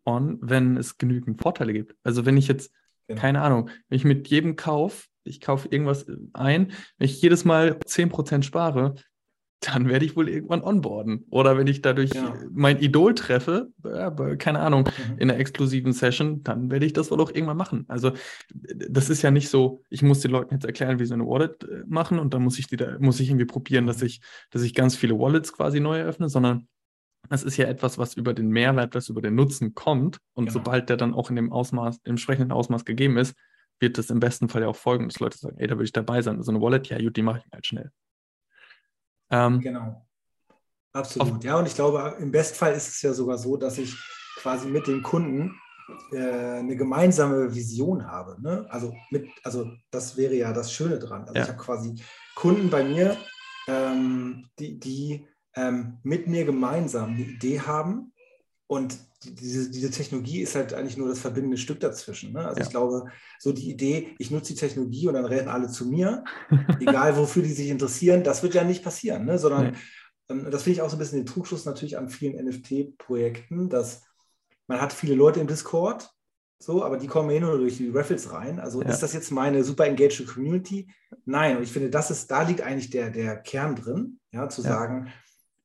on, 0.05 0.39
wenn 0.41 0.77
es 0.77 0.97
genügend 0.97 1.41
Vorteile 1.41 1.73
gibt. 1.73 1.97
Also 2.01 2.25
wenn 2.25 2.37
ich 2.37 2.47
jetzt, 2.47 2.71
genau. 3.07 3.19
keine 3.19 3.41
Ahnung, 3.41 3.69
wenn 3.89 3.97
ich 3.97 4.05
mit 4.05 4.29
jedem 4.29 4.55
Kauf, 4.55 5.09
ich 5.25 5.41
kaufe 5.41 5.67
irgendwas 5.67 6.05
ein, 6.31 6.71
wenn 6.97 7.05
ich 7.05 7.21
jedes 7.21 7.43
Mal 7.43 7.73
10% 7.73 8.43
spare, 8.43 8.95
dann 9.59 9.89
werde 9.89 10.05
ich 10.05 10.15
wohl 10.15 10.29
irgendwann 10.29 10.63
onboarden. 10.63 11.25
Oder 11.29 11.57
wenn 11.57 11.67
ich 11.67 11.81
dadurch 11.81 12.13
ja. 12.13 12.33
mein 12.51 12.79
Idol 12.79 13.15
treffe, 13.15 13.71
äh, 13.83 14.37
keine 14.37 14.59
Ahnung, 14.59 14.83
mhm. 14.83 15.17
in 15.17 15.29
einer 15.29 15.39
exklusiven 15.39 15.93
Session, 15.93 16.43
dann 16.43 16.69
werde 16.69 16.85
ich 16.85 16.93
das 16.93 17.09
wohl 17.09 17.19
auch 17.19 17.31
irgendwann 17.31 17.57
machen. 17.57 17.85
Also 17.87 18.11
das 18.53 19.09
ist 19.09 19.23
ja 19.23 19.31
nicht 19.31 19.49
so, 19.49 19.81
ich 19.89 20.03
muss 20.03 20.19
den 20.21 20.31
Leuten 20.31 20.53
jetzt 20.53 20.65
erklären, 20.65 20.99
wie 20.99 21.05
sie 21.05 21.13
eine 21.13 21.25
Wallet 21.25 21.63
äh, 21.63 21.83
machen 21.87 22.19
und 22.19 22.33
dann 22.33 22.43
muss 22.43 22.59
ich 22.59 22.67
die 22.67 22.77
da, 22.77 22.97
muss 22.99 23.19
ich 23.19 23.29
irgendwie 23.29 23.45
probieren, 23.45 23.87
dass 23.87 23.99
mhm. 23.99 24.07
ich, 24.07 24.21
dass 24.51 24.61
ich 24.61 24.73
ganz 24.73 24.95
viele 24.95 25.17
Wallets 25.17 25.51
quasi 25.51 25.79
neu 25.79 25.99
eröffne, 25.99 26.29
sondern 26.29 26.67
es 27.29 27.43
ist 27.43 27.57
ja 27.57 27.65
etwas, 27.65 27.97
was 27.97 28.15
über 28.15 28.33
den 28.33 28.49
Mehrwert, 28.49 28.95
was 28.95 29.09
über 29.09 29.21
den 29.21 29.35
Nutzen 29.35 29.75
kommt. 29.75 30.19
Und 30.33 30.45
genau. 30.45 30.53
sobald 30.59 30.89
der 30.89 30.97
dann 30.97 31.13
auch 31.13 31.29
in 31.29 31.35
dem 31.35 31.51
Ausmaß, 31.51 31.97
im 32.03 32.11
entsprechenden 32.11 32.51
Ausmaß 32.51 32.85
gegeben 32.85 33.17
ist, 33.17 33.35
wird 33.79 33.97
das 33.97 34.09
im 34.09 34.19
besten 34.19 34.49
Fall 34.49 34.63
ja 34.63 34.67
auch 34.67 34.75
folgen, 34.75 35.07
dass 35.07 35.19
Leute 35.19 35.37
sagen, 35.37 35.57
ey, 35.57 35.67
da 35.67 35.77
will 35.77 35.85
ich 35.85 35.91
dabei 35.91 36.21
sein. 36.21 36.41
So 36.41 36.51
eine 36.51 36.61
Wallet, 36.61 36.87
ja 36.89 36.97
gut, 36.99 37.15
die 37.15 37.21
mache 37.21 37.39
ich 37.39 37.51
halt 37.51 37.67
schnell. 37.67 37.91
Ähm, 39.29 39.59
genau. 39.59 40.05
Absolut. 40.93 41.43
Ja, 41.43 41.59
und 41.59 41.67
ich 41.67 41.75
glaube, 41.75 42.15
im 42.19 42.31
Bestfall 42.31 42.73
ist 42.73 42.87
es 42.87 43.01
ja 43.01 43.13
sogar 43.13 43.37
so, 43.37 43.57
dass 43.57 43.77
ich 43.77 43.95
quasi 44.37 44.67
mit 44.67 44.87
den 44.87 45.03
Kunden 45.03 45.59
äh, 46.11 46.59
eine 46.59 46.75
gemeinsame 46.75 47.53
Vision 47.53 48.05
habe. 48.07 48.41
Ne? 48.41 48.65
Also, 48.69 48.93
mit, 49.11 49.27
also 49.43 49.71
das 49.91 50.17
wäre 50.17 50.33
ja 50.33 50.53
das 50.53 50.71
Schöne 50.71 50.97
dran. 50.97 51.21
Also 51.21 51.35
ja. 51.35 51.43
ich 51.43 51.49
habe 51.49 51.59
quasi 51.59 52.01
Kunden 52.35 52.69
bei 52.69 52.83
mir, 52.83 53.15
ähm, 53.67 54.49
die, 54.59 54.79
die 54.79 55.27
ähm, 55.57 55.97
mit 56.03 56.27
mir 56.27 56.45
gemeinsam 56.45 57.15
eine 57.15 57.23
Idee 57.23 57.59
haben 57.59 58.13
und 58.67 58.97
diese, 59.23 59.71
diese 59.71 59.89
Technologie 59.89 60.41
ist 60.41 60.55
halt 60.55 60.73
eigentlich 60.73 60.97
nur 60.97 61.09
das 61.09 61.19
verbindende 61.19 61.57
Stück 61.57 61.79
dazwischen. 61.79 62.33
Ne? 62.33 62.45
Also 62.45 62.59
ja. 62.59 62.65
ich 62.65 62.69
glaube, 62.69 63.05
so 63.39 63.51
die 63.51 63.69
Idee, 63.71 64.15
ich 64.19 64.29
nutze 64.29 64.53
die 64.53 64.59
Technologie 64.59 65.07
und 65.07 65.15
dann 65.15 65.25
rennen 65.25 65.47
alle 65.47 65.67
zu 65.67 65.87
mir, 65.87 66.23
egal 66.79 67.17
wofür 67.17 67.41
die 67.41 67.53
sich 67.53 67.69
interessieren, 67.69 68.23
das 68.23 68.43
wird 68.43 68.53
ja 68.53 68.63
nicht 68.63 68.83
passieren, 68.83 69.25
ne? 69.25 69.39
sondern 69.39 69.71
nee. 69.71 69.77
ähm, 70.29 70.51
das 70.51 70.63
finde 70.63 70.75
ich 70.75 70.81
auch 70.83 70.89
so 70.89 70.95
ein 70.95 70.99
bisschen 70.99 71.19
den 71.19 71.25
Trugschluss 71.25 71.65
natürlich 71.65 71.97
an 71.97 72.09
vielen 72.09 72.35
NFT-Projekten, 72.45 73.69
dass 73.69 74.03
man 74.67 74.79
hat 74.79 74.93
viele 74.93 75.15
Leute 75.15 75.39
im 75.39 75.47
Discord, 75.47 76.11
so, 76.59 76.83
aber 76.83 76.97
die 76.97 77.07
kommen 77.07 77.29
eh 77.29 77.39
nur 77.39 77.57
durch 77.57 77.77
die 77.77 77.89
Raffles 77.89 78.31
rein. 78.31 78.59
Also 78.59 78.81
ja. 78.81 78.89
ist 78.89 78.99
das 78.99 79.13
jetzt 79.13 79.31
meine 79.31 79.63
super 79.63 79.85
engaged 79.85 80.27
Community? 80.27 80.91
Nein, 81.25 81.57
und 81.57 81.63
ich 81.63 81.71
finde, 81.71 81.89
das 81.89 82.11
ist, 82.11 82.29
da 82.29 82.41
liegt 82.41 82.61
eigentlich 82.61 82.89
der, 82.89 83.11
der 83.11 83.37
Kern 83.37 83.75
drin, 83.75 84.19
ja, 84.31 84.49
zu 84.49 84.63
ja. 84.63 84.69
sagen, 84.69 85.11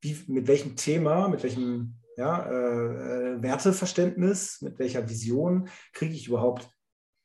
wie, 0.02 0.16
mit 0.26 0.46
welchem 0.48 0.76
Thema, 0.76 1.28
mit 1.28 1.42
welchem 1.42 1.94
ja, 2.16 2.44
äh, 2.44 3.34
äh, 3.34 3.42
Werteverständnis, 3.42 4.60
mit 4.60 4.78
welcher 4.78 5.08
Vision 5.08 5.68
kriege 5.92 6.14
ich 6.14 6.28
überhaupt 6.28 6.70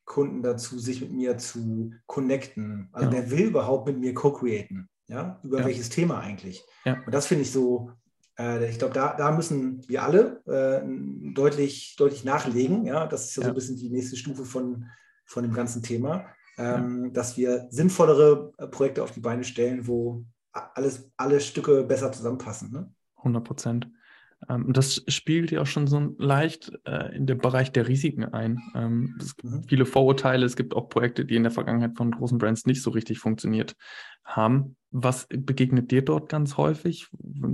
Kunden 0.06 0.42
dazu, 0.42 0.80
sich 0.80 1.02
mit 1.02 1.12
mir 1.12 1.38
zu 1.38 1.92
connecten? 2.06 2.90
Also 2.94 3.10
ja. 3.10 3.16
wer 3.18 3.32
will 3.32 3.48
überhaupt 3.48 3.88
mit 3.88 4.00
mir 4.00 4.14
co-createn? 4.14 4.88
Ja, 5.08 5.40
über 5.44 5.60
ja. 5.60 5.66
welches 5.66 5.90
Thema 5.90 6.20
eigentlich? 6.20 6.64
Ja. 6.86 7.02
Und 7.06 7.14
das 7.14 7.28
finde 7.28 7.44
ich 7.44 7.52
so, 7.52 7.92
äh, 8.38 8.70
ich 8.70 8.78
glaube, 8.78 8.94
da, 8.94 9.16
da 9.16 9.32
müssen 9.32 9.88
wir 9.88 10.04
alle 10.04 10.44
äh, 10.46 10.82
deutlich, 11.34 11.96
deutlich 11.98 12.24
nachlegen. 12.24 12.86
Ja, 12.86 13.08
das 13.08 13.26
ist 13.26 13.38
ja, 13.38 13.44
so 13.44 13.50
ein 13.50 13.56
bisschen 13.56 13.78
die 13.78 13.90
nächste 13.90 14.18
Stufe 14.18 14.46
von, 14.46 14.86
von 15.26 15.44
dem 15.44 15.54
ganzen 15.54 15.82
Thema, 15.82 16.28
ähm, 16.58 17.14
dass 17.14 17.38
wir 17.38 17.68
sinnvollere 17.70 18.54
äh, 18.58 18.68
Projekte 18.68 19.04
auf 19.04 19.12
die 19.12 19.22
Beine 19.22 19.44
stellen, 19.44 19.88
wo 19.88 20.26
alles, 20.74 21.12
alle 21.18 21.40
Stücke 21.40 21.84
besser 21.84 22.12
zusammenpassen. 22.12 22.72
Ne? 22.72 22.94
100 23.18 23.44
Prozent. 23.44 23.88
Ähm, 24.50 24.72
das 24.72 25.04
spielt 25.08 25.52
ja 25.52 25.62
auch 25.62 25.66
schon 25.66 25.88
so 25.88 26.16
leicht 26.20 26.72
äh, 26.86 27.16
in 27.16 27.26
den 27.26 27.40
Bereich 27.40 27.72
der 27.72 27.88
Risiken 27.88 28.26
ein. 28.26 28.62
Ähm, 28.76 29.16
es 29.20 29.36
gibt 29.36 29.52
mhm. 29.52 29.64
viele 29.64 29.86
Vorurteile, 29.86 30.46
es 30.46 30.56
gibt 30.56 30.76
auch 30.76 30.90
Projekte, 30.90 31.26
die 31.26 31.36
in 31.36 31.44
der 31.44 31.52
Vergangenheit 31.52 31.98
von 31.98 32.12
großen 32.12 32.38
Brands 32.38 32.66
nicht 32.66 32.82
so 32.82 32.92
richtig 32.92 33.20
funktioniert 33.20 33.76
haben. 34.24 34.76
Was 34.92 35.28
begegnet 35.30 35.92
dir 35.92 36.04
dort 36.04 36.30
ganz 36.30 36.56
häufig? 36.58 37.08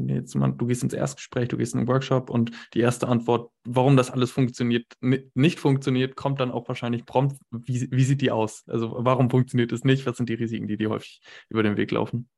Jetzt 0.08 0.36
mal, 0.36 0.52
du 0.52 0.68
gehst 0.68 0.84
ins 0.84 0.94
Erstgespräch, 0.94 1.48
du 1.48 1.58
gehst 1.58 1.74
in 1.74 1.80
einen 1.80 1.88
Workshop 1.88 2.30
und 2.30 2.52
die 2.74 2.80
erste 2.80 3.08
Antwort, 3.08 3.52
warum 3.64 3.98
das 3.98 4.12
alles 4.12 4.32
funktioniert, 4.32 4.86
nicht 5.02 5.60
funktioniert, 5.60 6.16
kommt 6.16 6.40
dann 6.40 6.52
auch 6.52 6.68
wahrscheinlich 6.68 7.06
prompt. 7.06 7.38
Wie, 7.52 7.88
wie 7.92 8.04
sieht 8.04 8.22
die 8.22 8.32
aus? 8.32 8.64
Also 8.68 8.94
warum 8.98 9.30
funktioniert 9.30 9.72
es 9.72 9.84
nicht? 9.84 10.06
Was 10.06 10.18
sind 10.18 10.30
die 10.30 10.36
Risiken, 10.36 10.68
die 10.68 10.78
dir 10.78 10.90
häufig 10.90 11.22
über 11.50 11.64
den 11.64 11.78
Weg 11.78 11.92
laufen? 11.92 12.30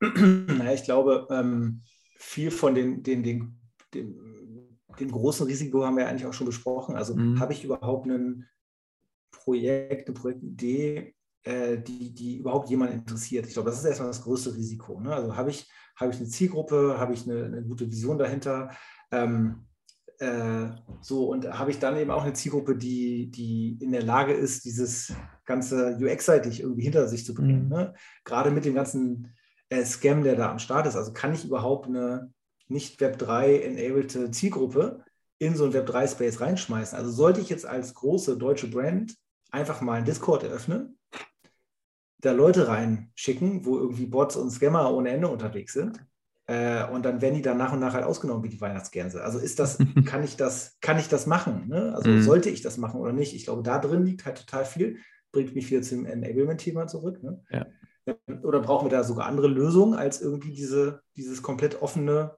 Naja, 0.00 0.72
ich 0.72 0.84
glaube, 0.84 1.26
ähm 1.30 1.82
viel 2.20 2.50
von 2.50 2.74
den, 2.74 3.02
den, 3.02 3.22
den, 3.22 3.58
den, 3.94 4.78
dem 5.00 5.10
großen 5.10 5.46
Risiko 5.46 5.84
haben 5.84 5.96
wir 5.96 6.06
eigentlich 6.06 6.26
auch 6.26 6.34
schon 6.34 6.46
besprochen. 6.46 6.94
Also 6.94 7.16
mhm. 7.16 7.40
habe 7.40 7.54
ich 7.54 7.64
überhaupt 7.64 8.06
ein 8.06 8.46
Projekt, 9.30 10.06
eine 10.06 10.14
Projektidee, 10.14 11.14
äh, 11.44 11.78
die, 11.78 12.14
die 12.14 12.38
überhaupt 12.38 12.68
jemand 12.68 12.92
interessiert? 12.92 13.46
Ich 13.46 13.54
glaube, 13.54 13.70
das 13.70 13.78
ist 13.78 13.86
erstmal 13.86 14.10
das 14.10 14.22
größte 14.22 14.54
Risiko. 14.54 15.00
Ne? 15.00 15.14
Also 15.14 15.34
habe 15.34 15.48
ich, 15.48 15.66
habe 15.96 16.12
ich 16.12 16.18
eine 16.18 16.28
Zielgruppe, 16.28 16.96
habe 16.98 17.14
ich 17.14 17.24
eine, 17.24 17.46
eine 17.46 17.62
gute 17.62 17.90
Vision 17.90 18.18
dahinter? 18.18 18.70
Ähm, 19.10 19.64
äh, 20.18 20.68
so, 21.00 21.30
und 21.30 21.50
habe 21.50 21.70
ich 21.70 21.78
dann 21.78 21.96
eben 21.96 22.10
auch 22.10 22.24
eine 22.24 22.34
Zielgruppe, 22.34 22.76
die, 22.76 23.30
die 23.30 23.78
in 23.80 23.92
der 23.92 24.02
Lage 24.02 24.34
ist, 24.34 24.66
dieses 24.66 25.14
ganze 25.46 25.96
UX-seitig 25.98 26.60
irgendwie 26.60 26.82
hinter 26.82 27.08
sich 27.08 27.24
zu 27.24 27.32
bringen. 27.32 27.64
Mhm. 27.64 27.68
Ne? 27.70 27.94
Gerade 28.24 28.50
mit 28.50 28.66
dem 28.66 28.74
ganzen 28.74 29.32
äh, 29.70 29.84
Scam, 29.84 30.22
der 30.22 30.36
da 30.36 30.50
am 30.50 30.58
Start 30.58 30.86
ist. 30.86 30.96
Also 30.96 31.12
kann 31.12 31.32
ich 31.32 31.44
überhaupt 31.44 31.86
eine 31.86 32.32
nicht 32.68 33.00
Web3-enabled 33.00 34.32
Zielgruppe 34.32 35.02
in 35.38 35.56
so 35.56 35.64
ein 35.64 35.72
Web3-Space 35.72 36.40
reinschmeißen? 36.40 36.98
Also 36.98 37.10
sollte 37.10 37.40
ich 37.40 37.48
jetzt 37.48 37.66
als 37.66 37.94
große 37.94 38.36
deutsche 38.36 38.68
Brand 38.68 39.16
einfach 39.50 39.80
mal 39.80 39.94
einen 39.94 40.06
Discord 40.06 40.44
eröffnen, 40.44 40.98
da 42.18 42.32
Leute 42.32 42.68
reinschicken, 42.68 43.64
wo 43.64 43.78
irgendwie 43.78 44.06
Bots 44.06 44.36
und 44.36 44.50
Scammer 44.50 44.92
ohne 44.92 45.10
Ende 45.10 45.28
unterwegs 45.28 45.72
sind. 45.72 46.04
Äh, 46.46 46.84
und 46.90 47.04
dann 47.04 47.20
werden 47.20 47.36
die 47.36 47.42
dann 47.42 47.56
nach 47.56 47.72
und 47.72 47.80
nach 47.80 47.94
halt 47.94 48.04
ausgenommen 48.04 48.42
wie 48.42 48.48
die 48.48 48.60
Weihnachtsgänse. 48.60 49.22
Also 49.22 49.38
ist 49.38 49.58
das, 49.58 49.78
kann 50.04 50.22
ich 50.24 50.36
das, 50.36 50.76
kann 50.80 50.98
ich 50.98 51.08
das 51.08 51.26
machen? 51.26 51.68
Ne? 51.68 51.94
Also 51.94 52.10
mhm. 52.10 52.22
sollte 52.22 52.50
ich 52.50 52.60
das 52.60 52.76
machen 52.76 53.00
oder 53.00 53.12
nicht? 53.12 53.34
Ich 53.34 53.44
glaube, 53.44 53.62
da 53.62 53.78
drin 53.78 54.04
liegt 54.04 54.26
halt 54.26 54.38
total 54.38 54.64
viel. 54.64 54.98
Bringt 55.32 55.54
mich 55.54 55.70
wieder 55.70 55.82
zum 55.82 56.06
Enablement-Thema 56.06 56.88
zurück. 56.88 57.22
Ne? 57.22 57.42
Ja. 57.50 57.66
Oder 58.42 58.60
brauchen 58.60 58.86
wir 58.86 58.96
da 58.96 59.04
sogar 59.04 59.26
andere 59.26 59.48
Lösungen 59.48 59.94
als 59.94 60.20
irgendwie 60.20 60.52
diese, 60.52 61.02
dieses 61.16 61.42
komplett 61.42 61.82
offene 61.82 62.36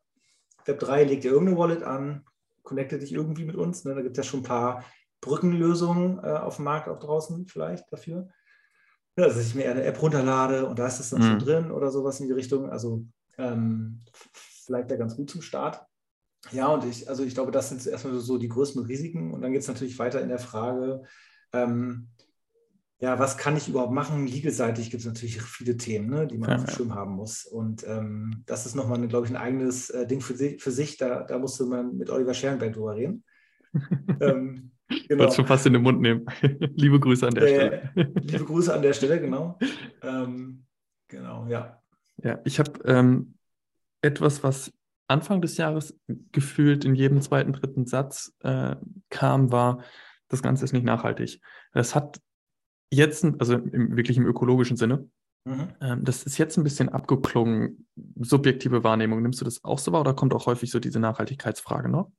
Web3 0.67 1.05
legt 1.05 1.25
dir 1.25 1.33
irgendeine 1.33 1.59
Wallet 1.59 1.83
an, 1.83 2.25
connectet 2.63 3.03
dich 3.03 3.13
irgendwie 3.13 3.45
mit 3.45 3.57
uns. 3.57 3.85
Ne? 3.85 3.95
Da 3.95 4.03
gibt 4.03 4.17
es 4.17 4.25
ja 4.25 4.31
schon 4.31 4.41
ein 4.41 4.45
paar 4.45 4.85
Brückenlösungen 5.21 6.19
äh, 6.19 6.33
auf 6.33 6.57
dem 6.57 6.65
Markt 6.65 6.89
auch 6.89 6.99
draußen 6.99 7.47
vielleicht 7.47 7.93
dafür. 7.93 8.29
Ja, 9.17 9.27
dass 9.27 9.37
ich 9.37 9.55
mir 9.55 9.71
eine 9.71 9.85
App 9.85 10.01
runterlade 10.01 10.67
und 10.67 10.79
da 10.79 10.87
ist 10.87 11.01
es 11.01 11.11
dann 11.11 11.21
mhm. 11.21 11.25
schon 11.25 11.39
drin 11.39 11.71
oder 11.71 11.91
sowas 11.91 12.19
in 12.21 12.27
die 12.27 12.33
Richtung. 12.33 12.71
Also 12.71 13.05
ähm, 13.39 14.01
vielleicht 14.33 14.91
ja 14.91 14.97
ganz 14.97 15.17
gut 15.17 15.31
zum 15.31 15.43
Start. 15.43 15.85
Ja, 16.51 16.69
und 16.69 16.85
ich, 16.85 17.09
also 17.09 17.23
ich 17.23 17.35
glaube, 17.35 17.53
das 17.53 17.69
sind 17.69 17.87
erstmal 17.87 18.19
so 18.19 18.39
die 18.39 18.49
größten 18.49 18.85
Risiken. 18.85 19.33
Und 19.33 19.43
dann 19.43 19.53
geht 19.53 19.63
es 19.63 19.69
natürlich 19.69 19.99
weiter 19.99 20.21
in 20.21 20.29
der 20.29 20.39
Frage, 20.39 21.03
ähm, 21.53 22.09
ja, 23.03 23.19
was 23.19 23.37
kann 23.37 23.57
ich 23.57 23.69
überhaupt 23.69 23.93
machen? 23.93 24.29
Legalseitig 24.29 24.91
gibt 24.91 25.01
es 25.01 25.09
natürlich 25.09 25.43
viele 25.43 25.77
Themen, 25.77 26.09
ne, 26.09 26.29
die 26.29 26.39
man 26.39 26.51
ja, 26.51 26.57
auf 26.57 26.65
dem 26.65 26.73
Schirm 26.73 26.95
haben 26.95 27.17
muss. 27.17 27.45
Und 27.45 27.85
ähm, 27.85 28.45
das 28.47 28.65
ist 28.65 28.77
nochmal, 28.77 29.05
glaube 29.09 29.27
ich, 29.27 29.33
ein 29.33 29.37
eigenes 29.37 29.91
äh, 29.91 30.07
Ding 30.07 30.21
für, 30.21 30.35
si 30.35 30.61
für 30.61 30.71
sich. 30.71 30.99
Da, 30.99 31.25
da 31.25 31.41
musste 31.41 31.65
man 31.65 31.97
mit 31.97 32.11
Oliver 32.11 32.33
Scherenberg 32.33 32.75
drüber 32.75 32.95
reden. 32.95 33.25
ähm, 34.21 34.71
genau. 35.09 35.19
Wolltest 35.19 35.37
schon 35.37 35.47
fast 35.47 35.67
in 35.67 35.73
den 35.73 35.83
Mund 35.83 36.01
nehmen. 36.01 36.27
liebe 36.77 37.01
Grüße 37.01 37.27
an 37.27 37.35
der 37.35 37.43
äh, 37.43 37.49
Stelle. 37.49 38.13
liebe 38.21 38.45
Grüße 38.45 38.73
an 38.73 38.83
der 38.83 38.93
Stelle, 38.93 39.21
genau. 39.21 39.59
Ähm, 40.01 40.65
genau, 41.09 41.49
ja. 41.49 41.83
Ja, 42.23 42.39
ich 42.45 42.61
habe 42.61 42.73
ähm, 42.85 43.35
etwas, 44.01 44.45
was 44.45 44.73
Anfang 45.09 45.43
des 45.43 45.57
Jahres 45.57 45.99
gefühlt 46.31 46.85
in 46.85 46.95
jedem 46.95 47.21
zweiten, 47.21 47.53
dritten 47.53 47.85
Satz 47.85 48.33
äh, 48.45 48.77
kam, 49.11 49.51
war, 49.51 49.83
das 50.29 50.41
Ganze 50.41 50.65
ist 50.65 50.73
nicht 50.73 50.85
nachhaltig. 50.85 51.41
Das 51.73 51.97
hat 51.97 52.21
jetzt, 52.93 53.25
also 53.39 53.55
im, 53.55 53.97
wirklich 53.97 54.17
im 54.17 54.27
ökologischen 54.27 54.77
Sinne, 54.77 55.09
mhm. 55.45 55.69
ähm, 55.81 56.05
das 56.05 56.23
ist 56.23 56.39
jetzt 56.39 56.57
ein 56.57 56.65
bisschen 56.65 56.89
abgeklungen, 56.89 57.87
subjektive 58.21 58.85
Wahrnehmung. 58.85 59.23
Nimmst 59.23 59.41
du 59.41 59.45
das 59.45 59.65
auch 59.65 59.79
so 59.79 59.93
wahr 59.93 60.03
oder 60.03 60.15
kommt 60.15 60.35
auch 60.35 60.47
häufig 60.47 60.71
so 60.71 60.79
diese 60.79 61.01
Nachhaltigkeitsfrage 61.01 61.89
noch? 61.89 62.11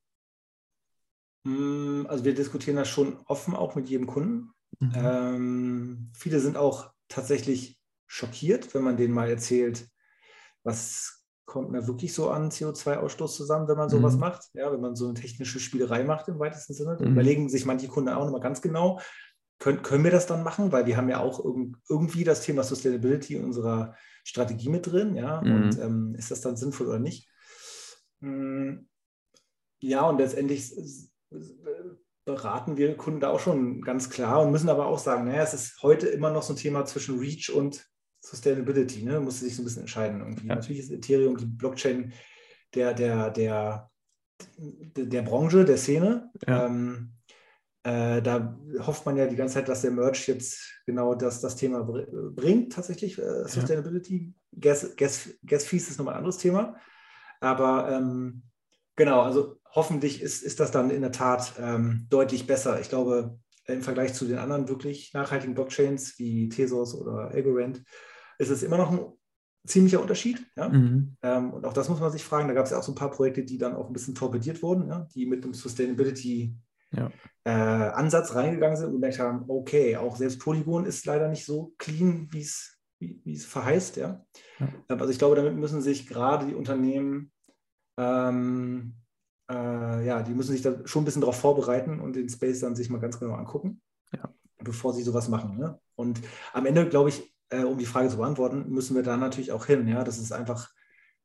Mm, 1.45 2.05
also 2.07 2.25
wir 2.25 2.33
diskutieren 2.33 2.77
das 2.77 2.89
schon 2.89 3.17
offen 3.25 3.55
auch 3.55 3.75
mit 3.75 3.87
jedem 3.89 4.07
Kunden. 4.07 4.53
Mhm. 4.79 4.91
Ähm, 4.95 6.11
viele 6.13 6.39
sind 6.39 6.57
auch 6.57 6.91
tatsächlich 7.07 7.79
schockiert, 8.07 8.73
wenn 8.73 8.83
man 8.83 8.97
denen 8.97 9.13
mal 9.13 9.29
erzählt, 9.29 9.87
was 10.63 11.23
kommt 11.45 11.71
mir 11.71 11.87
wirklich 11.87 12.13
so 12.13 12.29
an 12.29 12.49
CO2-Ausstoß 12.49 13.35
zusammen, 13.35 13.67
wenn 13.67 13.77
man 13.77 13.89
sowas 13.89 14.13
mhm. 14.13 14.21
macht. 14.21 14.49
Ja, 14.53 14.71
wenn 14.71 14.81
man 14.81 14.95
so 14.95 15.05
eine 15.05 15.13
technische 15.13 15.59
Spielerei 15.59 16.03
macht 16.03 16.27
im 16.27 16.39
weitesten 16.39 16.73
Sinne. 16.73 16.95
Dann 16.97 17.09
mhm. 17.09 17.13
überlegen 17.13 17.49
sich 17.49 17.65
manche 17.65 17.87
Kunden 17.87 18.09
auch 18.09 18.23
nochmal 18.25 18.41
ganz 18.41 18.61
genau, 18.61 18.99
können, 19.59 19.81
können 19.81 20.03
wir 20.03 20.11
das 20.11 20.27
dann 20.27 20.43
machen? 20.43 20.71
Weil 20.71 20.85
wir 20.85 20.97
haben 20.97 21.09
ja 21.09 21.19
auch 21.19 21.43
irgendwie 21.89 22.23
das 22.23 22.41
Thema 22.41 22.63
Sustainability 22.63 23.35
in 23.35 23.45
unserer 23.45 23.95
Strategie 24.23 24.69
mit 24.69 24.91
drin. 24.91 25.15
Ja, 25.15 25.41
mhm. 25.41 25.55
und 25.55 25.79
ähm, 25.79 26.15
ist 26.17 26.31
das 26.31 26.41
dann 26.41 26.57
sinnvoll 26.57 26.87
oder 26.87 26.99
nicht? 26.99 27.29
Hm, 28.21 28.87
ja, 29.81 30.07
und 30.07 30.17
letztendlich 30.17 30.73
beraten 32.25 32.77
wir 32.77 32.95
Kunden 32.95 33.19
da 33.19 33.29
auch 33.29 33.39
schon 33.39 33.81
ganz 33.81 34.09
klar 34.09 34.41
und 34.41 34.51
müssen 34.51 34.69
aber 34.69 34.85
auch 34.85 34.99
sagen, 34.99 35.25
naja, 35.25 35.43
es 35.43 35.53
ist 35.53 35.83
heute 35.83 36.07
immer 36.07 36.31
noch 36.31 36.43
so 36.43 36.53
ein 36.53 36.57
Thema 36.57 36.85
zwischen 36.85 37.19
Reach 37.19 37.51
und 37.53 37.85
Sustainability, 38.21 39.03
ne? 39.03 39.19
Muss 39.19 39.41
sich 39.41 39.55
so 39.55 39.61
ein 39.61 39.65
bisschen 39.65 39.81
entscheiden. 39.81 40.21
Irgendwie. 40.21 40.47
Ja. 40.47 40.55
Natürlich 40.55 40.79
ist 40.79 40.91
Ethereum 40.91 41.35
die 41.37 41.45
Blockchain 41.45 42.13
der, 42.73 42.93
der, 42.93 43.29
der, 43.31 43.91
der 44.57 45.21
Branche, 45.21 45.65
der 45.65 45.77
Szene. 45.77 46.31
Ja. 46.47 46.67
Ähm, 46.67 47.13
äh, 47.83 48.21
da 48.21 48.57
hofft 48.79 49.05
man 49.05 49.17
ja 49.17 49.27
die 49.27 49.35
ganze 49.35 49.55
Zeit, 49.55 49.67
dass 49.67 49.81
der 49.81 49.91
Merch 49.91 50.27
jetzt 50.27 50.81
genau 50.85 51.15
das, 51.15 51.41
das 51.41 51.55
Thema 51.55 51.83
bringt, 51.83 52.73
tatsächlich, 52.73 53.19
äh, 53.19 53.47
Sustainability. 53.47 54.33
Ja. 54.51 54.59
Gas, 54.59 54.95
Gas, 54.95 55.29
Gas 55.45 55.65
Fees 55.65 55.89
ist 55.89 55.97
nochmal 55.97 56.13
ein 56.13 56.19
anderes 56.19 56.37
Thema. 56.37 56.75
Aber 57.41 57.91
ähm, 57.91 58.43
genau, 58.95 59.21
also 59.21 59.57
hoffentlich 59.71 60.21
ist, 60.21 60.43
ist 60.43 60.59
das 60.59 60.71
dann 60.71 60.91
in 60.91 61.01
der 61.01 61.11
Tat 61.11 61.53
ähm, 61.59 62.07
deutlich 62.09 62.47
besser. 62.47 62.79
Ich 62.79 62.89
glaube, 62.89 63.37
im 63.65 63.81
Vergleich 63.81 64.13
zu 64.13 64.25
den 64.25 64.37
anderen 64.37 64.69
wirklich 64.69 65.13
nachhaltigen 65.13 65.55
Blockchains 65.55 66.17
wie 66.19 66.49
Tezos 66.49 66.95
oder 66.95 67.31
Algorand 67.31 67.83
ist 68.37 68.49
es 68.49 68.63
immer 68.63 68.77
noch 68.77 68.91
ein 68.91 68.99
ziemlicher 69.65 70.01
Unterschied. 70.01 70.45
Ja? 70.55 70.69
Mhm. 70.69 71.17
Ähm, 71.21 71.51
und 71.51 71.65
auch 71.65 71.73
das 71.73 71.89
muss 71.89 71.99
man 71.99 72.11
sich 72.11 72.23
fragen. 72.23 72.47
Da 72.47 72.53
gab 72.53 72.65
es 72.65 72.71
ja 72.71 72.79
auch 72.79 72.83
so 72.83 72.91
ein 72.91 72.95
paar 72.95 73.11
Projekte, 73.11 73.43
die 73.43 73.57
dann 73.57 73.75
auch 73.75 73.87
ein 73.87 73.93
bisschen 73.93 74.15
torpediert 74.15 74.61
wurden, 74.61 74.87
ja? 74.87 75.07
die 75.13 75.25
mit 75.25 75.43
einem 75.43 75.53
Sustainability-Ansatz 75.53 76.63
ja. 76.93 77.11
äh, 77.43 77.89
reingegangen 77.89 78.77
sind 78.77 78.87
und 78.87 78.93
gemerkt 78.93 79.19
haben, 79.19 79.45
okay, 79.47 79.97
auch 79.97 80.15
selbst 80.15 80.39
Polygon 80.39 80.85
ist 80.85 81.05
leider 81.05 81.27
nicht 81.29 81.45
so 81.45 81.73
clean, 81.77 82.27
wie 82.31 82.41
es 82.41 82.73
wie 83.23 83.33
es 83.33 83.45
verheißt. 83.45 83.97
Ja? 83.97 84.25
ja? 84.59 84.67
Ähm, 84.89 84.99
also 84.99 85.09
ich 85.09 85.19
glaube, 85.19 85.35
damit 85.35 85.55
müssen 85.55 85.81
sich 85.81 86.07
gerade 86.07 86.45
die 86.45 86.55
Unternehmen, 86.55 87.31
ähm, 87.97 88.95
äh, 89.49 90.05
ja, 90.05 90.23
die 90.23 90.33
müssen 90.33 90.53
sich 90.53 90.61
da 90.61 90.75
schon 90.85 91.03
ein 91.03 91.05
bisschen 91.05 91.21
darauf 91.21 91.39
vorbereiten 91.39 91.99
und 91.99 92.15
den 92.15 92.29
Space 92.29 92.59
dann 92.59 92.75
sich 92.75 92.89
mal 92.89 92.99
ganz 92.99 93.19
genau 93.19 93.35
angucken, 93.35 93.81
ja. 94.15 94.33
bevor 94.59 94.93
sie 94.93 95.03
sowas 95.03 95.27
machen. 95.27 95.57
Ne? 95.57 95.79
Und 95.95 96.21
am 96.53 96.65
Ende, 96.65 96.87
glaube 96.87 97.09
ich, 97.09 97.33
äh, 97.49 97.63
um 97.63 97.77
die 97.77 97.85
Frage 97.85 98.09
zu 98.09 98.17
beantworten, 98.17 98.69
müssen 98.69 98.95
wir 98.95 99.03
da 99.03 99.17
natürlich 99.17 99.51
auch 99.51 99.65
hin, 99.65 99.87
ja, 99.87 100.03
dass 100.03 100.17
es 100.17 100.31
einfach 100.31 100.69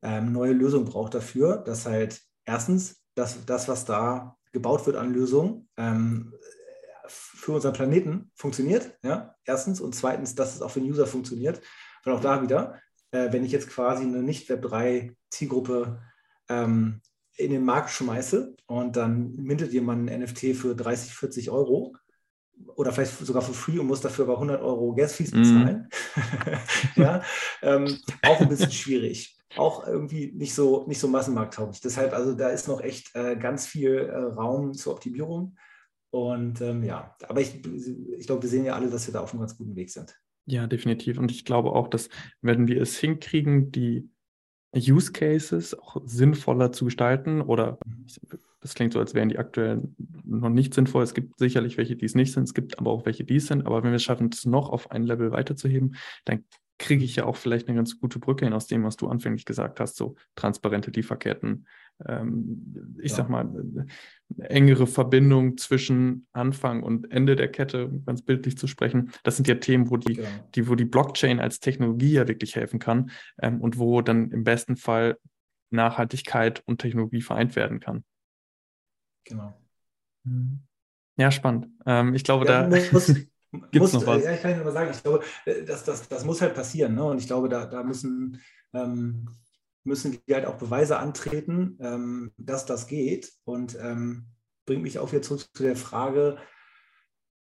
ähm, 0.03 0.33
neue 0.33 0.53
Lösungen 0.53 0.85
braucht 0.85 1.15
dafür, 1.15 1.59
dass 1.59 1.87
halt 1.87 2.21
erstens, 2.45 3.03
dass 3.15 3.45
das, 3.47 3.69
was 3.69 3.85
da 3.85 4.37
gebaut 4.53 4.87
wird 4.87 4.97
an 4.97 5.13
Lösungen, 5.13 5.69
ähm, 5.77 6.35
für 7.09 7.53
unseren 7.53 7.73
Planeten 7.73 8.31
funktioniert, 8.35 8.99
ja, 9.03 9.35
erstens, 9.45 9.81
und 9.81 9.95
zweitens, 9.95 10.35
dass 10.35 10.55
es 10.55 10.63
auch 10.63 10.71
für 10.71 10.81
den 10.81 10.91
User 10.91 11.07
funktioniert. 11.07 11.63
Und 12.05 12.13
auch 12.13 12.21
da 12.21 12.43
wieder, 12.43 12.79
äh, 13.11 13.33
wenn 13.33 13.45
ich 13.45 13.53
jetzt 13.53 13.71
quasi 13.71 14.03
eine 14.03 14.23
Nicht-Web3-Zielgruppe 14.23 16.03
ähm, 16.49 17.01
in 17.37 17.51
den 17.51 17.65
Markt 17.65 17.91
schmeiße 17.91 18.55
und 18.67 18.97
dann 18.97 19.35
mintet 19.37 19.73
jemand 19.73 20.11
ein 20.11 20.21
NFT 20.21 20.57
für 20.57 20.75
30, 20.75 21.15
40 21.15 21.51
Euro, 21.51 21.95
oder 22.75 22.93
vielleicht 22.93 23.19
sogar 23.19 23.43
für 23.43 23.55
free 23.55 23.79
und 23.79 23.87
muss 23.87 24.01
dafür 24.01 24.25
aber 24.25 24.35
100 24.35 24.61
Euro 24.63 24.95
Gasfees 24.95 25.33
mhm. 25.33 25.43
bezahlen. 25.43 25.89
Mm. 26.97 27.01
ja, 27.01 27.23
ähm, 27.63 27.99
auch 28.23 28.41
ein 28.41 28.49
bisschen 28.49 28.73
schwierig. 28.73 29.38
Auch 29.57 29.87
irgendwie 29.87 30.33
nicht 30.33 30.55
so, 30.55 30.87
nicht 30.87 30.99
so 30.99 31.09
massenmarkttauglich. 31.09 31.81
Deshalb, 31.81 32.13
also 32.13 32.35
da 32.35 32.49
ist 32.49 32.69
noch 32.69 32.81
echt 32.81 33.15
äh, 33.15 33.37
ganz 33.37 33.67
viel 33.67 33.97
äh, 33.97 34.17
Raum 34.17 34.75
zur 34.75 34.95
Optimierung. 34.95 35.57
Und 36.11 36.61
ähm, 36.61 36.83
ja, 36.83 37.17
aber 37.29 37.41
ich, 37.41 37.65
ich 37.65 38.27
glaube, 38.27 38.43
wir 38.43 38.49
sehen 38.49 38.65
ja 38.65 38.75
alle, 38.75 38.91
dass 38.91 39.07
wir 39.07 39.13
da 39.13 39.21
auf 39.21 39.33
einem 39.33 39.41
ganz 39.41 39.57
guten 39.57 39.77
Weg 39.77 39.91
sind. 39.91 40.19
Ja, 40.47 40.67
definitiv. 40.67 41.19
Und 41.19 41.31
ich 41.31 41.45
glaube 41.45 41.73
auch, 41.73 41.89
dass 41.89 42.09
werden 42.41 42.69
wir 42.69 42.81
es 42.81 42.99
hinkriegen, 42.99 43.71
die 43.71 44.09
Use 44.75 45.13
Cases 45.13 45.79
auch 45.79 46.01
sinnvoller 46.05 46.73
zu 46.73 46.85
gestalten 46.85 47.41
oder 47.41 47.79
mhm. 47.85 48.07
das 48.61 48.75
klingt 48.75 48.93
so, 48.93 48.99
als 48.99 49.15
wären 49.15 49.29
die 49.29 49.39
aktuell 49.39 49.83
noch 50.25 50.51
nicht 50.51 50.75
sinnvoll. 50.75 51.03
Es 51.03 51.15
gibt 51.15 51.39
sicherlich 51.39 51.77
welche, 51.77 51.97
die 51.97 52.05
es 52.07 52.15
nicht 52.15 52.33
sind, 52.33 52.45
es 52.45 52.55
gibt 52.55 52.79
aber 52.79 52.91
auch 52.91 53.07
welche, 53.07 53.25
die 53.25 53.37
es 53.37 53.47
sind. 53.47 53.67
Aber 53.67 53.83
wenn 53.83 53.91
wir 53.91 53.97
es 53.97 54.03
schaffen, 54.03 54.31
es 54.33 54.47
noch 54.47 54.71
auf 54.71 54.91
ein 54.91 55.05
Level 55.05 55.33
weiterzuheben, 55.33 55.97
dann 56.25 56.45
kriege 56.79 57.05
ich 57.05 57.17
ja 57.17 57.25
auch 57.25 57.37
vielleicht 57.37 57.69
eine 57.69 57.77
ganz 57.77 57.99
gute 57.99 58.19
Brücke 58.19 58.45
hin 58.45 58.55
aus 58.55 58.67
dem, 58.67 58.85
was 58.85 58.97
du 58.97 59.09
anfänglich 59.09 59.45
gesagt 59.45 59.81
hast, 59.81 59.97
so 59.97 60.15
transparente 60.37 60.91
Lieferketten, 60.91 61.67
ähm, 62.07 62.97
ich 63.03 63.11
ja. 63.11 63.19
sag 63.19 63.29
mal, 63.29 63.49
engere 64.39 64.87
Verbindung 64.87 65.57
zwischen 65.57 66.27
Anfang 66.33 66.83
und 66.83 67.11
Ende 67.11 67.35
der 67.35 67.51
Kette, 67.51 67.91
ganz 68.07 68.23
bildlich 68.23 68.57
zu 68.57 68.67
sprechen. 68.67 69.11
Das 69.25 69.37
sind 69.37 69.49
ja 69.49 69.57
Themen, 69.57 69.91
wo 69.91 69.97
die, 69.97 70.15
genau. 70.15 70.29
die, 70.55 70.69
wo 70.69 70.75
die 70.77 70.85
Blockchain 70.85 71.41
als 71.41 71.61
Technologie 71.61 72.13
ja 72.13 72.29
wirklich 72.29 72.55
helfen 72.55 72.79
kann 72.79 73.11
ähm, 73.43 73.61
und 73.61 73.79
wo 73.79 74.01
dann 74.01 74.31
im 74.31 74.45
besten 74.45 74.77
Fall 74.77 75.19
Nachhaltigkeit 75.71 76.63
und 76.67 76.81
Technologie 76.81 77.21
vereint 77.21 77.57
werden 77.57 77.81
kann. 77.81 78.05
Genau. 79.25 79.61
Ja, 81.17 81.31
spannend. 81.31 81.69
Ähm, 81.85 82.15
ich 82.15 82.25
glaube, 82.25 82.47
ja, 82.47 82.69
da 82.69 82.77
gibt 83.71 83.85
es 83.85 83.93
noch 83.93 84.07
was. 84.07 84.25
Ja, 84.25 84.33
ich 84.33 84.43
kann 84.43 84.63
nur 84.63 84.73
sagen, 84.73 84.91
ich 84.91 85.03
glaube, 85.03 85.25
äh, 85.45 85.65
das, 85.65 85.85
das, 85.85 86.09
das 86.09 86.25
muss 86.25 86.41
halt 86.41 86.55
passieren. 86.55 86.95
Ne? 86.95 87.05
Und 87.05 87.19
ich 87.19 87.27
glaube, 87.27 87.49
da, 87.49 87.67
da 87.67 87.83
müssen 87.83 88.41
ähm, 88.75 89.29
müssen 89.89 90.19
die 90.27 90.35
halt 90.35 90.47
auch 90.47 90.57
Beweise 90.57 90.99
antreten, 90.99 91.77
ähm, 91.81 92.33
dass 92.37 92.67
das 92.67 92.87
geht. 92.87 93.33
Und 93.45 93.77
ähm, 93.81 94.27
bringt 94.67 94.83
mich 94.83 94.99
auch 94.99 95.11
wieder 95.11 95.23
zurück 95.23 95.49
zu 95.53 95.63
der 95.63 95.77
Frage, 95.77 96.39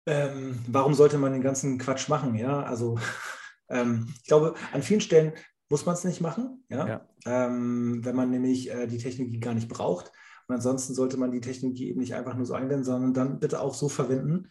ähm, 0.08 0.58
warum 0.68 0.96
sollte 0.96 1.20
man 1.20 1.34
den 1.34 1.44
ganzen 1.44 1.78
Quatsch 1.78 2.10
machen? 2.10 2.34
Ja, 2.36 2.64
also 2.64 2.98
ähm, 3.70 4.08
ich 4.16 4.28
glaube, 4.28 4.56
an 4.74 4.82
vielen 4.82 5.02
Stellen 5.02 5.34
muss 5.70 5.86
man 5.86 5.94
es 5.94 6.04
nicht 6.04 6.22
machen, 6.22 6.64
ja, 6.70 6.88
ja. 6.88 7.10
Ähm, 7.26 8.04
wenn 8.04 8.16
man 8.16 8.32
nämlich 8.32 8.72
äh, 8.72 8.88
die 8.88 8.98
Technologie 8.98 9.40
gar 9.40 9.54
nicht 9.54 9.70
braucht. 9.70 10.12
Und 10.48 10.56
ansonsten 10.56 10.96
sollte 10.96 11.18
man 11.18 11.32
die 11.32 11.42
Technologie 11.42 11.90
eben 11.90 12.00
nicht 12.00 12.16
einfach 12.16 12.34
nur 12.34 12.46
so 12.48 12.56
einwenden, 12.56 12.84
sondern 12.84 13.14
dann 13.14 13.40
bitte 13.40 13.62
auch 13.62 13.76
so 13.76 13.88
verwenden, 13.88 14.50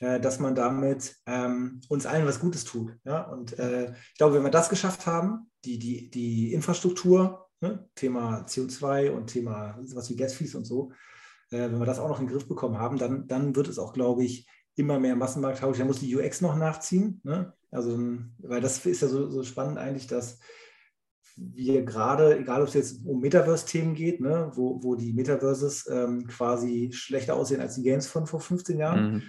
äh, 0.00 0.18
dass 0.18 0.40
man 0.40 0.54
damit 0.54 1.16
ähm, 1.26 1.80
uns 1.88 2.06
allen 2.06 2.26
was 2.26 2.40
Gutes 2.40 2.64
tut. 2.64 2.96
Ja? 3.04 3.22
Und 3.22 3.58
äh, 3.58 3.92
ich 3.92 4.18
glaube, 4.18 4.34
wenn 4.34 4.42
wir 4.42 4.50
das 4.50 4.68
geschafft 4.68 5.06
haben, 5.06 5.50
die, 5.64 5.78
die, 5.78 6.10
die 6.10 6.52
Infrastruktur, 6.52 7.48
ne? 7.60 7.88
Thema 7.94 8.44
CO2 8.46 9.10
und 9.10 9.26
Thema 9.26 9.78
sowas 9.82 10.08
wie 10.10 10.16
Gasfees 10.16 10.54
und 10.54 10.64
so, 10.64 10.92
äh, 11.50 11.70
wenn 11.70 11.78
wir 11.78 11.86
das 11.86 11.98
auch 11.98 12.08
noch 12.08 12.18
in 12.18 12.26
den 12.26 12.32
Griff 12.32 12.48
bekommen 12.48 12.78
haben, 12.78 12.98
dann, 12.98 13.28
dann 13.28 13.54
wird 13.54 13.68
es 13.68 13.78
auch, 13.78 13.92
glaube 13.92 14.24
ich, 14.24 14.48
immer 14.74 14.98
mehr 14.98 15.16
massenmarkttauglich. 15.16 15.78
Da 15.78 15.84
muss 15.84 16.00
die 16.00 16.16
UX 16.16 16.40
noch 16.40 16.56
nachziehen. 16.56 17.20
Ne? 17.22 17.52
Also, 17.70 17.98
weil 18.38 18.60
das 18.60 18.84
ist 18.86 19.02
ja 19.02 19.08
so, 19.08 19.28
so 19.28 19.42
spannend 19.42 19.78
eigentlich, 19.78 20.06
dass 20.06 20.40
wir 21.36 21.84
gerade, 21.84 22.38
egal 22.38 22.62
ob 22.62 22.68
es 22.68 22.74
jetzt 22.74 23.04
um 23.04 23.20
Metaverse-Themen 23.20 23.94
geht, 23.94 24.20
ne, 24.20 24.50
wo, 24.54 24.82
wo 24.82 24.94
die 24.94 25.12
Metaverses 25.12 25.88
ähm, 25.90 26.26
quasi 26.26 26.90
schlechter 26.92 27.34
aussehen 27.34 27.60
als 27.60 27.76
die 27.76 27.82
Games 27.82 28.06
von 28.06 28.26
vor 28.26 28.40
15 28.40 28.78
Jahren, 28.78 29.12
mhm. 29.12 29.22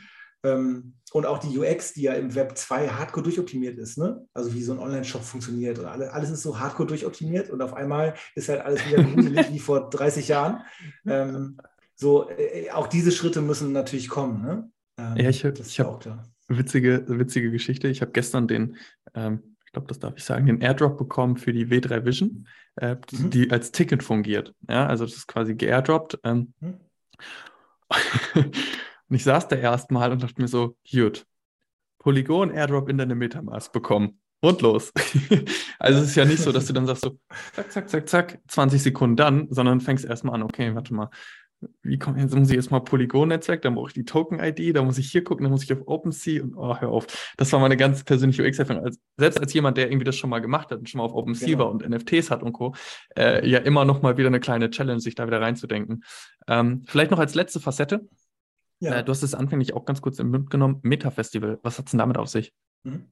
Ähm, 0.43 0.93
und 1.13 1.25
auch 1.25 1.39
die 1.39 1.57
UX, 1.57 1.93
die 1.93 2.03
ja 2.03 2.13
im 2.13 2.33
Web 2.35 2.57
2 2.57 2.87
hardcore 2.87 3.23
durchoptimiert 3.23 3.77
ist, 3.77 3.97
ne? 3.97 4.25
Also 4.33 4.53
wie 4.53 4.63
so 4.63 4.71
ein 4.71 4.79
Online-Shop 4.79 5.23
funktioniert 5.23 5.77
und 5.77 5.85
alle, 5.85 6.13
alles 6.13 6.29
ist 6.29 6.41
so 6.41 6.59
hardcore 6.59 6.87
durchoptimiert 6.87 7.49
und 7.49 7.61
auf 7.61 7.73
einmal 7.73 8.15
ist 8.35 8.49
halt 8.49 8.61
alles 8.61 8.85
wieder 8.87 9.03
gruselig 9.03 9.51
wie 9.51 9.59
vor 9.59 9.89
30 9.89 10.29
Jahren. 10.29 10.61
Ähm, 11.05 11.57
so, 11.95 12.29
äh, 12.29 12.71
auch 12.71 12.87
diese 12.87 13.11
Schritte 13.11 13.41
müssen 13.41 13.73
natürlich 13.73 14.09
kommen, 14.09 14.41
ne? 14.41 14.71
Ähm, 14.97 15.17
ja, 15.17 15.29
ich, 15.29 15.43
ich 15.43 15.79
habe 15.79 15.99
witzige, 16.47 17.05
witzige 17.07 17.51
Geschichte. 17.51 17.87
Ich 17.87 18.01
habe 18.01 18.11
gestern 18.11 18.47
den, 18.47 18.77
ähm, 19.13 19.55
ich 19.65 19.73
glaube, 19.73 19.87
das 19.87 19.99
darf 19.99 20.13
ich 20.15 20.23
sagen, 20.23 20.45
den 20.45 20.61
Airdrop 20.61 20.97
bekommen 20.97 21.37
für 21.37 21.53
die 21.53 21.67
W3 21.67 22.05
Vision, 22.05 22.47
äh, 22.77 22.95
mhm. 23.11 23.29
die 23.29 23.51
als 23.51 23.71
Ticket 23.71 24.03
fungiert. 24.03 24.53
Ja, 24.69 24.87
also 24.87 25.05
das 25.05 25.15
ist 25.15 25.27
quasi 25.27 25.55
geairdroppt. 25.55 26.19
Ähm, 26.23 26.53
mhm. 26.59 26.79
Und 29.12 29.18
ich 29.18 29.26
saß 29.26 29.49
da 29.49 29.57
erstmal 29.57 30.09
und 30.14 30.24
dachte 30.24 30.41
mir 30.41 30.47
so, 30.47 30.78
gut, 30.89 31.26
Polygon 31.99 32.49
Airdrop 32.49 32.88
in 32.88 32.97
deine 32.97 33.14
Metamask 33.14 33.70
bekommen. 33.74 34.22
und 34.39 34.62
los. 34.62 34.93
also 35.80 35.99
es 35.99 36.12
ist 36.12 36.16
ja 36.16 36.24
nicht 36.24 36.41
so, 36.41 36.53
dass 36.53 36.66
du 36.68 36.72
dann 36.72 36.86
sagst 36.86 37.03
so, 37.03 37.20
zack, 37.53 37.74
zack, 37.74 37.89
zack, 37.89 38.07
zack, 38.07 38.39
20 38.47 38.82
Sekunden 38.82 39.18
dann, 39.18 39.47
sondern 39.49 39.82
fängst 39.82 40.05
erstmal 40.05 40.36
an, 40.36 40.43
okay, 40.43 40.74
warte 40.76 40.93
mal, 40.93 41.09
wie 41.84 41.99
kommt 41.99 42.20
jetzt 42.20 42.34
muss 42.34 42.49
ich 42.49 42.55
erstmal 42.55 42.86
Polygon-Netzwerk, 42.86 43.62
dann 43.64 43.76
brauche 43.76 43.89
ich 43.89 43.93
die 43.93 44.05
Token-ID, 44.05 44.78
da 44.78 44.82
muss 44.82 44.97
ich 44.97 45.12
hier 45.12 45.26
gucken, 45.26 45.43
dann 45.43 45.51
muss 45.51 45.64
ich 45.64 45.74
auf 45.74 45.86
OpenSea 45.86 46.41
und 46.41 46.55
oh, 46.55 46.80
hör 46.80 46.89
auf. 46.89 47.34
Das 47.36 47.51
war 47.51 47.59
meine 47.59 47.76
ganz 47.76 48.05
persönliche 48.05 48.43
UX-Erfahrung. 48.43 48.86
Also, 48.86 48.97
selbst 49.18 49.41
als 49.41 49.53
jemand, 49.53 49.76
der 49.76 49.88
irgendwie 49.89 50.05
das 50.05 50.16
schon 50.16 50.30
mal 50.30 50.39
gemacht 50.39 50.72
hat 50.72 50.80
und 50.80 50.89
schon 50.89 50.99
mal 50.99 51.03
auf 51.05 51.14
OpenSea 51.14 51.49
genau. 51.49 51.59
war 51.59 51.72
und 51.72 51.88
NFTs 51.88 52.32
hat 52.32 52.43
und 52.43 52.53
Co., 52.53 52.74
äh, 53.18 53.45
ja 53.45 53.59
immer 53.59 53.84
noch 53.84 54.01
mal 54.01 54.16
wieder 54.16 54.28
eine 54.28 54.39
kleine 54.39 54.70
Challenge, 54.70 55.01
sich 55.01 55.16
da 55.16 55.28
wieder 55.28 55.41
reinzudenken. 55.41 56.05
Ähm, 56.47 56.84
vielleicht 56.88 57.12
noch 57.12 57.20
als 57.20 57.36
letzte 57.36 57.59
Facette. 57.59 58.07
Ja. 58.82 58.95
Äh, 58.95 59.03
du 59.03 59.11
hast 59.11 59.23
es 59.23 59.36
anfänglich 59.36 59.73
auch 59.73 59.86
ganz 59.86 60.01
kurz 60.01 60.19
im 60.19 60.32
Mund 60.32 60.49
genommen, 60.49 60.79
Meta-Festival. 60.82 61.59
Was 61.61 61.77
hat 61.77 61.86
es 61.86 61.91
denn 61.91 61.99
damit 61.99 62.17
auf 62.17 62.27
sich? 62.27 62.53
Mhm. 62.84 63.11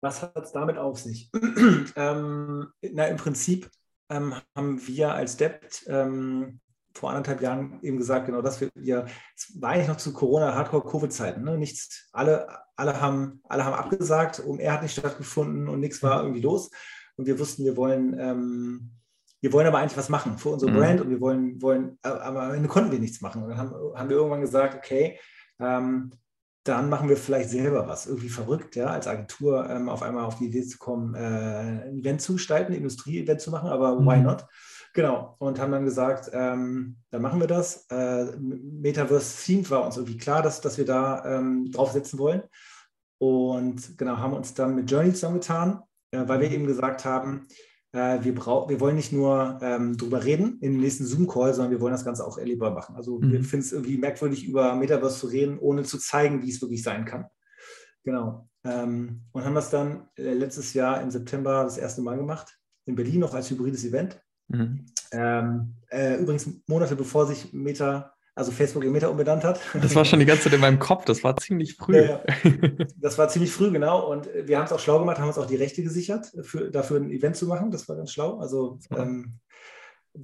Was 0.00 0.22
hat 0.22 0.36
es 0.36 0.52
damit 0.52 0.78
auf 0.78 0.98
sich? 0.98 1.30
ähm, 1.96 2.68
na, 2.80 3.06
im 3.06 3.16
Prinzip 3.16 3.68
ähm, 4.08 4.34
haben 4.54 4.86
wir 4.86 5.12
als 5.12 5.36
Debt 5.36 5.84
ähm, 5.88 6.60
vor 6.94 7.10
anderthalb 7.10 7.42
Jahren 7.42 7.80
eben 7.82 7.98
gesagt, 7.98 8.26
genau 8.26 8.40
das 8.40 8.60
wir, 8.60 8.70
wir 8.74 9.06
es 9.36 9.60
war 9.60 9.70
eigentlich 9.70 9.88
noch 9.88 9.96
zu 9.96 10.12
Corona, 10.12 10.54
Hardcore-Covid-Zeiten. 10.54 11.42
Ne? 11.42 11.58
Nichts, 11.58 12.08
alle, 12.12 12.46
alle, 12.76 13.00
haben, 13.00 13.40
alle 13.44 13.64
haben 13.64 13.74
abgesagt, 13.74 14.44
OMR 14.44 14.72
hat 14.72 14.82
nicht 14.82 14.92
stattgefunden 14.92 15.68
und 15.68 15.80
nichts 15.80 16.02
war 16.02 16.22
irgendwie 16.22 16.42
los. 16.42 16.70
Und 17.16 17.26
wir 17.26 17.38
wussten, 17.40 17.64
wir 17.64 17.76
wollen, 17.76 18.16
ähm, 18.18 18.90
wir 19.40 19.52
wollen 19.52 19.66
aber 19.66 19.78
eigentlich 19.78 19.96
was 19.96 20.08
machen 20.08 20.38
für 20.38 20.50
unsere 20.50 20.72
mhm. 20.72 20.76
Brand 20.76 21.00
und 21.00 21.10
wir 21.10 21.20
wollen, 21.20 21.60
wollen, 21.62 21.98
aber 22.02 22.42
am 22.42 22.54
Ende 22.54 22.68
konnten 22.68 22.92
wir 22.92 22.98
nichts 22.98 23.20
machen. 23.20 23.42
Und 23.42 23.50
dann 23.50 23.58
haben, 23.58 23.72
haben 23.94 24.08
wir 24.08 24.16
irgendwann 24.16 24.40
gesagt, 24.40 24.74
okay, 24.74 25.18
ähm, 25.60 26.10
dann 26.64 26.90
machen 26.90 27.08
wir 27.08 27.16
vielleicht 27.16 27.50
selber 27.50 27.86
was. 27.86 28.06
Irgendwie 28.06 28.28
verrückt, 28.28 28.76
ja, 28.76 28.86
als 28.86 29.06
Agentur 29.06 29.68
ähm, 29.70 29.88
auf 29.88 30.02
einmal 30.02 30.24
auf 30.24 30.38
die 30.38 30.46
Idee 30.46 30.64
zu 30.64 30.78
kommen, 30.78 31.14
äh, 31.14 31.88
ein 31.88 31.98
Event 32.00 32.20
zu 32.20 32.34
gestalten, 32.34 32.72
ein 32.72 32.78
Industrie-Event 32.78 33.40
zu 33.40 33.50
machen, 33.50 33.70
aber 33.70 33.98
mhm. 33.98 34.06
why 34.06 34.18
not? 34.18 34.46
Genau, 34.94 35.36
und 35.38 35.60
haben 35.60 35.72
dann 35.72 35.84
gesagt, 35.84 36.30
ähm, 36.32 36.96
dann 37.10 37.22
machen 37.22 37.40
wir 37.40 37.46
das. 37.46 37.86
Äh, 37.90 38.36
Metaverse 38.36 39.44
Themed 39.44 39.70
war 39.70 39.84
uns 39.84 39.96
irgendwie 39.96 40.16
klar, 40.16 40.42
dass, 40.42 40.60
dass 40.60 40.78
wir 40.78 40.84
da 40.84 41.24
ähm, 41.24 41.70
draufsetzen 41.70 42.18
wollen. 42.18 42.42
Und 43.18 43.96
genau, 43.98 44.16
haben 44.18 44.32
uns 44.32 44.54
dann 44.54 44.74
mit 44.74 44.90
Journey 44.90 45.12
zusammengetan, 45.12 45.82
äh, 46.10 46.22
weil 46.26 46.40
wir 46.40 46.50
eben 46.50 46.66
gesagt 46.66 47.04
haben, 47.04 47.46
äh, 47.98 48.24
wir, 48.24 48.36
wir 48.36 48.80
wollen 48.80 48.96
nicht 48.96 49.12
nur 49.12 49.58
ähm, 49.60 49.96
drüber 49.96 50.24
reden 50.24 50.58
in 50.60 50.72
den 50.72 50.80
nächsten 50.80 51.04
Zoom-Call, 51.04 51.52
sondern 51.52 51.72
wir 51.72 51.80
wollen 51.80 51.92
das 51.92 52.04
Ganze 52.04 52.24
auch 52.24 52.38
erlebbar 52.38 52.70
machen. 52.70 52.94
Also 52.94 53.18
mhm. 53.18 53.32
wir 53.32 53.42
finden 53.42 53.66
es 53.66 53.72
irgendwie 53.72 53.98
merkwürdig, 53.98 54.46
über 54.46 54.74
Metaverse 54.76 55.18
zu 55.18 55.26
reden, 55.26 55.58
ohne 55.58 55.82
zu 55.82 55.98
zeigen, 55.98 56.42
wie 56.42 56.50
es 56.50 56.62
wirklich 56.62 56.82
sein 56.82 57.04
kann. 57.04 57.26
Genau. 58.04 58.48
Ähm, 58.64 59.22
und 59.32 59.44
haben 59.44 59.54
das 59.54 59.70
dann 59.70 60.08
äh, 60.16 60.32
letztes 60.32 60.74
Jahr 60.74 61.02
im 61.02 61.10
September 61.10 61.64
das 61.64 61.78
erste 61.78 62.00
Mal 62.02 62.16
gemacht, 62.16 62.58
in 62.86 62.94
Berlin 62.94 63.20
noch 63.20 63.34
als 63.34 63.50
hybrides 63.50 63.84
Event. 63.84 64.20
Mhm. 64.48 64.86
Ähm, 65.10 65.74
äh, 65.90 66.16
übrigens 66.16 66.48
Monate 66.66 66.94
bevor 66.94 67.26
sich 67.26 67.52
Meta, 67.52 68.14
also 68.38 68.52
Facebook 68.52 68.84
in 68.84 68.92
Meta 68.92 69.08
umbenannt 69.08 69.42
hat. 69.42 69.60
Das 69.74 69.94
war 69.96 70.04
schon 70.04 70.20
die 70.20 70.24
ganze 70.24 70.44
Zeit 70.44 70.52
in 70.52 70.60
meinem 70.60 70.78
Kopf, 70.78 71.04
das 71.04 71.24
war 71.24 71.36
ziemlich 71.36 71.74
früh. 71.74 71.96
Ja, 71.96 72.20
ja. 72.44 72.86
Das 72.96 73.18
war 73.18 73.28
ziemlich 73.28 73.52
früh, 73.52 73.70
genau. 73.70 74.10
Und 74.10 74.28
wir 74.32 74.58
haben 74.58 74.64
es 74.64 74.72
auch 74.72 74.78
schlau 74.78 75.00
gemacht, 75.00 75.18
haben 75.18 75.26
uns 75.26 75.38
auch 75.38 75.46
die 75.46 75.56
Rechte 75.56 75.82
gesichert, 75.82 76.32
für, 76.42 76.70
dafür 76.70 77.00
ein 77.00 77.10
Event 77.10 77.36
zu 77.36 77.46
machen. 77.46 77.70
Das 77.72 77.88
war 77.88 77.96
ganz 77.96 78.12
schlau. 78.12 78.38
Also 78.38 78.78
ähm, 78.96 79.34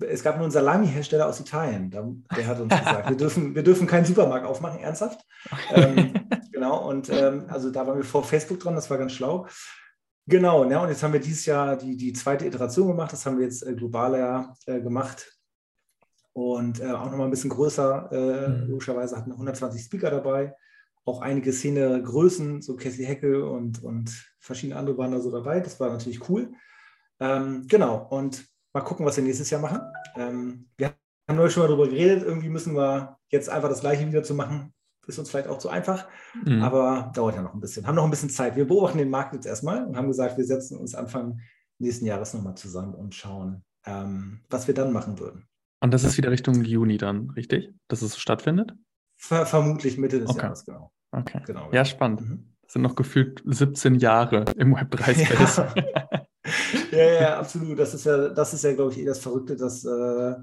es 0.00 0.22
gab 0.22 0.36
nur 0.36 0.44
einen 0.44 0.52
Salami-Hersteller 0.52 1.26
aus 1.26 1.40
Italien, 1.40 1.90
der 1.90 2.46
hat 2.46 2.60
uns 2.60 2.70
gesagt, 2.70 3.08
wir 3.08 3.16
dürfen, 3.16 3.54
wir 3.54 3.62
dürfen 3.62 3.86
keinen 3.86 4.04
Supermarkt 4.04 4.46
aufmachen, 4.46 4.80
ernsthaft. 4.80 5.20
ähm, 5.72 6.14
genau, 6.52 6.88
und 6.88 7.10
ähm, 7.10 7.46
also 7.48 7.70
da 7.70 7.86
waren 7.86 7.96
wir 7.96 8.04
vor 8.04 8.22
Facebook 8.22 8.60
dran, 8.60 8.76
das 8.76 8.88
war 8.90 8.98
ganz 8.98 9.12
schlau. 9.12 9.46
Genau, 10.26 10.68
ja, 10.70 10.82
und 10.82 10.88
jetzt 10.88 11.02
haben 11.02 11.12
wir 11.12 11.20
dieses 11.20 11.44
Jahr 11.46 11.76
die, 11.76 11.96
die 11.96 12.12
zweite 12.12 12.46
Iteration 12.46 12.88
gemacht. 12.88 13.12
Das 13.12 13.26
haben 13.26 13.38
wir 13.38 13.44
jetzt 13.44 13.66
äh, 13.66 13.74
globaler 13.74 14.56
äh, 14.66 14.80
gemacht 14.80 15.34
und 16.35 16.80
äh, 16.80 16.91
auch 16.91 17.11
nochmal 17.11 17.28
ein 17.28 17.30
bisschen 17.30 17.51
größer. 17.51 18.11
Äh, 18.12 18.49
mhm. 18.49 18.68
Logischerweise 18.68 19.16
hatten 19.16 19.32
120 19.32 19.82
Speaker 19.82 20.11
dabei, 20.11 20.55
auch 21.05 21.22
einige 21.22 21.53
Szene-Größen, 21.53 22.61
so 22.61 22.76
Cassie 22.76 23.07
Heckel 23.07 23.43
und, 23.43 23.82
und 23.82 24.11
verschiedene 24.41 24.78
andere 24.78 24.99
waren 24.99 25.12
da 25.12 25.20
so 25.20 25.30
dabei. 25.30 25.61
Das 25.61 25.80
war 25.80 25.91
natürlich 25.91 26.28
cool. 26.28 26.53
Ähm, 27.20 27.66
genau, 27.68 28.07
und 28.11 28.47
mal 28.72 28.80
gucken, 28.82 29.07
was 29.07 29.16
wir 29.16 29.24
nächstes 29.24 29.49
Jahr 29.51 29.61
machen. 29.61 29.80
Ähm, 30.16 30.68
wir 30.76 30.95
haben 31.28 31.37
neulich 31.37 31.53
schon 31.53 31.62
mal 31.62 31.68
darüber 31.68 31.89
geredet. 31.89 32.24
Irgendwie 32.24 32.49
müssen 32.49 32.74
wir 32.74 33.16
jetzt 33.28 33.49
einfach 33.49 33.68
das 33.68 33.80
Gleiche 33.80 34.07
wieder 34.07 34.24
zu 34.24 34.35
machen, 34.35 34.74
ist 35.07 35.18
uns 35.18 35.30
vielleicht 35.30 35.49
auch 35.49 35.59
zu 35.59 35.68
einfach, 35.68 36.09
mhm. 36.45 36.62
aber 36.62 37.12
dauert 37.14 37.37
ja 37.37 37.43
noch 37.43 37.55
ein 37.55 37.61
bisschen. 37.61 37.87
Haben 37.87 37.95
noch 37.95 38.05
ein 38.05 38.11
bisschen 38.11 38.30
Zeit. 38.30 38.57
Wir 38.57 38.66
beobachten 38.66 38.99
den 38.99 39.11
Markt 39.11 39.35
jetzt 39.35 39.47
erstmal 39.47 39.85
und 39.85 39.97
haben 39.97 40.09
gesagt, 40.09 40.37
wir 40.37 40.45
setzen 40.45 40.78
uns 40.78 40.95
Anfang 40.95 41.41
nächsten 41.78 42.07
Jahres 42.07 42.35
nochmal 42.35 42.57
zusammen 42.57 42.95
und 42.95 43.14
schauen, 43.14 43.64
ähm, 43.87 44.41
was 44.49 44.66
wir 44.66 44.74
dann 44.74 44.93
machen 44.93 45.18
würden. 45.18 45.47
Und 45.85 45.93
das 45.93 46.03
ist 46.03 46.16
wieder 46.16 46.30
Richtung 46.30 46.64
Juni 46.64 46.97
dann, 46.97 47.28
richtig? 47.37 47.70
Dass 47.89 48.01
es 48.01 48.16
stattfindet? 48.16 48.74
Ver 49.18 49.45
vermutlich 49.45 49.99
Mitte 49.99 50.18
des 50.18 50.30
okay. 50.30 50.45
Jahres, 50.45 50.64
genau. 50.64 50.91
Okay. 51.11 51.43
Genau, 51.45 51.70
ja, 51.72 51.85
spannend. 51.85 52.22
Mhm. 52.22 52.55
Das 52.62 52.72
sind 52.72 52.80
noch 52.80 52.95
gefühlt 52.95 53.43
17 53.45 53.97
Jahre 53.97 54.47
im 54.57 54.74
Web3-Space. 54.74 55.59
Ja. 55.59 56.26
ja, 56.91 57.20
ja, 57.20 57.39
absolut. 57.39 57.78
Das 57.78 57.93
ist 57.93 58.07
ja, 58.07 58.30
das 58.30 58.55
ist 58.55 58.64
ja, 58.64 58.72
glaube 58.72 58.93
ich, 58.93 58.99
eh 58.99 59.05
das 59.05 59.18
Verrückte, 59.18 59.57
dass 59.57 59.85
äh, 59.85 60.35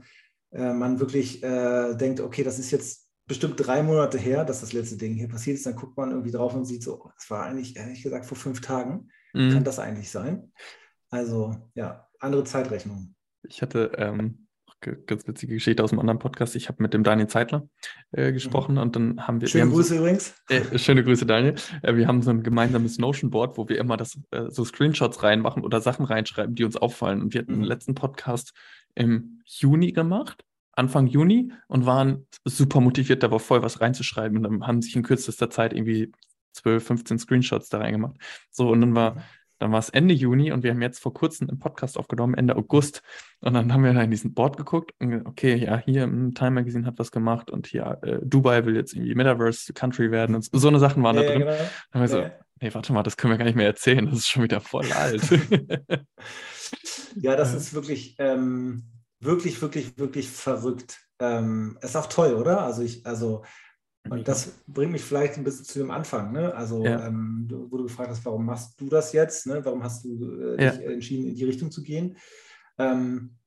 äh, 0.52 0.74
man 0.74 1.00
wirklich 1.00 1.42
äh, 1.42 1.96
denkt, 1.96 2.20
okay, 2.20 2.44
das 2.44 2.60
ist 2.60 2.70
jetzt 2.70 3.10
bestimmt 3.26 3.56
drei 3.58 3.82
Monate 3.82 4.20
her, 4.20 4.46
dass 4.46 4.62
das 4.62 4.74
letzte 4.74 4.98
Ding 4.98 5.16
hier 5.16 5.28
passiert 5.28 5.58
ist. 5.58 5.66
Dann 5.66 5.76
guckt 5.76 5.98
man 5.98 6.12
irgendwie 6.12 6.32
drauf 6.32 6.54
und 6.54 6.66
sieht 6.66 6.84
so, 6.84 7.10
das 7.16 7.32
war 7.32 7.46
eigentlich, 7.46 7.76
ehrlich 7.78 8.04
gesagt, 8.04 8.28
vor 8.28 8.38
fünf 8.38 8.62
Tagen. 8.62 9.10
Mhm. 9.34 9.54
Kann 9.54 9.64
das 9.64 9.80
eigentlich 9.80 10.12
sein? 10.12 10.52
Also, 11.10 11.56
ja, 11.74 12.08
andere 12.20 12.44
Zeitrechnung. 12.44 13.16
Ich 13.42 13.64
hatte 13.64 13.92
ähm, 13.98 14.41
ganz 14.82 15.28
witzige 15.28 15.54
Geschichte 15.54 15.84
aus 15.84 15.92
einem 15.92 16.00
anderen 16.00 16.20
Podcast. 16.20 16.56
Ich 16.56 16.68
habe 16.68 16.82
mit 16.84 16.94
dem 16.94 17.04
Daniel 17.04 17.28
Zeitler 17.28 17.68
äh, 18.12 18.32
gesprochen 18.32 18.76
mhm. 18.76 18.82
und 18.82 18.96
dann 18.96 19.28
haben 19.28 19.42
wir. 19.42 19.48
Schöne 19.48 19.66
wir 19.66 19.72
Grüße 19.72 19.96
so, 19.96 20.00
übrigens. 20.00 20.36
Äh, 20.50 20.78
schöne 20.78 21.04
Grüße, 21.04 21.26
Daniel. 21.26 21.56
Äh, 21.82 21.96
wir 21.96 22.08
haben 22.08 22.22
so 22.22 22.32
ein 22.32 22.44
gemeinsames 22.44 22.98
Notion-Board, 22.98 23.58
wo 23.58 23.70
wir 23.70 23.78
immer 23.78 23.98
das, 23.98 24.20
äh, 24.32 24.50
so 24.50 24.66
Screenshots 24.66 25.24
reinmachen 25.24 25.64
oder 25.64 25.82
Sachen 25.82 26.06
reinschreiben, 26.06 26.56
die 26.56 26.64
uns 26.64 26.78
auffallen. 26.78 27.22
Und 27.22 27.34
wir 27.34 27.42
hatten 27.42 27.54
mhm. 27.54 27.62
den 27.62 27.66
letzten 27.66 27.96
Podcast 27.96 28.54
im 28.96 29.42
Juni 29.46 29.92
gemacht 29.92 30.44
Anfang 30.74 31.08
Juni 31.08 31.52
und 31.68 31.86
waren 31.86 32.28
super 32.46 32.80
motiviert, 32.80 33.24
da 33.24 33.32
war 33.32 33.40
voll 33.40 33.62
was 33.62 33.82
reinzuschreiben. 33.82 34.38
Und 34.38 34.44
dann 34.44 34.68
haben 34.68 34.82
sich 34.82 34.96
in 34.96 35.04
kürzester 35.04 35.50
Zeit 35.50 35.74
irgendwie 35.74 36.12
12, 36.54 36.86
15 36.86 37.20
Screenshots 37.20 37.70
da 37.70 37.80
reingemacht. 37.80 38.16
So, 38.50 38.70
und 38.70 38.82
dann 38.82 38.96
war, 38.96 39.24
dann 39.62 39.72
war 39.72 39.80
es 39.80 39.90
Ende 39.90 40.16
Juni 40.16 40.52
und 40.52 40.64
wir 40.64 40.72
haben 40.72 40.82
jetzt 40.82 41.00
vor 41.00 41.14
kurzem 41.14 41.48
einen 41.48 41.60
Podcast 41.60 42.00
aufgenommen, 42.00 42.34
Ende 42.34 42.56
August. 42.56 43.04
Und 43.42 43.54
dann 43.54 43.72
haben 43.72 43.84
wir 43.84 43.94
da 43.94 44.02
in 44.02 44.10
diesen 44.10 44.34
Board 44.34 44.58
geguckt 44.58 44.92
und 45.00 45.26
okay, 45.28 45.56
ja, 45.56 45.78
hier 45.78 46.04
im 46.04 46.34
Time 46.34 46.52
Magazine 46.52 46.86
hat 46.88 46.98
was 46.98 47.12
gemacht 47.12 47.52
und 47.52 47.68
hier 47.68 48.00
äh, 48.02 48.18
Dubai 48.24 48.66
will 48.66 48.76
jetzt 48.76 48.94
irgendwie 48.94 49.14
Metaverse 49.14 49.72
Country 49.74 50.10
werden 50.10 50.36
und 50.36 50.50
so, 50.52 50.68
eine 50.68 50.80
Sachen 50.80 51.04
waren 51.04 51.16
ja, 51.16 51.22
da 51.22 51.28
drin. 51.28 51.40
Genau. 51.42 51.52
Dann 51.52 51.68
haben 51.94 52.02
wir 52.02 52.08
so, 52.08 52.30
nee, 52.60 52.74
warte 52.74 52.92
mal, 52.92 53.04
das 53.04 53.18
können 53.18 53.34
wir 53.34 53.38
gar 53.38 53.46
nicht 53.46 53.56
mehr 53.56 53.68
erzählen, 53.68 54.06
das 54.08 54.18
ist 54.18 54.30
schon 54.30 54.44
wieder 54.44 54.62
voll 54.62 54.92
alt. 54.94 55.22
ja, 57.22 57.36
das 57.36 57.54
ist 57.54 57.76
wirklich, 57.76 58.16
ähm, 58.18 58.86
wirklich, 59.20 59.62
wirklich, 59.62 59.96
wirklich 60.00 60.28
verrückt. 60.28 61.02
Ähm, 61.20 61.78
ist 61.82 61.96
auch 61.96 62.08
toll, 62.08 62.34
oder? 62.34 62.64
Also 62.64 62.82
ich, 62.82 63.06
also, 63.06 63.44
und 64.10 64.28
das 64.28 64.54
bringt 64.68 64.92
mich 64.92 65.04
vielleicht 65.04 65.38
ein 65.38 65.44
bisschen 65.44 65.66
zu 65.66 65.80
dem 65.80 65.92
Anfang, 65.92 66.32
ne? 66.32 66.54
Also, 66.56 66.84
ja. 66.84 67.08
ähm, 67.08 67.48
wo 67.70 67.78
du 67.78 67.84
gefragt 67.84 68.10
hast, 68.10 68.26
warum 68.26 68.46
machst 68.46 68.80
du 68.82 68.90
das 68.90 69.14
jetzt? 69.14 69.46
Ne? 69.46 69.64
Warum 69.64 69.84
hast 69.84 70.04
du 70.04 70.56
äh, 70.58 70.64
ja. 70.64 70.72
dich 70.72 70.86
entschieden, 70.86 71.28
in 71.28 71.36
die 71.36 71.46
Richtung 71.46 71.72
zu 71.72 71.84
gehen? 71.84 72.18
Ähm, 72.78 73.38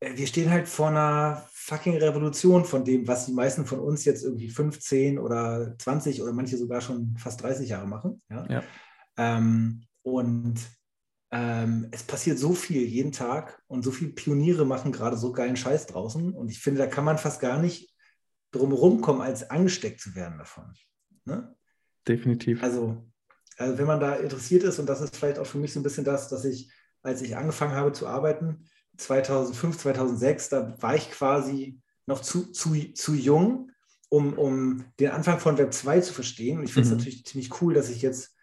äh, 0.00 0.16
wir 0.16 0.26
stehen 0.26 0.50
halt 0.50 0.68
vor 0.68 0.88
einer 0.88 1.46
fucking 1.52 1.96
Revolution 1.98 2.64
von 2.64 2.84
dem, 2.84 3.06
was 3.06 3.26
die 3.26 3.32
meisten 3.32 3.66
von 3.66 3.78
uns 3.78 4.04
jetzt 4.04 4.24
irgendwie 4.24 4.48
15 4.48 5.18
oder 5.18 5.76
20 5.78 6.22
oder 6.22 6.32
manche 6.32 6.56
sogar 6.56 6.80
schon 6.80 7.16
fast 7.16 7.42
30 7.42 7.68
Jahre 7.68 7.86
machen. 7.86 8.20
Ja? 8.30 8.46
ja. 8.48 8.62
Ähm, 9.16 9.84
und 10.02 10.58
ähm, 11.30 11.86
es 11.92 12.02
passiert 12.02 12.38
so 12.38 12.54
viel 12.54 12.82
jeden 12.82 13.12
Tag 13.12 13.62
und 13.68 13.84
so 13.84 13.92
viele 13.92 14.10
Pioniere 14.10 14.64
machen 14.64 14.90
gerade 14.90 15.16
so 15.16 15.30
geilen 15.30 15.56
Scheiß 15.56 15.86
draußen. 15.86 16.32
Und 16.32 16.50
ich 16.50 16.60
finde, 16.60 16.80
da 16.80 16.86
kann 16.88 17.04
man 17.04 17.18
fast 17.18 17.40
gar 17.40 17.60
nicht 17.60 17.94
drum 18.52 19.00
kommen, 19.00 19.20
als 19.20 19.50
angesteckt 19.50 20.00
zu 20.00 20.14
werden 20.14 20.38
davon. 20.38 20.72
Ne? 21.24 21.54
Definitiv. 22.06 22.62
Also, 22.62 23.06
also, 23.56 23.78
wenn 23.78 23.86
man 23.86 24.00
da 24.00 24.16
interessiert 24.16 24.62
ist, 24.64 24.78
und 24.78 24.86
das 24.86 25.00
ist 25.00 25.16
vielleicht 25.16 25.38
auch 25.38 25.46
für 25.46 25.58
mich 25.58 25.72
so 25.72 25.80
ein 25.80 25.82
bisschen 25.82 26.04
das, 26.04 26.28
dass 26.28 26.44
ich, 26.44 26.72
als 27.02 27.22
ich 27.22 27.36
angefangen 27.36 27.74
habe 27.74 27.92
zu 27.92 28.06
arbeiten, 28.06 28.66
2005, 28.96 29.78
2006, 29.78 30.48
da 30.48 30.82
war 30.82 30.94
ich 30.94 31.10
quasi 31.10 31.80
noch 32.06 32.20
zu, 32.20 32.50
zu, 32.52 32.74
zu 32.94 33.14
jung, 33.14 33.70
um, 34.08 34.36
um 34.38 34.84
den 34.98 35.10
Anfang 35.10 35.38
von 35.38 35.58
Web 35.58 35.72
2 35.72 36.00
zu 36.00 36.12
verstehen. 36.12 36.58
Und 36.58 36.64
ich 36.64 36.72
finde 36.72 36.88
es 36.88 36.92
mhm. 36.92 36.98
natürlich 36.98 37.24
ziemlich 37.24 37.62
cool, 37.62 37.74
dass 37.74 37.88
ich 37.88 38.02
jetzt 38.02 38.34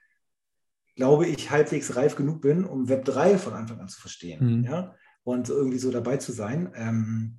glaube 0.97 1.27
ich, 1.27 1.51
halbwegs 1.51 1.95
reif 1.95 2.15
genug 2.15 2.41
bin, 2.41 2.65
um 2.65 2.89
Web 2.89 3.05
3 3.05 3.37
von 3.37 3.53
Anfang 3.53 3.79
an 3.79 3.87
zu 3.87 4.01
verstehen. 4.01 4.57
Mhm. 4.57 4.63
Ja? 4.63 4.95
Und 5.23 5.47
irgendwie 5.47 5.77
so 5.77 5.91
dabei 5.91 6.17
zu 6.17 6.31
sein. 6.31 6.73
Ähm, 6.75 7.37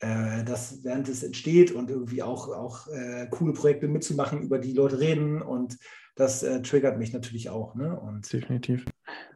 äh, 0.00 0.44
dass 0.44 0.84
während 0.84 1.08
es 1.08 1.22
entsteht 1.22 1.72
und 1.72 1.90
irgendwie 1.90 2.22
auch, 2.22 2.48
auch 2.48 2.88
äh, 2.88 3.26
coole 3.30 3.52
Projekte 3.52 3.88
mitzumachen, 3.88 4.42
über 4.42 4.58
die 4.58 4.72
Leute 4.72 4.98
reden 4.98 5.42
und 5.42 5.78
das 6.16 6.42
äh, 6.42 6.62
triggert 6.62 6.98
mich 6.98 7.12
natürlich 7.12 7.50
auch. 7.50 7.74
Ne? 7.74 7.98
Und 7.98 8.32
Definitiv. 8.32 8.86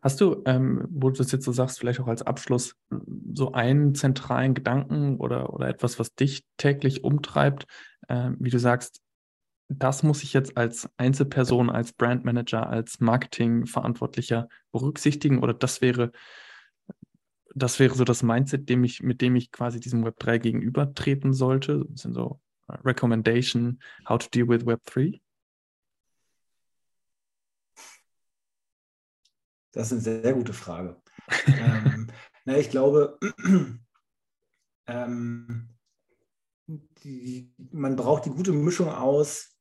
Hast 0.02 0.20
du, 0.20 0.42
ähm, 0.46 0.86
wo 0.90 1.10
du 1.10 1.18
das 1.18 1.30
jetzt 1.30 1.44
so 1.44 1.52
sagst, 1.52 1.78
vielleicht 1.78 2.00
auch 2.00 2.08
als 2.08 2.22
Abschluss, 2.22 2.74
so 3.32 3.52
einen 3.52 3.94
zentralen 3.94 4.54
Gedanken 4.54 5.16
oder, 5.18 5.52
oder 5.52 5.68
etwas, 5.68 5.98
was 5.98 6.14
dich 6.14 6.44
täglich 6.56 7.04
umtreibt, 7.04 7.66
äh, 8.08 8.30
wie 8.38 8.50
du 8.50 8.58
sagst, 8.58 9.00
das 9.68 10.02
muss 10.02 10.22
ich 10.22 10.32
jetzt 10.32 10.56
als 10.56 10.90
Einzelperson, 10.96 11.70
als 11.70 11.92
Brandmanager, 11.92 12.68
als 12.68 12.98
Marketingverantwortlicher 12.98 14.48
berücksichtigen 14.72 15.38
oder 15.38 15.54
das 15.54 15.80
wäre, 15.80 16.12
das 17.54 17.78
wäre 17.78 17.94
so 17.94 18.04
das 18.04 18.22
Mindset, 18.22 18.68
dem 18.68 18.84
ich, 18.84 19.02
mit 19.02 19.20
dem 19.20 19.36
ich 19.36 19.50
quasi 19.52 19.80
diesem 19.80 20.04
Web 20.04 20.18
3 20.18 20.38
gegenübertreten 20.38 21.32
sollte. 21.32 21.84
Das 21.88 22.02
sind 22.02 22.14
so 22.14 22.40
äh, 22.68 22.74
Recommendation, 22.84 23.80
how 24.08 24.18
to 24.18 24.28
deal 24.28 24.48
with 24.48 24.66
Web 24.66 24.84
3. 24.86 25.20
Das 29.72 29.92
ist 29.92 30.06
eine 30.06 30.22
sehr 30.22 30.34
gute 30.34 30.52
Frage. 30.52 31.00
ähm, 31.46 32.08
na, 32.44 32.56
ich 32.58 32.70
glaube, 32.70 33.18
ähm, 34.86 35.68
die, 36.66 37.52
man 37.72 37.96
braucht 37.96 38.26
die 38.26 38.30
gute 38.30 38.52
Mischung 38.52 38.88
aus 38.88 39.56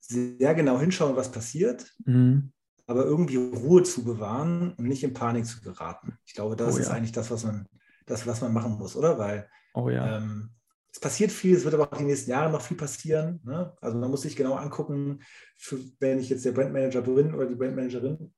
sehr 0.00 0.54
genau 0.54 0.78
hinschauen, 0.78 1.16
was 1.16 1.30
passiert, 1.30 1.94
mhm. 2.04 2.52
Aber 2.86 3.04
irgendwie 3.04 3.36
Ruhe 3.36 3.82
zu 3.82 4.04
bewahren 4.04 4.74
und 4.74 4.86
nicht 4.86 5.04
in 5.04 5.14
Panik 5.14 5.46
zu 5.46 5.60
geraten. 5.60 6.18
Ich 6.24 6.34
glaube, 6.34 6.56
das 6.56 6.74
oh, 6.74 6.78
ist 6.78 6.88
ja. 6.88 6.94
eigentlich 6.94 7.12
das, 7.12 7.30
was 7.30 7.44
man, 7.44 7.66
das, 8.06 8.26
was 8.26 8.40
man 8.40 8.52
machen 8.52 8.72
muss, 8.72 8.96
oder? 8.96 9.18
Weil 9.18 9.48
oh, 9.74 9.88
ja. 9.88 10.18
ähm, 10.18 10.50
es 10.92 11.00
passiert 11.00 11.32
viel, 11.32 11.56
es 11.56 11.64
wird 11.64 11.74
aber 11.74 11.90
auch 11.90 11.96
die 11.96 12.04
nächsten 12.04 12.30
Jahre 12.30 12.50
noch 12.50 12.60
viel 12.60 12.76
passieren. 12.76 13.40
Ne? 13.44 13.74
Also 13.80 13.96
man 13.96 14.10
muss 14.10 14.22
sich 14.22 14.36
genau 14.36 14.54
angucken, 14.54 15.20
für, 15.56 15.78
wenn 16.00 16.18
ich 16.18 16.28
jetzt 16.28 16.44
der 16.44 16.52
Brandmanager 16.52 17.02
bin 17.02 17.34
oder 17.34 17.46
die 17.46 17.54
Brandmanagerin, 17.54 18.32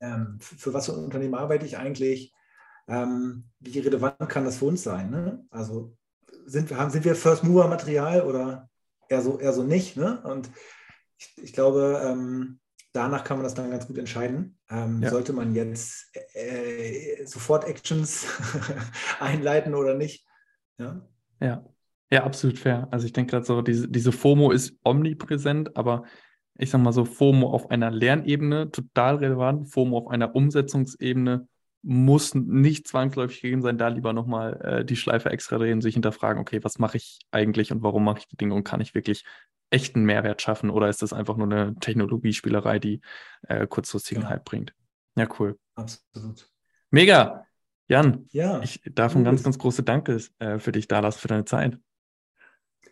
ähm, 0.00 0.38
für, 0.40 0.56
für, 0.56 0.74
was 0.74 0.86
für 0.86 0.92
ein 0.92 1.04
Unternehmen 1.04 1.34
arbeite 1.34 1.66
ich 1.66 1.76
eigentlich? 1.76 2.32
Ähm, 2.88 3.48
wie 3.58 3.80
relevant 3.80 4.28
kann 4.28 4.44
das 4.44 4.58
für 4.58 4.66
uns 4.66 4.84
sein? 4.84 5.10
Ne? 5.10 5.44
Also 5.50 5.96
sind, 6.44 6.70
haben, 6.72 6.90
sind 6.90 7.04
wir 7.04 7.16
First 7.16 7.42
Mover 7.42 7.66
Material 7.66 8.22
oder 8.22 8.68
eher 9.08 9.22
so, 9.22 9.40
eher 9.40 9.52
so 9.52 9.64
nicht? 9.64 9.96
Ne? 9.96 10.22
Und 10.22 10.50
ich, 11.18 11.32
ich 11.36 11.52
glaube, 11.52 12.00
ähm, 12.04 12.60
danach 12.96 13.24
kann 13.24 13.36
man 13.36 13.44
das 13.44 13.54
dann 13.54 13.70
ganz 13.70 13.86
gut 13.86 13.98
entscheiden. 13.98 14.58
Ähm, 14.70 15.02
ja. 15.02 15.10
Sollte 15.10 15.32
man 15.32 15.54
jetzt 15.54 16.10
äh, 16.34 17.24
sofort 17.24 17.64
Actions 17.64 18.26
einleiten 19.20 19.74
oder 19.74 19.94
nicht? 19.94 20.26
Ja. 20.78 21.06
ja. 21.40 21.64
Ja, 22.10 22.22
absolut 22.22 22.58
fair. 22.58 22.86
Also 22.92 23.04
ich 23.06 23.12
denke 23.12 23.32
gerade 23.32 23.44
so, 23.44 23.62
diese, 23.62 23.88
diese 23.88 24.12
FOMO 24.12 24.52
ist 24.52 24.78
omnipräsent, 24.84 25.76
aber 25.76 26.04
ich 26.56 26.70
sag 26.70 26.80
mal 26.80 26.92
so, 26.92 27.04
FOMO 27.04 27.50
auf 27.50 27.70
einer 27.70 27.90
Lernebene 27.90 28.70
total 28.70 29.16
relevant, 29.16 29.68
FOMO 29.68 29.98
auf 29.98 30.08
einer 30.08 30.34
Umsetzungsebene 30.34 31.48
muss 31.82 32.34
nicht 32.34 32.88
zwangsläufig 32.88 33.42
gegeben 33.42 33.62
sein, 33.62 33.78
da 33.78 33.88
lieber 33.88 34.12
nochmal 34.12 34.60
äh, 34.62 34.84
die 34.84 34.96
Schleife 34.96 35.30
extra 35.30 35.58
drehen, 35.58 35.80
sich 35.80 35.94
hinterfragen, 35.94 36.40
okay, 36.40 36.62
was 36.62 36.78
mache 36.78 36.96
ich 36.96 37.18
eigentlich 37.30 37.72
und 37.72 37.82
warum 37.82 38.04
mache 38.04 38.20
ich 38.20 38.28
die 38.28 38.36
Dinge 38.36 38.54
und 38.54 38.64
kann 38.64 38.80
ich 38.80 38.94
wirklich 38.94 39.24
echten 39.70 40.04
Mehrwert 40.04 40.42
schaffen 40.42 40.70
oder 40.70 40.88
ist 40.88 41.02
das 41.02 41.12
einfach 41.12 41.36
nur 41.36 41.50
eine 41.50 41.74
Technologiespielerei, 41.76 42.78
die 42.78 43.00
äh, 43.48 43.66
kurzfristigen 43.66 44.22
ja. 44.22 44.30
Hype 44.30 44.44
bringt? 44.44 44.74
Ja, 45.16 45.28
cool. 45.38 45.58
Absolut. 45.74 46.50
Mega. 46.90 47.46
Jan, 47.88 48.26
ja, 48.32 48.60
ich 48.62 48.82
darf 48.84 49.14
ein 49.14 49.22
ganz, 49.22 49.44
ganz 49.44 49.58
große 49.58 49.84
Danke 49.84 50.20
äh, 50.40 50.58
für 50.58 50.72
dich 50.72 50.88
da 50.88 50.98
lassen, 50.98 51.20
für 51.20 51.28
deine 51.28 51.44
Zeit. 51.44 51.78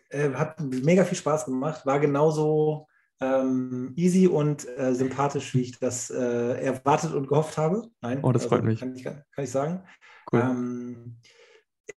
Äh, 0.09 0.31
hat 0.31 0.61
mega 0.61 1.03
viel 1.03 1.17
Spaß 1.17 1.45
gemacht, 1.45 1.85
war 1.85 1.99
genauso 1.99 2.87
ähm, 3.19 3.93
easy 3.97 4.27
und 4.27 4.65
äh, 4.77 4.93
sympathisch, 4.93 5.53
wie 5.53 5.61
ich 5.61 5.79
das 5.79 6.09
äh, 6.09 6.61
erwartet 6.61 7.13
und 7.13 7.27
gehofft 7.27 7.57
habe. 7.57 7.89
Nein, 8.01 8.19
oh, 8.23 8.31
das 8.31 8.43
also, 8.43 8.55
freut 8.55 8.63
mich. 8.63 8.79
Kann 8.79 8.95
ich, 8.95 9.03
kann 9.03 9.23
ich 9.37 9.51
sagen. 9.51 9.83
Cool. 10.31 10.39
Ähm, 10.39 11.17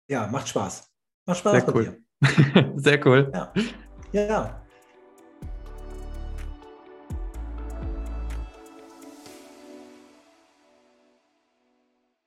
ja, 0.08 0.28
macht 0.28 0.48
Spaß. 0.48 0.90
Macht 1.26 1.40
Spaß 1.40 1.66
Sehr 1.66 1.76
cool. 1.76 2.04
Sehr 2.76 3.06
cool. 3.06 3.32
Ja. 3.34 3.54
ja. 4.14 4.65